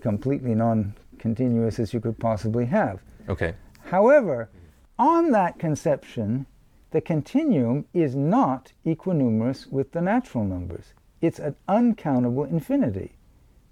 completely 0.00 0.56
non 0.56 0.94
continuous 1.20 1.78
as 1.78 1.94
you 1.94 2.00
could 2.00 2.18
possibly 2.18 2.66
have. 2.66 3.00
Okay. 3.28 3.54
However, 3.84 4.50
on 4.98 5.30
that 5.30 5.60
conception, 5.60 6.46
the 6.90 7.00
continuum 7.00 7.84
is 7.92 8.14
not 8.14 8.72
equinumerous 8.84 9.66
with 9.66 9.92
the 9.92 10.00
natural 10.00 10.44
numbers. 10.44 10.94
It's 11.20 11.38
an 11.38 11.56
uncountable 11.68 12.44
infinity. 12.44 13.16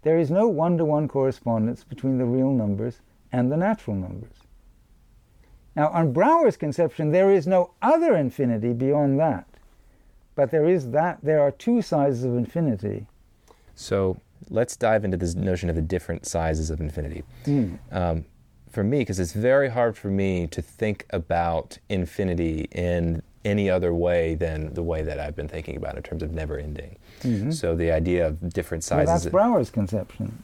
There 0.03 0.19
is 0.19 0.31
no 0.31 0.49
one 0.49 0.77
to 0.79 0.85
one 0.85 1.09
correspondence 1.09 1.85
between 1.85 2.19
the 2.19 2.25
real 2.25 2.51
numbers 2.51 3.01
and 3.33 3.51
the 3.51 3.57
natural 3.57 3.97
numbers. 3.97 4.37
Now, 5.77 5.89
on 5.89 6.13
Brouwer's 6.13 6.57
conception, 6.57 7.11
there 7.11 7.31
is 7.31 7.47
no 7.47 7.73
other 7.83 8.15
infinity 8.17 8.73
beyond 8.73 9.19
that. 9.21 9.47
But 10.35 10.51
there 10.51 10.69
is 10.69 10.91
that, 10.91 11.19
there 11.23 11.41
are 11.41 11.51
two 11.51 11.83
sizes 11.83 12.25
of 12.25 12.37
infinity. 12.37 13.07
So 13.75 14.21
let's 14.51 14.77
dive 14.77 15.05
into 15.05 15.17
this 15.17 15.35
notion 15.35 15.69
of 15.71 15.77
the 15.77 15.83
different 15.83 16.27
sizes 16.27 16.71
of 16.71 16.81
infinity. 16.81 17.25
Mm. 17.45 17.79
Um, 17.91 18.25
for 18.75 18.85
me, 18.85 18.99
because 18.99 19.19
it's 19.21 19.33
very 19.33 19.71
hard 19.71 19.97
for 19.97 20.09
me 20.09 20.47
to 20.49 20.61
think 20.61 21.07
about 21.11 21.79
infinity 21.89 22.69
in 22.73 23.23
any 23.45 23.71
other 23.71 23.95
way 23.95 24.35
than 24.35 24.75
the 24.75 24.83
way 24.83 25.03
that 25.03 25.21
I've 25.21 25.37
been 25.37 25.49
thinking 25.49 25.77
about 25.77 25.95
it 25.95 25.99
in 25.99 26.03
terms 26.03 26.23
of 26.23 26.33
never 26.33 26.59
ending. 26.59 26.97
Mhm. 27.23 27.53
So 27.55 27.75
the 27.77 27.91
idea 27.93 28.27
of 28.27 28.53
different 28.53 28.83
Well, 28.91 29.07
sizes. 29.07 29.25
that's 29.25 29.33
Brouwer's 29.33 29.71
conception. 29.71 30.43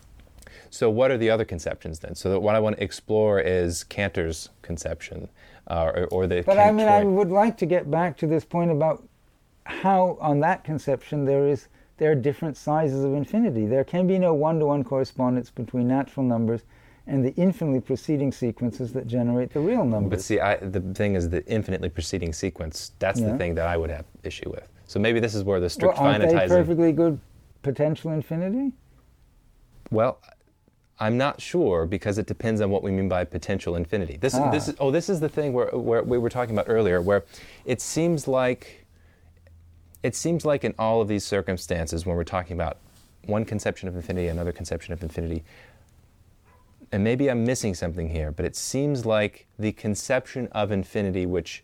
So, 0.72 0.89
what 0.89 1.11
are 1.11 1.18
the 1.18 1.31
other 1.31 1.45
conceptions 1.45 1.99
then? 1.99 2.14
So, 2.14 2.39
what 2.39 2.55
I 2.55 2.61
want 2.61 2.76
to 2.76 2.85
explore 2.85 3.41
is 3.41 3.83
Cantor's 3.85 4.51
conception, 4.62 5.28
uh, 5.66 5.91
or, 5.97 6.05
or 6.12 6.26
the. 6.28 6.43
But 6.47 6.59
I 6.59 6.70
mean, 6.70 6.87
I 6.87 7.03
would 7.03 7.31
like 7.31 7.57
to 7.59 7.66
get 7.66 7.91
back 7.91 8.16
to 8.18 8.26
this 8.28 8.45
point 8.45 8.70
about 8.70 9.03
how, 9.64 10.16
on 10.20 10.39
that 10.41 10.62
conception, 10.62 11.24
there 11.24 11.49
is 11.49 11.66
there 11.99 12.12
are 12.12 12.14
different 12.14 12.57
sizes 12.57 13.03
of 13.05 13.12
infinity. 13.14 13.66
There 13.66 13.85
can 13.85 14.07
be 14.07 14.18
no 14.18 14.33
one-to-one 14.33 14.85
correspondence 14.85 15.51
between 15.51 15.87
natural 15.89 16.24
numbers 16.24 16.62
and 17.07 17.25
the 17.25 17.35
infinitely 17.35 17.81
proceeding 17.81 18.31
sequences 18.33 18.93
that 18.93 19.07
generate 19.07 19.53
the 19.53 19.61
real 19.61 19.85
numbers. 19.85 20.11
But 20.11 20.21
see, 20.23 20.41
I, 20.41 20.57
the 20.57 20.81
thing 20.95 21.15
is 21.15 21.29
the 21.29 21.45
infinitely 21.47 21.89
proceeding 21.89 22.33
sequence. 22.33 22.93
That's 22.99 23.21
Yeah. 23.21 23.33
the 23.33 23.39
thing 23.39 23.55
that 23.57 23.67
I 23.67 23.77
would 23.77 23.91
have 23.91 24.05
issue 24.23 24.51
with. 24.51 24.69
So 24.87 24.99
maybe 25.01 25.21
this 25.21 25.35
is 25.35 25.45
where 25.45 25.61
the 25.61 25.71
strict 25.71 25.99
well, 25.99 26.07
aren't 26.09 26.23
they 26.23 26.35
finitizing. 26.35 26.49
perfectly 26.49 26.93
good 26.93 27.19
potential 27.63 28.11
infinity? 28.13 28.73
Well, 29.91 30.19
I'm 30.99 31.17
not 31.17 31.41
sure 31.41 31.87
because 31.87 32.19
it 32.19 32.27
depends 32.27 32.61
on 32.61 32.71
what 32.71 32.83
we 32.83 32.91
mean 32.91 33.09
by 33.09 33.25
potential 33.25 33.75
infinity. 33.75 34.19
This, 34.21 34.35
Ah. 34.35 34.51
this 34.51 34.69
is 34.69 34.77
oh, 34.79 34.91
this 34.91 35.09
is 35.09 35.19
the 35.21 35.29
thing 35.29 35.53
where, 35.53 35.69
where 35.69 36.03
we 36.03 36.19
were 36.19 36.29
talking 36.29 36.55
about 36.55 36.67
earlier, 36.69 37.01
where 37.01 37.25
it 37.65 37.81
seems 37.81 38.29
like 38.29 38.87
it 40.03 40.15
seems 40.15 40.45
like 40.45 40.65
in 40.65 40.75
all 40.79 41.01
of 41.01 41.09
these 41.09 41.25
circumstances, 41.25 42.07
when 42.07 42.17
we're 42.17 42.25
talking 42.25 42.55
about 42.57 42.79
one 43.27 43.45
conception 43.45 43.89
of 43.89 43.95
infinity, 43.97 44.29
another 44.29 44.53
conception 44.53 44.93
of 44.95 45.03
infinity, 45.03 45.45
and 46.93 47.05
maybe 47.05 47.30
I'm 47.30 47.45
missing 47.45 47.74
something 47.74 48.09
here, 48.11 48.30
but 48.32 48.45
it 48.45 48.57
seems 48.57 49.07
like 49.07 49.47
the 49.59 49.72
conception 49.72 50.49
of 50.53 50.72
infinity, 50.72 51.24
which 51.26 51.62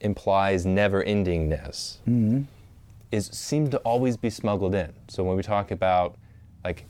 implies 0.00 0.64
never-endingness, 0.66 1.98
Mm-hmm. 2.08 2.42
is 3.10 3.26
seems 3.26 3.70
to 3.70 3.78
always 3.78 4.16
be 4.16 4.30
smuggled 4.30 4.74
in. 4.74 4.92
So 5.08 5.22
when 5.24 5.36
we 5.36 5.42
talk 5.42 5.70
about 5.70 6.16
like 6.64 6.84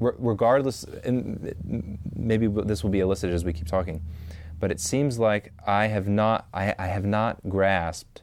re- 0.00 0.12
regardless 0.18 0.84
and 1.04 1.96
maybe 2.16 2.46
this 2.46 2.82
will 2.82 2.90
be 2.90 3.00
elicited 3.00 3.34
as 3.34 3.44
we 3.44 3.52
keep 3.52 3.66
talking, 3.66 4.02
but 4.60 4.70
it 4.70 4.80
seems 4.80 5.18
like 5.18 5.52
I 5.66 5.86
have 5.86 6.08
not 6.08 6.46
I, 6.52 6.74
I 6.78 6.86
have 6.86 7.04
not 7.04 7.38
grasped 7.48 8.22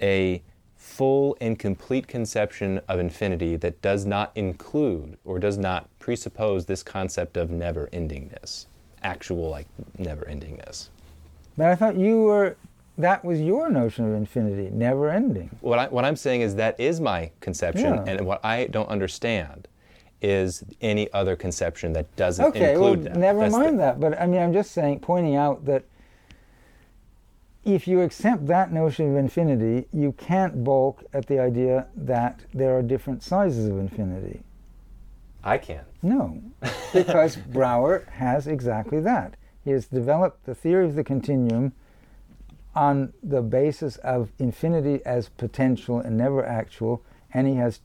a 0.00 0.42
full 0.76 1.36
and 1.40 1.58
complete 1.58 2.06
conception 2.08 2.80
of 2.88 2.98
infinity 2.98 3.56
that 3.56 3.80
does 3.82 4.04
not 4.04 4.32
include 4.34 5.16
or 5.24 5.38
does 5.38 5.56
not 5.56 5.88
presuppose 6.02 6.66
this 6.66 6.82
concept 6.82 7.36
of 7.36 7.50
never 7.50 7.88
endingness, 7.92 8.66
actual 9.04 9.48
like 9.48 9.68
never 9.98 10.24
endingness. 10.24 10.88
But 11.56 11.66
I 11.68 11.76
thought 11.76 11.96
you 11.96 12.22
were 12.22 12.56
that 12.98 13.24
was 13.24 13.40
your 13.40 13.70
notion 13.70 14.04
of 14.06 14.12
infinity, 14.14 14.68
never 14.70 15.08
ending. 15.08 15.48
What, 15.62 15.78
I, 15.78 15.86
what 15.88 16.04
I'm 16.04 16.16
saying 16.16 16.42
is 16.42 16.56
that 16.56 16.78
is 16.78 17.00
my 17.00 17.30
conception, 17.40 17.94
Yeah. 17.94 18.04
and 18.06 18.26
what 18.26 18.44
I 18.44 18.66
don't 18.66 18.88
understand 18.90 19.66
is 20.20 20.62
any 20.82 21.10
other 21.12 21.34
conception 21.34 21.94
that 21.94 22.14
doesn't 22.16 22.44
Okay, 22.46 22.76
well, 22.76 22.94
that. 22.96 23.16
never 23.16 23.40
That's 23.40 23.54
the- 23.54 23.60
mind 23.60 23.80
that. 23.80 23.98
But 23.98 24.20
I 24.20 24.26
mean, 24.26 24.40
I'm 24.42 24.52
just 24.52 24.72
saying, 24.72 25.00
pointing 25.00 25.36
out 25.36 25.64
that 25.64 25.84
if 27.64 27.86
you 27.88 28.00
accept 28.02 28.46
that 28.48 28.72
notion 28.72 29.10
of 29.10 29.16
infinity, 29.16 29.86
you 29.92 30.12
can't 30.12 30.62
balk 30.64 31.02
at 31.14 31.26
the 31.26 31.38
idea 31.38 31.86
that 31.96 32.40
there 32.52 32.76
are 32.76 32.82
different 32.82 33.22
sizes 33.22 33.68
of 33.68 33.78
infinity. 33.78 34.42
I 35.44 35.58
can. 35.58 35.84
No, 36.02 36.42
because 36.92 37.36
Brouwer 37.52 38.06
has 38.12 38.46
exactly 38.46 39.00
that. 39.00 39.34
He 39.64 39.70
has 39.70 39.86
developed 39.86 40.44
the 40.44 40.54
theory 40.54 40.86
of 40.86 40.94
the 40.94 41.04
continuum 41.04 41.72
on 42.74 43.12
the 43.22 43.42
basis 43.42 43.96
of 43.98 44.32
infinity 44.38 45.00
as 45.04 45.28
potential 45.28 45.98
and 45.98 46.16
never 46.16 46.44
actual, 46.44 47.02
and 47.34 47.46
he 47.46 47.54
has 47.54 47.80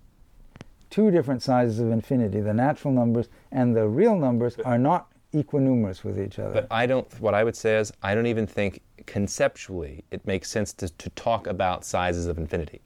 two 0.89 1.11
different 1.11 1.43
sizes 1.43 1.79
of 1.79 1.91
infinity. 1.91 2.39
The 2.39 2.53
natural 2.53 2.93
numbers 2.93 3.27
and 3.51 3.75
the 3.75 3.87
real 3.87 4.15
numbers 4.15 4.57
are 4.59 4.77
not 4.77 5.07
equinumerous 5.33 6.03
with 6.03 6.19
each 6.19 6.39
other. 6.39 6.53
But 6.53 6.67
I 6.71 6.85
don't. 6.85 7.07
What 7.19 7.33
I 7.33 7.43
would 7.43 7.55
say 7.55 7.77
is, 7.77 7.91
I 8.01 8.15
don't 8.15 8.27
even 8.27 8.47
think 8.47 8.81
conceptually 9.05 10.03
it 10.11 10.25
makes 10.25 10.49
sense 10.49 10.73
to, 10.73 10.89
to 10.89 11.09
talk 11.11 11.47
about 11.47 11.85
sizes 11.85 12.27
of 12.27 12.37
infinity, 12.37 12.81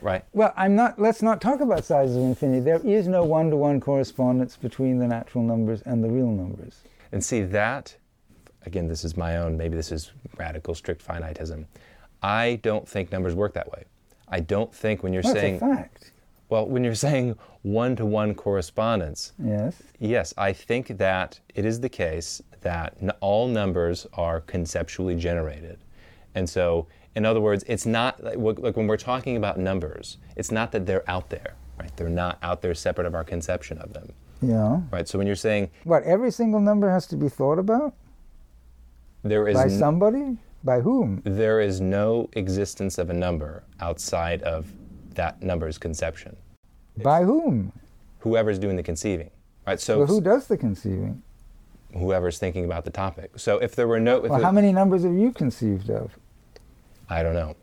right? 0.00 0.24
well, 0.32 0.52
I'm 0.56 0.74
not. 0.74 0.98
Let's 0.98 1.22
not 1.22 1.40
talk 1.40 1.60
about 1.60 1.84
sizes 1.84 2.16
of 2.16 2.22
infinity. 2.22 2.60
There 2.60 2.80
is 2.84 3.06
no 3.08 3.24
one-to-one 3.24 3.80
correspondence 3.80 4.56
between 4.56 4.98
the 4.98 5.06
natural 5.06 5.44
numbers 5.44 5.82
and 5.82 6.02
the 6.02 6.08
real 6.08 6.28
numbers. 6.28 6.82
And 7.12 7.24
see 7.24 7.42
that, 7.42 7.96
again, 8.66 8.88
this 8.88 9.04
is 9.04 9.16
my 9.16 9.36
own, 9.38 9.56
maybe 9.56 9.76
this 9.76 9.90
is 9.92 10.12
radical, 10.36 10.74
strict 10.74 11.04
finitism. 11.06 11.66
I 12.22 12.60
don't 12.62 12.88
think 12.88 13.10
numbers 13.12 13.34
work 13.34 13.54
that 13.54 13.70
way. 13.72 13.84
I 14.28 14.40
don't 14.40 14.72
think 14.74 15.02
when 15.02 15.12
you're 15.12 15.22
That's 15.22 15.34
saying, 15.34 15.56
a 15.56 15.58
fact. 15.60 16.12
well, 16.48 16.66
when 16.66 16.84
you're 16.84 16.94
saying 17.08 17.36
one 17.62 17.96
to 17.96 18.06
one 18.06 18.34
correspondence, 18.34 19.32
Yes. 19.42 19.82
yes, 19.98 20.32
I 20.38 20.52
think 20.52 20.98
that 20.98 21.40
it 21.54 21.64
is 21.64 21.80
the 21.80 21.88
case 21.88 22.40
that 22.60 22.94
n- 23.02 23.10
all 23.20 23.48
numbers 23.48 24.06
are 24.14 24.40
conceptually 24.42 25.16
generated. 25.16 25.78
And 26.34 26.48
so, 26.48 26.86
in 27.16 27.24
other 27.26 27.40
words, 27.40 27.64
it's 27.66 27.86
not 27.86 28.22
like, 28.22 28.38
like 28.58 28.76
when 28.76 28.86
we're 28.86 28.96
talking 28.96 29.36
about 29.36 29.58
numbers, 29.58 30.18
it's 30.36 30.50
not 30.50 30.72
that 30.72 30.86
they're 30.86 31.08
out 31.10 31.30
there, 31.30 31.54
right? 31.78 31.94
They're 31.96 32.08
not 32.08 32.38
out 32.42 32.62
there 32.62 32.74
separate 32.74 33.06
of 33.06 33.14
our 33.14 33.24
conception 33.24 33.78
of 33.78 33.92
them, 33.92 34.12
Yeah. 34.40 34.80
right? 34.92 35.08
So 35.08 35.18
when 35.18 35.26
you're 35.26 35.36
saying 35.36 35.70
What? 35.84 36.02
Every 36.04 36.30
single 36.30 36.60
number 36.60 36.88
has 36.90 37.06
to 37.08 37.16
be 37.16 37.28
thought 37.28 37.58
about 37.58 37.94
there 39.22 39.48
is 39.48 39.54
by 39.56 39.64
n- 39.64 39.70
somebody. 39.78 40.38
By 40.62 40.80
whom? 40.80 41.22
there 41.24 41.58
is 41.60 41.80
no 41.80 42.28
existence 42.34 42.98
of 42.98 43.08
a 43.08 43.14
number 43.14 43.64
outside 43.80 44.42
of 44.42 44.70
that 45.14 45.42
number's 45.42 45.78
conception. 45.78 46.36
By 47.02 47.24
whom? 47.24 47.72
Whoever's 48.18 48.58
doing 48.58 48.76
the 48.76 48.82
conceiving, 48.82 49.30
right? 49.66 49.80
So 49.80 49.98
Well, 49.98 50.06
who 50.06 50.20
does 50.20 50.46
the 50.48 50.58
conceiving? 50.58 51.22
whoever's 51.94 52.38
thinking 52.38 52.66
about 52.66 52.84
the 52.84 52.90
topic. 52.90 53.32
So 53.38 53.56
if 53.58 53.74
there 53.74 53.88
were 53.88 53.98
no, 53.98 54.18
if 54.22 54.30
Well, 54.30 54.42
how 54.42 54.52
many 54.52 54.70
numbers 54.70 55.02
have 55.04 55.14
you 55.14 55.32
conceived 55.32 55.88
of? 55.90 56.16
I 57.10 57.22
don't 57.22 57.34
know. 57.34 57.56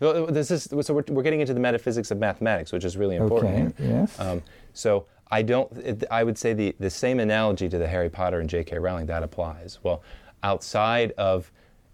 This 0.30 0.50
is 0.50 0.64
so 0.82 0.94
we're, 0.94 1.04
we're 1.08 1.22
getting 1.22 1.40
into 1.40 1.54
the 1.54 1.60
metaphysics 1.60 2.10
of 2.10 2.18
mathematics, 2.18 2.70
which 2.72 2.84
is 2.84 2.96
really 2.96 3.16
important. 3.16 3.74
Okay, 3.80 3.88
yes. 3.88 4.18
Um, 4.20 4.42
so 4.74 5.06
I 5.30 5.42
don't. 5.42 5.72
It, 5.78 6.04
I 6.10 6.22
would 6.22 6.36
say 6.38 6.52
the 6.52 6.74
the 6.78 6.90
same 6.90 7.18
analogy 7.20 7.68
to 7.68 7.78
the 7.78 7.88
Harry 7.88 8.10
Potter 8.10 8.40
and 8.40 8.48
J.K. 8.50 8.78
Rowling 8.78 9.06
that 9.06 9.22
applies. 9.22 9.78
Well, 9.82 10.02
outside 10.42 11.12
of 11.12 11.50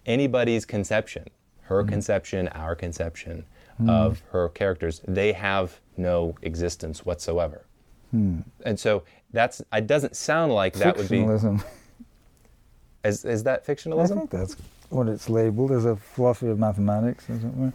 anybody's 0.06 0.64
conception, 0.64 1.24
her 1.62 1.82
Mm-hmm. 1.82 1.90
conception, 1.90 2.48
our 2.48 2.74
conception 2.74 3.44
of 3.86 4.20
her 4.32 4.48
characters, 4.48 5.00
they 5.06 5.32
have 5.32 5.78
no 5.96 6.34
existence 6.42 7.06
whatsoever. 7.06 7.64
Hmm. 8.10 8.40
And 8.64 8.80
so 8.80 9.04
that's. 9.32 9.62
It 9.72 9.86
doesn't 9.86 10.16
sound 10.16 10.52
like 10.52 10.74
that 10.74 10.96
would 10.96 11.08
be. 11.08 11.18
Fictionalism. 11.18 11.62
Is, 13.04 13.24
is 13.24 13.44
that 13.44 13.62
I 13.68 13.72
fictionalism? 13.72 14.16
think 14.18 14.30
that's 14.30 14.56
what 14.90 15.08
it's 15.08 15.28
labeled 15.28 15.70
as 15.72 15.84
a 15.84 15.96
philosophy 15.96 16.48
of 16.48 16.58
mathematics, 16.58 17.26
were. 17.28 17.72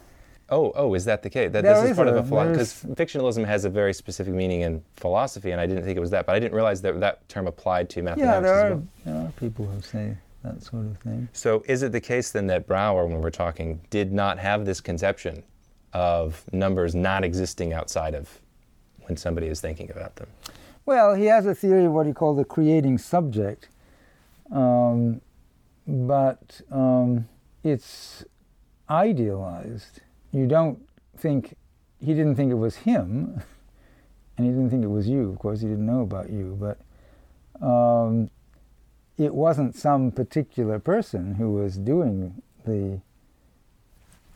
Oh, 0.49 0.71
oh, 0.75 0.93
is 0.93 1.05
that 1.05 1.23
the 1.23 1.29
case? 1.29 1.51
That 1.51 1.63
There 1.63 1.73
this 1.73 1.83
is 1.85 1.89
is 1.91 1.95
part 1.95 2.07
of 2.09 2.15
a- 2.15 2.19
a 2.19 2.23
philosophy 2.23 2.87
because 2.87 2.97
fictionalism 2.97 3.45
has 3.45 3.65
a 3.65 3.69
very 3.69 3.93
specific 3.93 4.33
meaning 4.33 4.61
in 4.61 4.83
philosophy, 4.97 5.51
and 5.51 5.59
I 5.61 5.65
didn't 5.65 5.83
think 5.83 5.97
it 5.97 6.01
was 6.01 6.11
that, 6.11 6.25
but 6.25 6.35
I 6.35 6.39
didn't 6.39 6.53
realize 6.55 6.81
that 6.81 6.99
that 6.99 7.27
term 7.29 7.47
applied 7.47 7.89
to 7.91 8.03
mathematics 8.03 8.33
Yeah, 8.35 8.39
there 8.41 8.53
are, 8.53 8.69
well. 8.71 8.83
there 9.05 9.15
are 9.27 9.31
people 9.39 9.65
who 9.65 9.81
say 9.81 10.15
that 10.43 10.61
sort 10.61 10.85
of 10.85 10.97
thing. 10.97 11.27
So, 11.33 11.63
is 11.67 11.81
it 11.81 11.91
the 11.91 12.01
case 12.01 12.31
then 12.31 12.47
that 12.47 12.67
Brouwer, 12.67 13.05
when 13.07 13.21
we're 13.21 13.29
talking, 13.31 13.79
did 13.89 14.11
not 14.11 14.37
have 14.39 14.65
this 14.65 14.81
conception 14.81 15.43
of 15.93 16.43
numbers 16.51 16.93
not 16.93 17.23
existing 17.23 17.71
outside 17.73 18.13
of 18.13 18.41
when 19.05 19.15
somebody 19.15 19.47
is 19.47 19.61
thinking 19.61 19.89
about 19.91 20.17
them? 20.17 20.27
Well, 20.85 21.15
he 21.15 21.25
has 21.25 21.45
a 21.45 21.55
theory 21.55 21.85
of 21.85 21.93
what 21.93 22.05
he 22.05 22.11
called 22.13 22.37
the 22.37 22.43
creating 22.45 22.97
subject, 22.97 23.69
um, 24.51 25.21
but 25.87 26.61
um, 26.71 27.27
it's 27.63 28.25
idealized. 28.89 30.01
You 30.31 30.47
don't 30.47 30.79
think 31.17 31.55
he 31.99 32.13
didn't 32.13 32.35
think 32.35 32.51
it 32.51 32.55
was 32.55 32.77
him, 32.77 33.41
and 34.37 34.45
he 34.45 34.51
didn't 34.51 34.69
think 34.69 34.83
it 34.83 34.89
was 34.89 35.07
you. 35.07 35.29
Of 35.29 35.39
course, 35.39 35.61
he 35.61 35.67
didn't 35.67 35.85
know 35.85 36.01
about 36.01 36.29
you, 36.29 36.57
but 36.59 37.65
um, 37.65 38.29
it 39.17 39.33
wasn't 39.33 39.75
some 39.75 40.11
particular 40.11 40.79
person 40.79 41.35
who 41.35 41.51
was 41.53 41.77
doing 41.77 42.41
the 42.65 42.99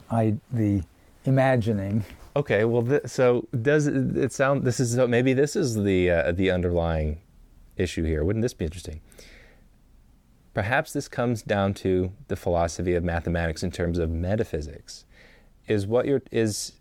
I, 0.09 0.35
the 0.51 0.83
imagining. 1.25 2.05
Okay, 2.35 2.63
well, 2.65 2.83
th- 2.83 3.07
so 3.07 3.47
does 3.61 3.87
it, 3.87 4.15
it, 4.15 4.31
sound? 4.31 4.63
This 4.63 4.79
is 4.79 4.95
maybe 4.95 5.33
this 5.33 5.55
is 5.55 5.75
the 5.75 6.11
uh, 6.11 6.31
the 6.31 6.51
underlying 6.51 7.19
issue 7.75 8.03
here. 8.03 8.23
Wouldn't 8.23 8.43
this 8.43 8.53
be 8.53 8.65
interesting? 8.65 9.01
Perhaps 10.57 10.91
this 10.91 11.07
comes 11.07 11.43
down 11.43 11.75
to 11.75 12.11
the 12.29 12.35
philosophy 12.35 12.95
of 12.95 13.03
mathematics 13.03 13.61
in 13.61 13.69
terms 13.69 13.99
of 13.99 14.09
metaphysics. 14.09 15.05
Is 15.67 15.85
what 15.85 16.07
your 16.07 16.23
is 16.31 16.71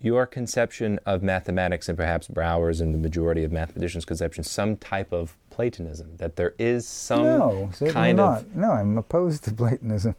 your 0.00 0.26
conception 0.26 1.00
of 1.04 1.24
mathematics 1.24 1.88
and 1.88 1.98
perhaps 1.98 2.28
Brouwer's 2.28 2.80
and 2.80 2.94
the 2.94 2.98
majority 2.98 3.42
of 3.42 3.50
mathematicians' 3.50 4.04
conception 4.04 4.44
some 4.44 4.76
type 4.76 5.12
of 5.12 5.36
Platonism? 5.50 6.18
That 6.18 6.36
there 6.36 6.54
is 6.56 6.86
some 6.86 7.24
no, 7.24 7.70
kind 7.88 8.18
not. 8.18 8.42
of 8.42 8.54
no, 8.54 8.70
I'm 8.70 8.96
opposed 8.96 9.42
to 9.46 9.52
Platonism. 9.52 10.14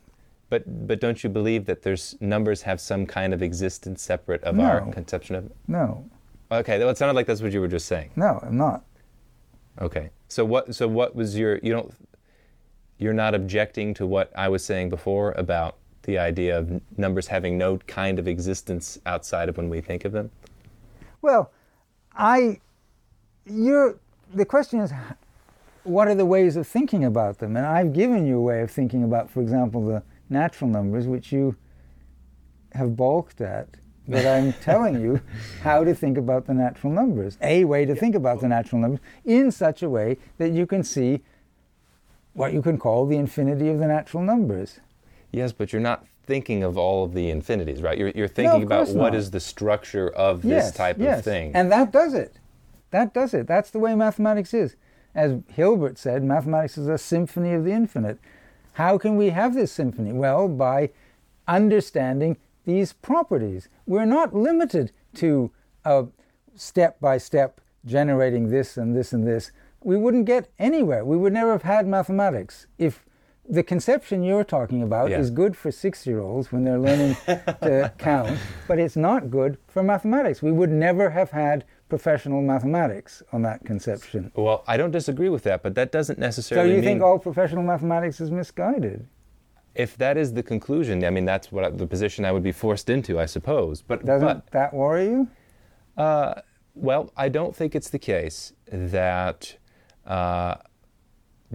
But 0.50 0.86
but 0.86 1.00
don't 1.00 1.24
you 1.24 1.30
believe 1.30 1.64
that 1.68 1.84
there's 1.84 2.18
numbers 2.20 2.64
have 2.64 2.82
some 2.82 3.06
kind 3.06 3.34
of 3.34 3.42
existence 3.42 4.02
separate 4.02 4.44
of 4.44 4.56
No. 4.56 4.66
our 4.66 4.82
conception 4.92 5.36
of? 5.38 5.50
No, 5.66 6.10
Okay, 6.52 6.78
well, 6.80 6.90
it 6.90 6.98
sounded 6.98 7.14
like 7.16 7.26
that's 7.26 7.42
what 7.42 7.54
you 7.54 7.62
were 7.62 7.70
just 7.70 7.86
saying. 7.86 8.10
no, 8.18 8.42
I'm 8.44 8.58
not. 8.58 8.84
Okay, 9.80 10.10
so 10.28 10.44
what 10.44 10.76
so 10.76 10.90
what 10.90 11.16
was 11.16 11.38
your 11.40 11.58
you 11.64 11.72
don't 11.72 11.94
you're 12.98 13.14
not 13.14 13.36
objecting 13.36 13.94
to 13.96 14.06
what 14.06 14.32
I 14.36 14.48
was 14.50 14.64
saying 14.64 14.90
before 14.90 15.34
about 15.34 15.76
the 16.04 16.18
idea 16.18 16.58
of 16.58 16.82
numbers 16.98 17.28
having 17.28 17.58
no 17.58 17.78
kind 17.80 18.18
of 18.18 18.28
existence 18.28 18.98
outside 19.06 19.50
of 19.50 19.58
when 19.58 19.70
we 19.70 19.82
think 19.82 20.06
of 20.06 20.14
them? 20.14 20.32
Well, 21.22 21.52
I, 22.16 22.60
you're, 23.46 23.98
the 24.34 24.46
question 24.46 24.80
is, 24.80 24.92
what 25.84 26.08
are 26.08 26.16
the 26.16 26.26
ways 26.26 26.56
of 26.56 26.66
thinking 26.66 27.06
about 27.06 27.40
them? 27.40 27.56
And 27.56 27.66
I've 27.66 27.94
given 27.94 28.26
you 28.26 28.38
a 28.38 28.42
way 28.42 28.62
of 28.62 28.72
thinking 28.72 29.04
about, 29.04 29.30
for 29.30 29.42
example, 29.42 29.86
the 29.86 30.04
natural 30.30 30.70
numbers, 30.70 31.08
which 31.08 31.32
you 31.32 31.56
have 32.74 32.96
balked 32.96 33.42
at. 33.42 33.68
But 34.08 34.26
I'm 34.26 34.54
telling 34.62 35.02
you 35.02 35.22
how 35.62 35.84
to 35.84 35.94
think 35.94 36.18
about 36.18 36.46
the 36.46 36.54
natural 36.54 36.94
numbers. 36.94 37.38
A 37.42 37.66
way 37.66 37.86
to 37.86 37.96
think 37.96 38.16
about 38.16 38.40
the 38.40 38.48
natural 38.48 38.82
numbers 38.82 39.02
in 39.26 39.52
such 39.52 39.84
a 39.84 39.90
way 39.90 40.18
that 40.38 40.52
you 40.52 40.66
can 40.66 40.84
see 40.84 41.22
what 42.38 42.54
you 42.54 42.62
can 42.62 42.78
call 42.78 43.06
the 43.06 43.18
infinity 43.18 43.68
of 43.70 43.80
the 43.80 43.88
natural 43.88 44.22
numbers. 44.22 44.80
Yes, 45.32 45.52
but 45.52 45.74
you're 45.74 45.82
not 45.82 46.06
thinking 46.26 46.64
of 46.64 46.78
all 46.78 47.04
of 47.04 47.14
the 47.14 47.30
infinities, 47.30 47.82
right? 47.82 47.98
You're 47.98 48.10
you're 48.10 48.28
thinking 48.28 48.62
of 48.62 48.68
about 48.68 48.90
what 48.90 49.14
not. 49.14 49.16
is 49.16 49.32
the 49.32 49.40
structure 49.40 50.10
of 50.10 50.42
this 50.42 50.72
type 50.72 50.98
yes. 51.00 51.20
of 51.20 51.26
thing. 51.26 51.52
And 51.56 51.72
that 51.72 51.92
does 51.92 52.14
it. 52.14 52.40
That 52.92 53.14
does 53.14 53.34
it. 53.34 53.48
That's 53.48 53.72
the 53.72 53.80
way 53.80 53.96
mathematics 53.96 54.54
is. 54.54 54.76
As 55.16 55.40
Hilbert 55.54 55.98
said, 55.98 56.24
mathematics 56.24 56.78
is 56.78 56.88
a 56.88 56.98
symphony 56.98 57.54
of 57.54 57.64
the 57.66 57.72
infinite. 57.72 58.20
How 58.74 58.98
can 58.98 59.18
we 59.18 59.30
have 59.30 59.56
this 59.56 59.72
symphony? 59.72 60.14
Well, 60.14 60.48
by 60.48 60.92
understanding 61.48 62.38
these 62.66 62.94
properties. 62.94 63.70
We're 63.88 64.06
not 64.06 64.36
limited 64.36 64.92
to 65.16 65.52
uh, 65.86 66.04
step 66.56 67.00
by 67.00 67.18
step 67.18 67.62
generating 67.86 68.50
this 68.50 68.78
and 68.78 68.96
this 68.96 69.14
and 69.14 69.26
this. 69.26 69.52
We 69.88 69.96
wouldn't 69.96 70.26
get 70.26 70.50
anywhere. 70.60 71.06
We 71.06 71.16
would 71.16 71.32
never 71.32 71.54
have 71.54 71.62
had 71.64 71.88
mathematics 71.88 72.68
if 72.78 73.06
the 73.48 73.64
conception 73.64 74.22
you're 74.22 74.44
talking 74.44 74.82
about 74.84 75.10
Yeah. 75.10 75.20
is 75.20 75.30
good 75.32 75.56
for 75.56 75.72
six 75.72 76.06
year 76.06 76.20
olds 76.20 76.52
when 76.52 76.66
they're 76.66 76.78
learning 76.78 77.16
to 77.26 77.94
count, 77.98 78.38
but 78.68 78.80
it's 78.80 78.98
not 78.98 79.32
good 79.32 79.58
for 79.70 79.82
mathematics. 79.84 80.42
We 80.42 80.52
would 80.52 80.72
never 80.72 81.12
have 81.12 81.32
had 81.32 81.64
professional 81.88 82.42
mathematics 82.42 83.24
on 83.32 83.44
that 83.44 83.64
conception. 83.64 84.30
well, 84.36 84.66
I 84.68 84.76
don't 84.76 84.92
disagree 84.92 85.30
with 85.30 85.44
that, 85.44 85.64
but 85.64 85.74
that 85.76 85.94
doesn't 85.94 86.20
necessarily. 86.20 86.68
So 86.70 86.76
you 86.76 86.82
mean 86.82 86.84
think 86.90 87.02
all 87.02 87.18
professional 87.18 87.64
mathematics 87.64 88.20
is 88.20 88.30
misguided? 88.30 89.08
if 89.74 89.96
that 89.96 90.18
is 90.18 90.34
the 90.34 90.44
conclusion, 90.44 91.06
I 91.06 91.12
mean 91.12 91.24
that's 91.24 91.50
what 91.50 91.64
I, 91.64 91.70
the 91.70 91.88
position 91.88 92.26
I 92.26 92.34
would 92.34 92.44
be 92.44 92.52
forced 92.52 92.90
into, 92.90 93.20
I 93.22 93.26
suppose. 93.26 93.82
But 93.82 94.04
Doesn't 94.04 94.28
but 94.28 94.52
that 94.52 94.74
worry 94.74 95.06
you? 95.06 95.28
Uh, 95.96 96.42
well, 96.76 97.14
I 97.16 97.30
don't 97.30 97.56
think 97.56 97.74
it's 97.74 97.90
the 97.90 98.00
case 98.00 98.52
that 98.70 99.56
uh, 100.08 100.56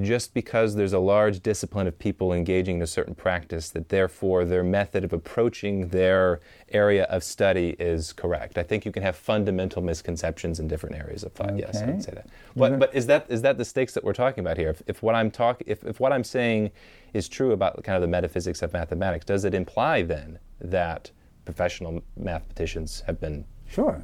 just 0.00 0.32
because 0.32 0.74
there's 0.74 0.94
a 0.94 0.98
large 0.98 1.42
discipline 1.42 1.86
of 1.86 1.98
people 1.98 2.32
engaging 2.32 2.76
in 2.76 2.82
a 2.82 2.86
certain 2.86 3.14
practice, 3.14 3.68
that 3.70 3.90
therefore 3.90 4.46
their 4.46 4.62
method 4.64 5.05
of 5.05 5.12
approaching 5.12 5.88
their 5.88 6.40
area 6.70 7.05
of 7.05 7.22
study 7.22 7.76
is 7.78 8.14
correct. 8.14 8.57
I 8.57 8.62
think 8.62 8.86
you 8.86 8.92
can 8.92 9.03
have 9.03 9.16
fundamental 9.16 9.82
misconceptions 9.82 10.59
in 10.61 10.66
different 10.66 10.96
areas 10.96 11.24
of 11.24 11.32
thought. 11.32 11.59
Yes, 11.59 11.76
I 11.76 11.82
Okay. 11.82 11.92
would 11.92 12.03
say 12.05 12.12
that. 12.12 12.26
But, 12.57 12.78
but 12.78 12.94
is 12.94 13.07
that 13.09 13.26
is 13.28 13.42
that 13.42 13.59
the 13.59 13.66
stakes 13.66 13.92
that 13.92 14.03
we're 14.03 14.14
talking 14.14 14.40
about 14.42 14.57
here? 14.57 14.70
If, 14.70 14.82
if 14.86 15.03
what 15.03 15.14
I'm 15.14 15.30
talk 15.30 15.62
if, 15.66 15.84
if 15.84 16.00
what 16.00 16.11
I'm 16.12 16.24
saying 16.24 16.70
is 17.12 17.28
true 17.28 17.53
about 17.53 17.84
kind 17.84 17.96
of 17.96 18.00
the 18.03 18.09
metaphysics 18.09 18.62
of 18.62 18.72
mathematics, 18.72 19.26
does 19.26 19.44
it 19.44 19.53
imply 19.53 20.00
then 20.00 20.38
that 20.59 21.11
professional 21.44 22.03
mathematicians 22.16 23.03
have 23.07 23.20
been 23.20 23.44
Sure. 23.68 24.00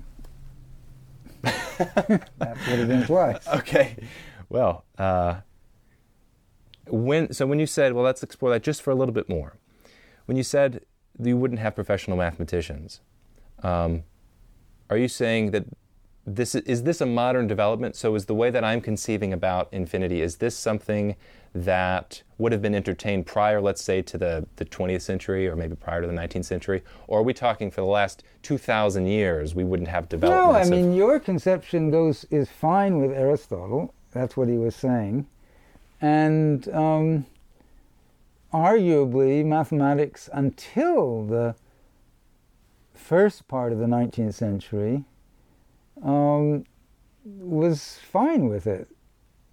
That's 1.43 2.29
what 2.39 2.79
it 2.79 2.91
implies. 2.91 3.47
Okay. 3.47 3.97
Well, 4.49 4.85
uh, 4.97 5.41
when 6.87 7.33
so 7.33 7.47
when 7.47 7.59
you 7.59 7.67
said, 7.67 7.93
well, 7.93 8.05
let's 8.05 8.23
explore 8.23 8.51
that 8.53 8.63
just 8.63 8.83
for 8.83 8.91
a 8.91 8.95
little 8.95 9.15
bit 9.15 9.29
more. 9.29 9.59
When 10.27 10.37
you 10.37 10.43
said 10.43 10.85
you 11.19 11.37
wouldn't 11.37 11.61
have 11.61 11.75
professional 11.75 12.17
mathematicians, 12.17 13.01
um, 13.63 14.05
are 14.89 14.97
you 14.97 15.09
saying 15.09 15.51
that 15.51 15.65
this 16.27 16.55
is 16.55 16.83
this 16.83 17.01
a 17.01 17.07
modern 17.07 17.47
development? 17.47 17.97
So 17.97 18.15
is 18.15 18.27
the 18.27 18.35
way 18.35 18.51
that 18.51 18.65
I'm 18.65 18.81
conceiving 18.81 19.33
about 19.33 19.69
infinity 19.73 20.23
is 20.23 20.37
this 20.37 20.57
something 20.57 21.17
that 21.55 22.23
would 22.37 22.53
have 22.53 22.63
been 22.63 22.75
entertained 22.75 23.27
prior, 23.27 23.61
let's 23.61 23.83
say, 23.83 24.03
to 24.03 24.19
the, 24.19 24.47
the 24.57 24.65
20th 24.65 25.01
century 25.01 25.49
or 25.49 25.57
maybe 25.57 25.75
prior 25.75 26.03
to 26.03 26.07
the 26.07 26.13
19th 26.13 26.45
century? 26.45 26.83
Or 27.07 27.21
are 27.21 27.23
we 27.23 27.33
talking 27.33 27.71
for 27.71 27.81
the 27.81 27.87
last 27.87 28.23
2,000 28.43 29.07
years 29.07 29.55
we 29.55 29.65
wouldn't 29.65 29.89
have 29.89 30.09
developed? 30.09 30.37
No? 30.37 30.53
I 30.53 30.63
of- 30.63 30.69
mean 30.69 30.95
your 30.95 31.19
conception 31.19 31.91
goes 31.91 32.25
is 32.31 32.49
fine 32.49 33.01
with 33.01 33.13
Aristotle. 33.13 33.95
That's 34.13 34.37
what 34.37 34.49
he 34.49 34.57
was 34.57 34.75
saying, 34.75 35.27
and 36.01 36.67
um, 36.75 37.27
arguably 38.53 39.45
mathematics 39.45 40.29
until 40.33 41.25
the 41.27 41.55
first 42.95 43.47
part 43.49 43.73
of 43.73 43.79
the 43.79 43.87
19th 43.87 44.35
century 44.35 45.05
um, 46.03 46.65
was 47.25 47.99
fine 48.03 48.49
with 48.49 48.67
it 48.67 48.89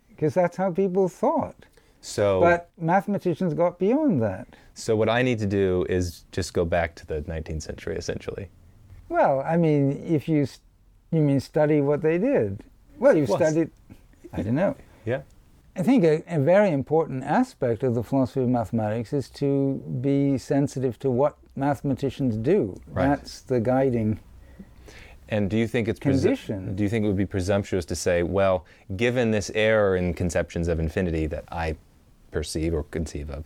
because 0.09 0.33
that's 0.33 0.57
how 0.57 0.71
people 0.71 1.09
thought. 1.09 1.65
so 2.01 2.39
But 2.39 2.69
mathematicians 2.77 3.53
got 3.53 3.77
beyond 3.79 4.21
that. 4.21 4.47
So 4.73 4.95
what 4.95 5.09
I 5.09 5.21
need 5.21 5.39
to 5.39 5.45
do 5.45 5.85
is 5.89 6.25
just 6.31 6.53
go 6.53 6.65
back 6.65 6.95
to 6.95 7.05
the 7.05 7.21
19th 7.21 7.63
century, 7.63 7.95
essentially. 7.97 8.49
Well, 9.09 9.41
I 9.41 9.57
mean, 9.57 10.03
if 10.05 10.27
you 10.27 10.47
you 11.11 11.21
mean 11.21 11.39
study 11.39 11.81
what 11.81 12.01
they 12.01 12.17
did. 12.17 12.63
Well, 12.97 13.15
you 13.15 13.25
Well, 13.25 13.37
studied. 13.37 13.71
I 14.33 14.41
don't 14.41 14.55
know. 14.55 14.75
Yeah. 15.05 15.21
I 15.75 15.83
think 15.83 16.03
a, 16.03 16.23
a 16.27 16.39
very 16.39 16.71
important 16.71 17.23
aspect 17.23 17.83
of 17.83 17.95
the 17.95 18.03
philosophy 18.03 18.41
of 18.41 18.49
mathematics 18.49 19.11
is 19.11 19.29
to 19.31 19.83
be 20.01 20.37
sensitive 20.37 20.97
to 20.99 21.09
what 21.09 21.37
mathematicians 21.55 22.37
do. 22.37 22.79
Right. 22.87 23.09
That's 23.09 23.41
the 23.41 23.59
guiding. 23.59 24.19
And 25.27 25.49
do 25.49 25.57
you 25.57 25.67
think 25.67 25.87
it's 25.87 25.99
presu- 25.99 26.21
Condition. 26.21 26.75
do 26.75 26.83
you 26.83 26.89
think 26.89 27.03
it 27.03 27.07
would 27.07 27.17
be 27.17 27.25
presumptuous 27.25 27.83
to 27.85 27.95
say, 27.95 28.23
well, 28.23 28.65
given 28.95 29.31
this 29.31 29.51
error 29.55 29.95
in 29.95 30.13
conceptions 30.13 30.67
of 30.67 30.79
infinity 30.79 31.25
that 31.27 31.45
I 31.51 31.75
perceive 32.31 32.73
or 32.73 32.83
conceive 32.83 33.29
of, 33.29 33.43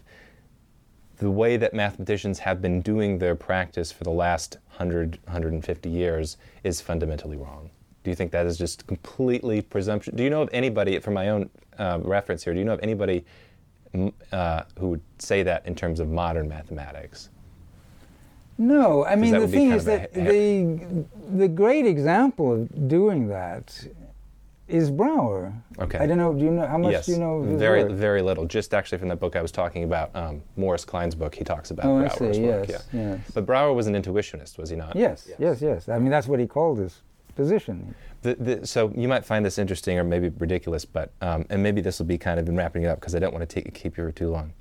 the 1.18 1.32
way 1.32 1.58
that 1.58 1.74
mathematicians 1.74 2.40
have 2.40 2.62
been 2.62 2.82
doing 2.82 3.20
their 3.20 3.36
practice 3.36 3.92
for 3.92 4.04
the 4.04 4.12
last 4.12 4.58
100, 4.78 5.20
150 5.26 5.90
years 5.90 6.38
is 6.64 6.80
fundamentally 6.80 7.38
wrong? 7.38 7.70
Do 8.04 8.10
you 8.12 8.16
think 8.16 8.32
that 8.32 8.46
is 8.46 8.58
just 8.58 8.88
completely 8.88 9.62
presumption? 9.62 10.16
Do 10.16 10.24
you 10.24 10.30
know 10.30 10.42
of 10.42 10.50
anybody, 10.54 10.98
for 11.00 11.12
my 11.12 11.30
own 11.30 11.50
uh, 11.78 12.00
reference 12.02 12.44
here, 12.44 12.54
do 12.54 12.60
you 12.60 12.66
know 12.66 12.74
of 12.74 12.80
anybody 12.82 13.26
uh, 14.32 14.64
who 14.78 14.90
would 14.90 15.02
say 15.20 15.44
that 15.44 15.66
in 15.66 15.76
terms 15.76 16.00
of 16.00 16.10
modern 16.10 16.48
mathematics? 16.48 17.30
No, 18.58 19.06
I 19.06 19.16
mean 19.16 19.34
the 19.40 19.48
thing 19.48 19.72
is 19.72 19.88
of 19.88 19.94
a 19.94 19.98
that 19.98 20.16
he- 20.16 20.22
the 20.22 21.06
the 21.38 21.48
great 21.48 21.86
example 21.86 22.54
of 22.54 22.88
doing 22.90 23.30
that 23.30 23.88
is 24.68 24.92
Brouwer. 24.92 25.54
Okay. 25.80 25.98
I 25.98 26.06
don't 26.06 26.18
know. 26.18 26.34
Do 26.34 26.44
you 26.44 26.52
know 26.52 26.68
how 26.68 26.78
much 26.78 26.92
yes, 26.92 27.06
do 27.08 27.14
you 27.14 27.18
know? 27.20 27.38
Of 27.40 27.48
his 27.48 27.60
very 27.60 27.84
work? 27.86 27.94
very 27.94 28.22
little. 28.22 28.46
Just 28.46 28.74
actually 28.74 28.98
from 29.00 29.08
that 29.08 29.20
book 29.20 29.36
I 29.36 29.42
was 29.42 29.52
talking 29.52 29.84
about, 29.84 30.14
um, 30.16 30.44
Morris 30.58 30.86
Kline's 30.86 31.16
book, 31.16 31.34
he 31.34 31.44
talks 31.44 31.72
about 31.72 31.86
Oh, 31.86 31.98
I 32.00 32.08
Brouwer's 32.08 32.36
see. 32.36 32.42
work. 32.44 32.68
Yes, 32.70 32.88
yeah. 32.94 33.00
yes. 33.02 33.20
But 33.34 33.46
Brouwer 33.48 33.74
was 33.74 33.88
an 33.88 33.96
intuitionist, 33.96 34.58
was 34.60 34.70
he 34.70 34.76
not? 34.76 34.96
Yes, 34.96 35.28
yes, 35.40 35.60
yes. 35.62 35.90
I 35.90 35.98
mean, 35.98 36.12
that's 36.12 36.28
what 36.28 36.40
he 36.40 36.46
called 36.46 36.78
his 36.80 37.00
position. 37.40 37.96
The, 38.22 38.36
the, 38.36 38.68
so 38.68 38.92
you 38.96 39.08
might 39.08 39.24
find 39.26 39.46
this 39.46 39.58
interesting 39.58 39.98
or 39.98 40.04
maybe 40.04 40.30
ridiculous, 40.38 40.84
but 40.86 41.12
um, 41.22 41.46
and 41.50 41.64
maybe 41.64 41.80
this 41.82 42.00
will 42.00 42.06
be 42.06 42.18
kind 42.18 42.38
of 42.40 42.48
in 42.50 42.56
wrapping 42.56 42.84
it 42.84 42.88
up 42.88 43.00
because 43.00 43.16
I 43.16 43.20
don't 43.20 43.34
want 43.34 43.48
to 43.50 43.54
take, 43.62 43.74
keep 43.74 43.98
you 43.98 44.04
for 44.04 44.12
too 44.12 44.30
long. 44.30 44.52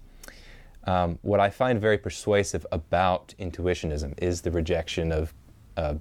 Um, 0.85 1.19
what 1.23 1.41
I 1.41 1.51
find 1.51 1.81
very 1.81 1.99
persuasive 1.99 2.65
about 2.73 3.35
intuitionism 3.41 4.15
is 4.23 4.41
the 4.43 4.51
rejection 4.53 5.11
of 5.13 5.35
uh, 5.77 5.95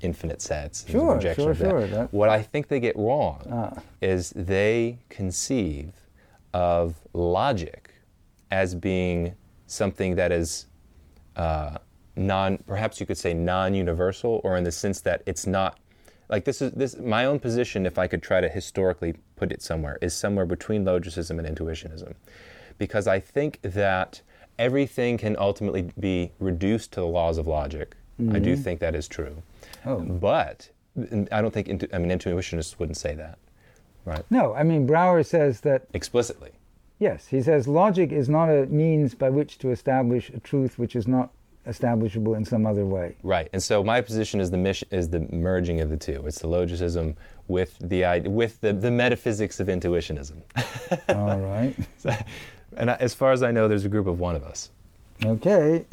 infinite 0.00 0.40
sets. 0.42 0.84
Sure, 0.88 1.20
sure, 1.20 1.50
of 1.50 1.58
that. 1.58 1.70
sure, 1.70 1.86
that- 1.86 2.12
What 2.12 2.30
I 2.30 2.42
think 2.42 2.68
they 2.68 2.80
get 2.80 2.96
wrong 2.96 3.38
Ah. 3.52 3.82
is 4.00 4.30
they 4.34 4.98
conceive 5.10 5.92
of 6.54 6.94
logic 7.12 7.90
as 8.50 8.74
being 8.74 9.34
something 9.66 10.16
that 10.16 10.32
is 10.32 10.66
uh, 11.36 11.76
non, 12.16 12.58
perhaps 12.66 13.00
you 13.00 13.06
could 13.06 13.18
say 13.18 13.34
non-universal, 13.34 14.40
or 14.44 14.56
in 14.56 14.64
the 14.64 14.70
sense 14.72 15.00
that 15.02 15.22
it's 15.26 15.46
not 15.46 15.78
like 16.28 16.44
this 16.44 16.62
is 16.62 16.72
this 16.72 16.96
my 16.98 17.24
own 17.24 17.38
position. 17.38 17.86
If 17.86 17.98
I 17.98 18.06
could 18.06 18.22
try 18.22 18.40
to 18.40 18.48
historically 18.48 19.14
put 19.36 19.52
it 19.52 19.62
somewhere, 19.62 19.98
is 20.00 20.14
somewhere 20.14 20.46
between 20.46 20.84
logicism 20.84 21.38
and 21.38 21.46
intuitionism, 21.46 22.14
because 22.78 23.06
I 23.06 23.20
think 23.20 23.60
that 23.62 24.22
everything 24.58 25.18
can 25.18 25.36
ultimately 25.38 25.90
be 25.98 26.32
reduced 26.38 26.92
to 26.92 27.00
the 27.00 27.06
laws 27.06 27.38
of 27.38 27.46
logic. 27.46 27.96
I 28.30 28.38
do 28.38 28.54
mm-hmm. 28.54 28.62
think 28.62 28.80
that 28.80 28.94
is 28.94 29.08
true, 29.08 29.42
Oh. 29.84 29.98
but 29.98 30.70
I 31.32 31.42
don't 31.42 31.52
think 31.52 31.66
intu- 31.66 31.88
I 31.92 31.98
mean 31.98 32.16
intuitionists 32.16 32.78
wouldn't 32.78 32.96
say 32.96 33.14
that, 33.16 33.38
right? 34.04 34.22
No, 34.30 34.54
I 34.54 34.62
mean, 34.62 34.86
Brouwer 34.86 35.24
says 35.24 35.62
that, 35.62 35.86
Explicitly. 35.92 36.52
yes, 37.00 37.26
he 37.26 37.42
says 37.42 37.66
logic 37.66 38.12
is 38.12 38.28
not 38.28 38.48
a 38.50 38.66
means 38.66 39.16
by 39.16 39.30
which 39.30 39.58
to 39.58 39.70
establish 39.70 40.30
a 40.30 40.38
truth 40.38 40.78
which 40.78 40.94
is 40.94 41.08
not 41.08 41.32
establishable 41.66 42.34
in 42.34 42.44
some 42.44 42.66
other 42.66 42.84
way. 42.84 43.16
Right, 43.22 43.48
and 43.52 43.62
so 43.62 43.82
my 43.82 44.00
position 44.00 44.40
is 44.40 44.50
the 44.50 44.58
mission 44.58 44.88
is 44.90 45.08
the 45.08 45.20
merging 45.32 45.80
of 45.80 45.90
the 45.90 45.96
two. 45.96 46.24
It's 46.26 46.38
the 46.38 46.48
logicism 46.48 47.16
with 47.48 47.76
the 47.80 48.20
with 48.26 48.60
the, 48.60 48.72
the 48.72 48.90
metaphysics 48.90 49.60
of 49.60 49.68
intuitionism. 49.68 50.42
All 51.08 51.38
right. 51.38 51.74
and 52.76 52.90
I, 52.90 52.94
as 52.94 53.14
far 53.14 53.32
as 53.32 53.42
I 53.42 53.50
know, 53.50 53.68
there's 53.68 53.84
a 53.84 53.88
group 53.88 54.06
of 54.06 54.18
one 54.18 54.36
of 54.36 54.44
us. 54.44 54.70
Okay. 55.24 55.84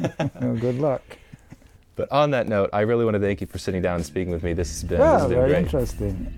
well, 0.40 0.56
good 0.56 0.78
luck. 0.78 1.02
But 1.96 2.10
on 2.10 2.30
that 2.30 2.48
note, 2.48 2.70
I 2.72 2.80
really 2.80 3.04
want 3.04 3.14
to 3.14 3.20
thank 3.20 3.40
you 3.40 3.46
for 3.46 3.58
sitting 3.58 3.82
down 3.82 3.96
and 3.96 4.06
speaking 4.06 4.32
with 4.32 4.42
me. 4.42 4.52
This 4.54 4.70
has 4.70 4.88
been, 4.88 4.98
this 4.98 5.06
has 5.06 5.22
been 5.24 5.30
very 5.32 5.50
great. 5.50 5.62
interesting. 5.64 6.34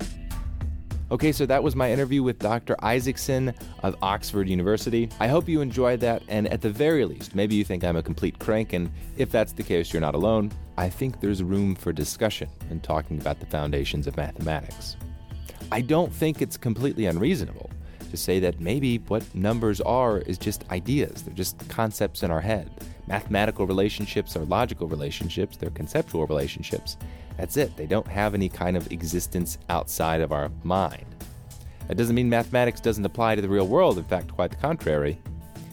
Okay, 1.13 1.31
so 1.31 1.45
that 1.45 1.63
was 1.63 1.77
my 1.77 1.93
interview 1.93 2.23
with 2.23 2.39
Dr. 2.39 2.75
Isaacson 2.83 3.53
of 3.83 3.95
Oxford 4.01 4.49
University. 4.49 5.11
I 5.21 5.29
hope 5.29 5.47
you 5.47 5.61
enjoyed 5.61 6.01
that, 6.01 6.23
and 6.27 6.49
at 6.49 6.63
the 6.63 6.71
very 6.71 7.05
least, 7.05 7.35
maybe 7.35 7.55
you 7.55 7.65
think 7.65 7.85
I'm 7.85 7.97
a 7.97 8.03
complete 8.03 8.39
crank, 8.39 8.73
and 8.73 8.91
if 9.19 9.31
that's 9.31 9.53
the 9.53 9.63
case, 9.63 9.93
you're 9.93 10.01
not 10.01 10.15
alone. 10.15 10.51
I 10.79 10.89
think 10.89 11.21
there's 11.21 11.43
room 11.43 11.75
for 11.75 11.93
discussion 11.93 12.49
in 12.71 12.81
talking 12.81 13.21
about 13.21 13.41
the 13.41 13.47
foundations 13.47 14.07
of 14.07 14.17
mathematics. 14.17 14.97
I 15.71 15.83
don't 15.83 16.11
think 16.11 16.41
it's 16.41 16.57
completely 16.57 17.05
unreasonable 17.05 17.69
to 18.11 18.17
say 18.17 18.41
that 18.41 18.59
maybe 18.59 18.97
what 19.09 19.23
numbers 19.35 19.83
are 19.83 20.21
is 20.21 20.39
just 20.39 20.65
ideas, 20.71 21.25
they're 21.25 21.35
just 21.35 21.69
concepts 21.69 22.23
in 22.23 22.31
our 22.31 22.41
head. 22.41 22.71
Mathematical 23.07 23.67
relationships 23.67 24.35
are 24.35 24.47
logical 24.47 24.89
relationships, 24.89 25.59
they're 25.59 25.69
conceptual 25.69 26.27
relationships. 26.27 26.97
That's 27.37 27.57
it, 27.57 27.77
they 27.77 27.87
don't 27.87 28.07
have 28.09 28.35
any 28.35 28.49
kind 28.49 28.77
of 28.77 28.91
existence 28.93 29.59
outside 29.69 30.21
of 30.21 30.33
our 30.33 30.51
mind. 30.63 31.07
That 31.89 31.97
doesn't 31.97 32.15
mean 32.15 32.29
mathematics 32.29 32.81
doesn't 32.81 33.05
apply 33.05 33.35
to 33.35 33.43
the 33.43 33.49
real 33.49 33.67
world, 33.67 33.99
in 33.99 34.05
fact, 34.05 34.33
quite 34.33 34.51
the 34.51 34.57
contrary. 34.57 35.21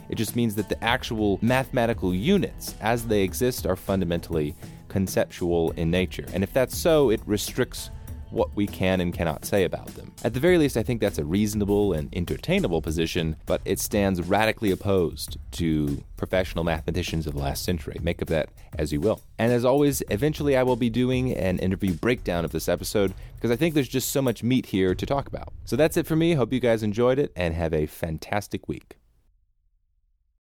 It 0.09 0.15
just 0.15 0.35
means 0.35 0.55
that 0.55 0.69
the 0.69 0.83
actual 0.83 1.37
mathematical 1.41 2.13
units 2.13 2.75
as 2.81 3.05
they 3.05 3.21
exist 3.21 3.67
are 3.67 3.75
fundamentally 3.75 4.55
conceptual 4.87 5.71
in 5.71 5.91
nature. 5.91 6.25
And 6.33 6.43
if 6.43 6.51
that's 6.51 6.75
so, 6.75 7.11
it 7.11 7.21
restricts 7.25 7.91
what 8.31 8.55
we 8.55 8.67
can 8.67 9.01
and 9.01 9.13
cannot 9.13 9.45
say 9.45 9.63
about 9.63 9.87
them. 9.87 10.13
At 10.23 10.33
the 10.33 10.39
very 10.39 10.57
least, 10.57 10.77
I 10.77 10.83
think 10.83 11.01
that's 11.01 11.17
a 11.17 11.25
reasonable 11.25 11.93
and 11.93 12.13
entertainable 12.15 12.81
position, 12.81 13.35
but 13.45 13.61
it 13.65 13.79
stands 13.79 14.21
radically 14.21 14.71
opposed 14.71 15.37
to 15.51 16.03
professional 16.17 16.63
mathematicians 16.63 17.27
of 17.27 17.33
the 17.33 17.39
last 17.39 17.63
century. 17.63 17.97
Make 18.01 18.21
of 18.21 18.27
that 18.27 18.49
as 18.77 18.91
you 18.91 18.99
will. 18.99 19.21
And 19.37 19.51
as 19.51 19.65
always, 19.65 20.03
eventually 20.09 20.55
I 20.55 20.63
will 20.63 20.75
be 20.75 20.89
doing 20.89 21.35
an 21.35 21.59
interview 21.59 21.93
breakdown 21.93 22.45
of 22.45 22.51
this 22.51 22.69
episode 22.69 23.13
because 23.35 23.51
I 23.51 23.55
think 23.55 23.73
there's 23.73 23.87
just 23.87 24.09
so 24.09 24.21
much 24.21 24.43
meat 24.43 24.67
here 24.67 24.93
to 24.93 25.05
talk 25.05 25.27
about. 25.27 25.53
So 25.65 25.75
that's 25.75 25.97
it 25.97 26.05
for 26.05 26.15
me. 26.15 26.33
Hope 26.33 26.53
you 26.53 26.59
guys 26.59 26.83
enjoyed 26.83 27.19
it 27.19 27.31
and 27.35 27.53
have 27.53 27.73
a 27.73 27.85
fantastic 27.85 28.67
week. 28.67 28.98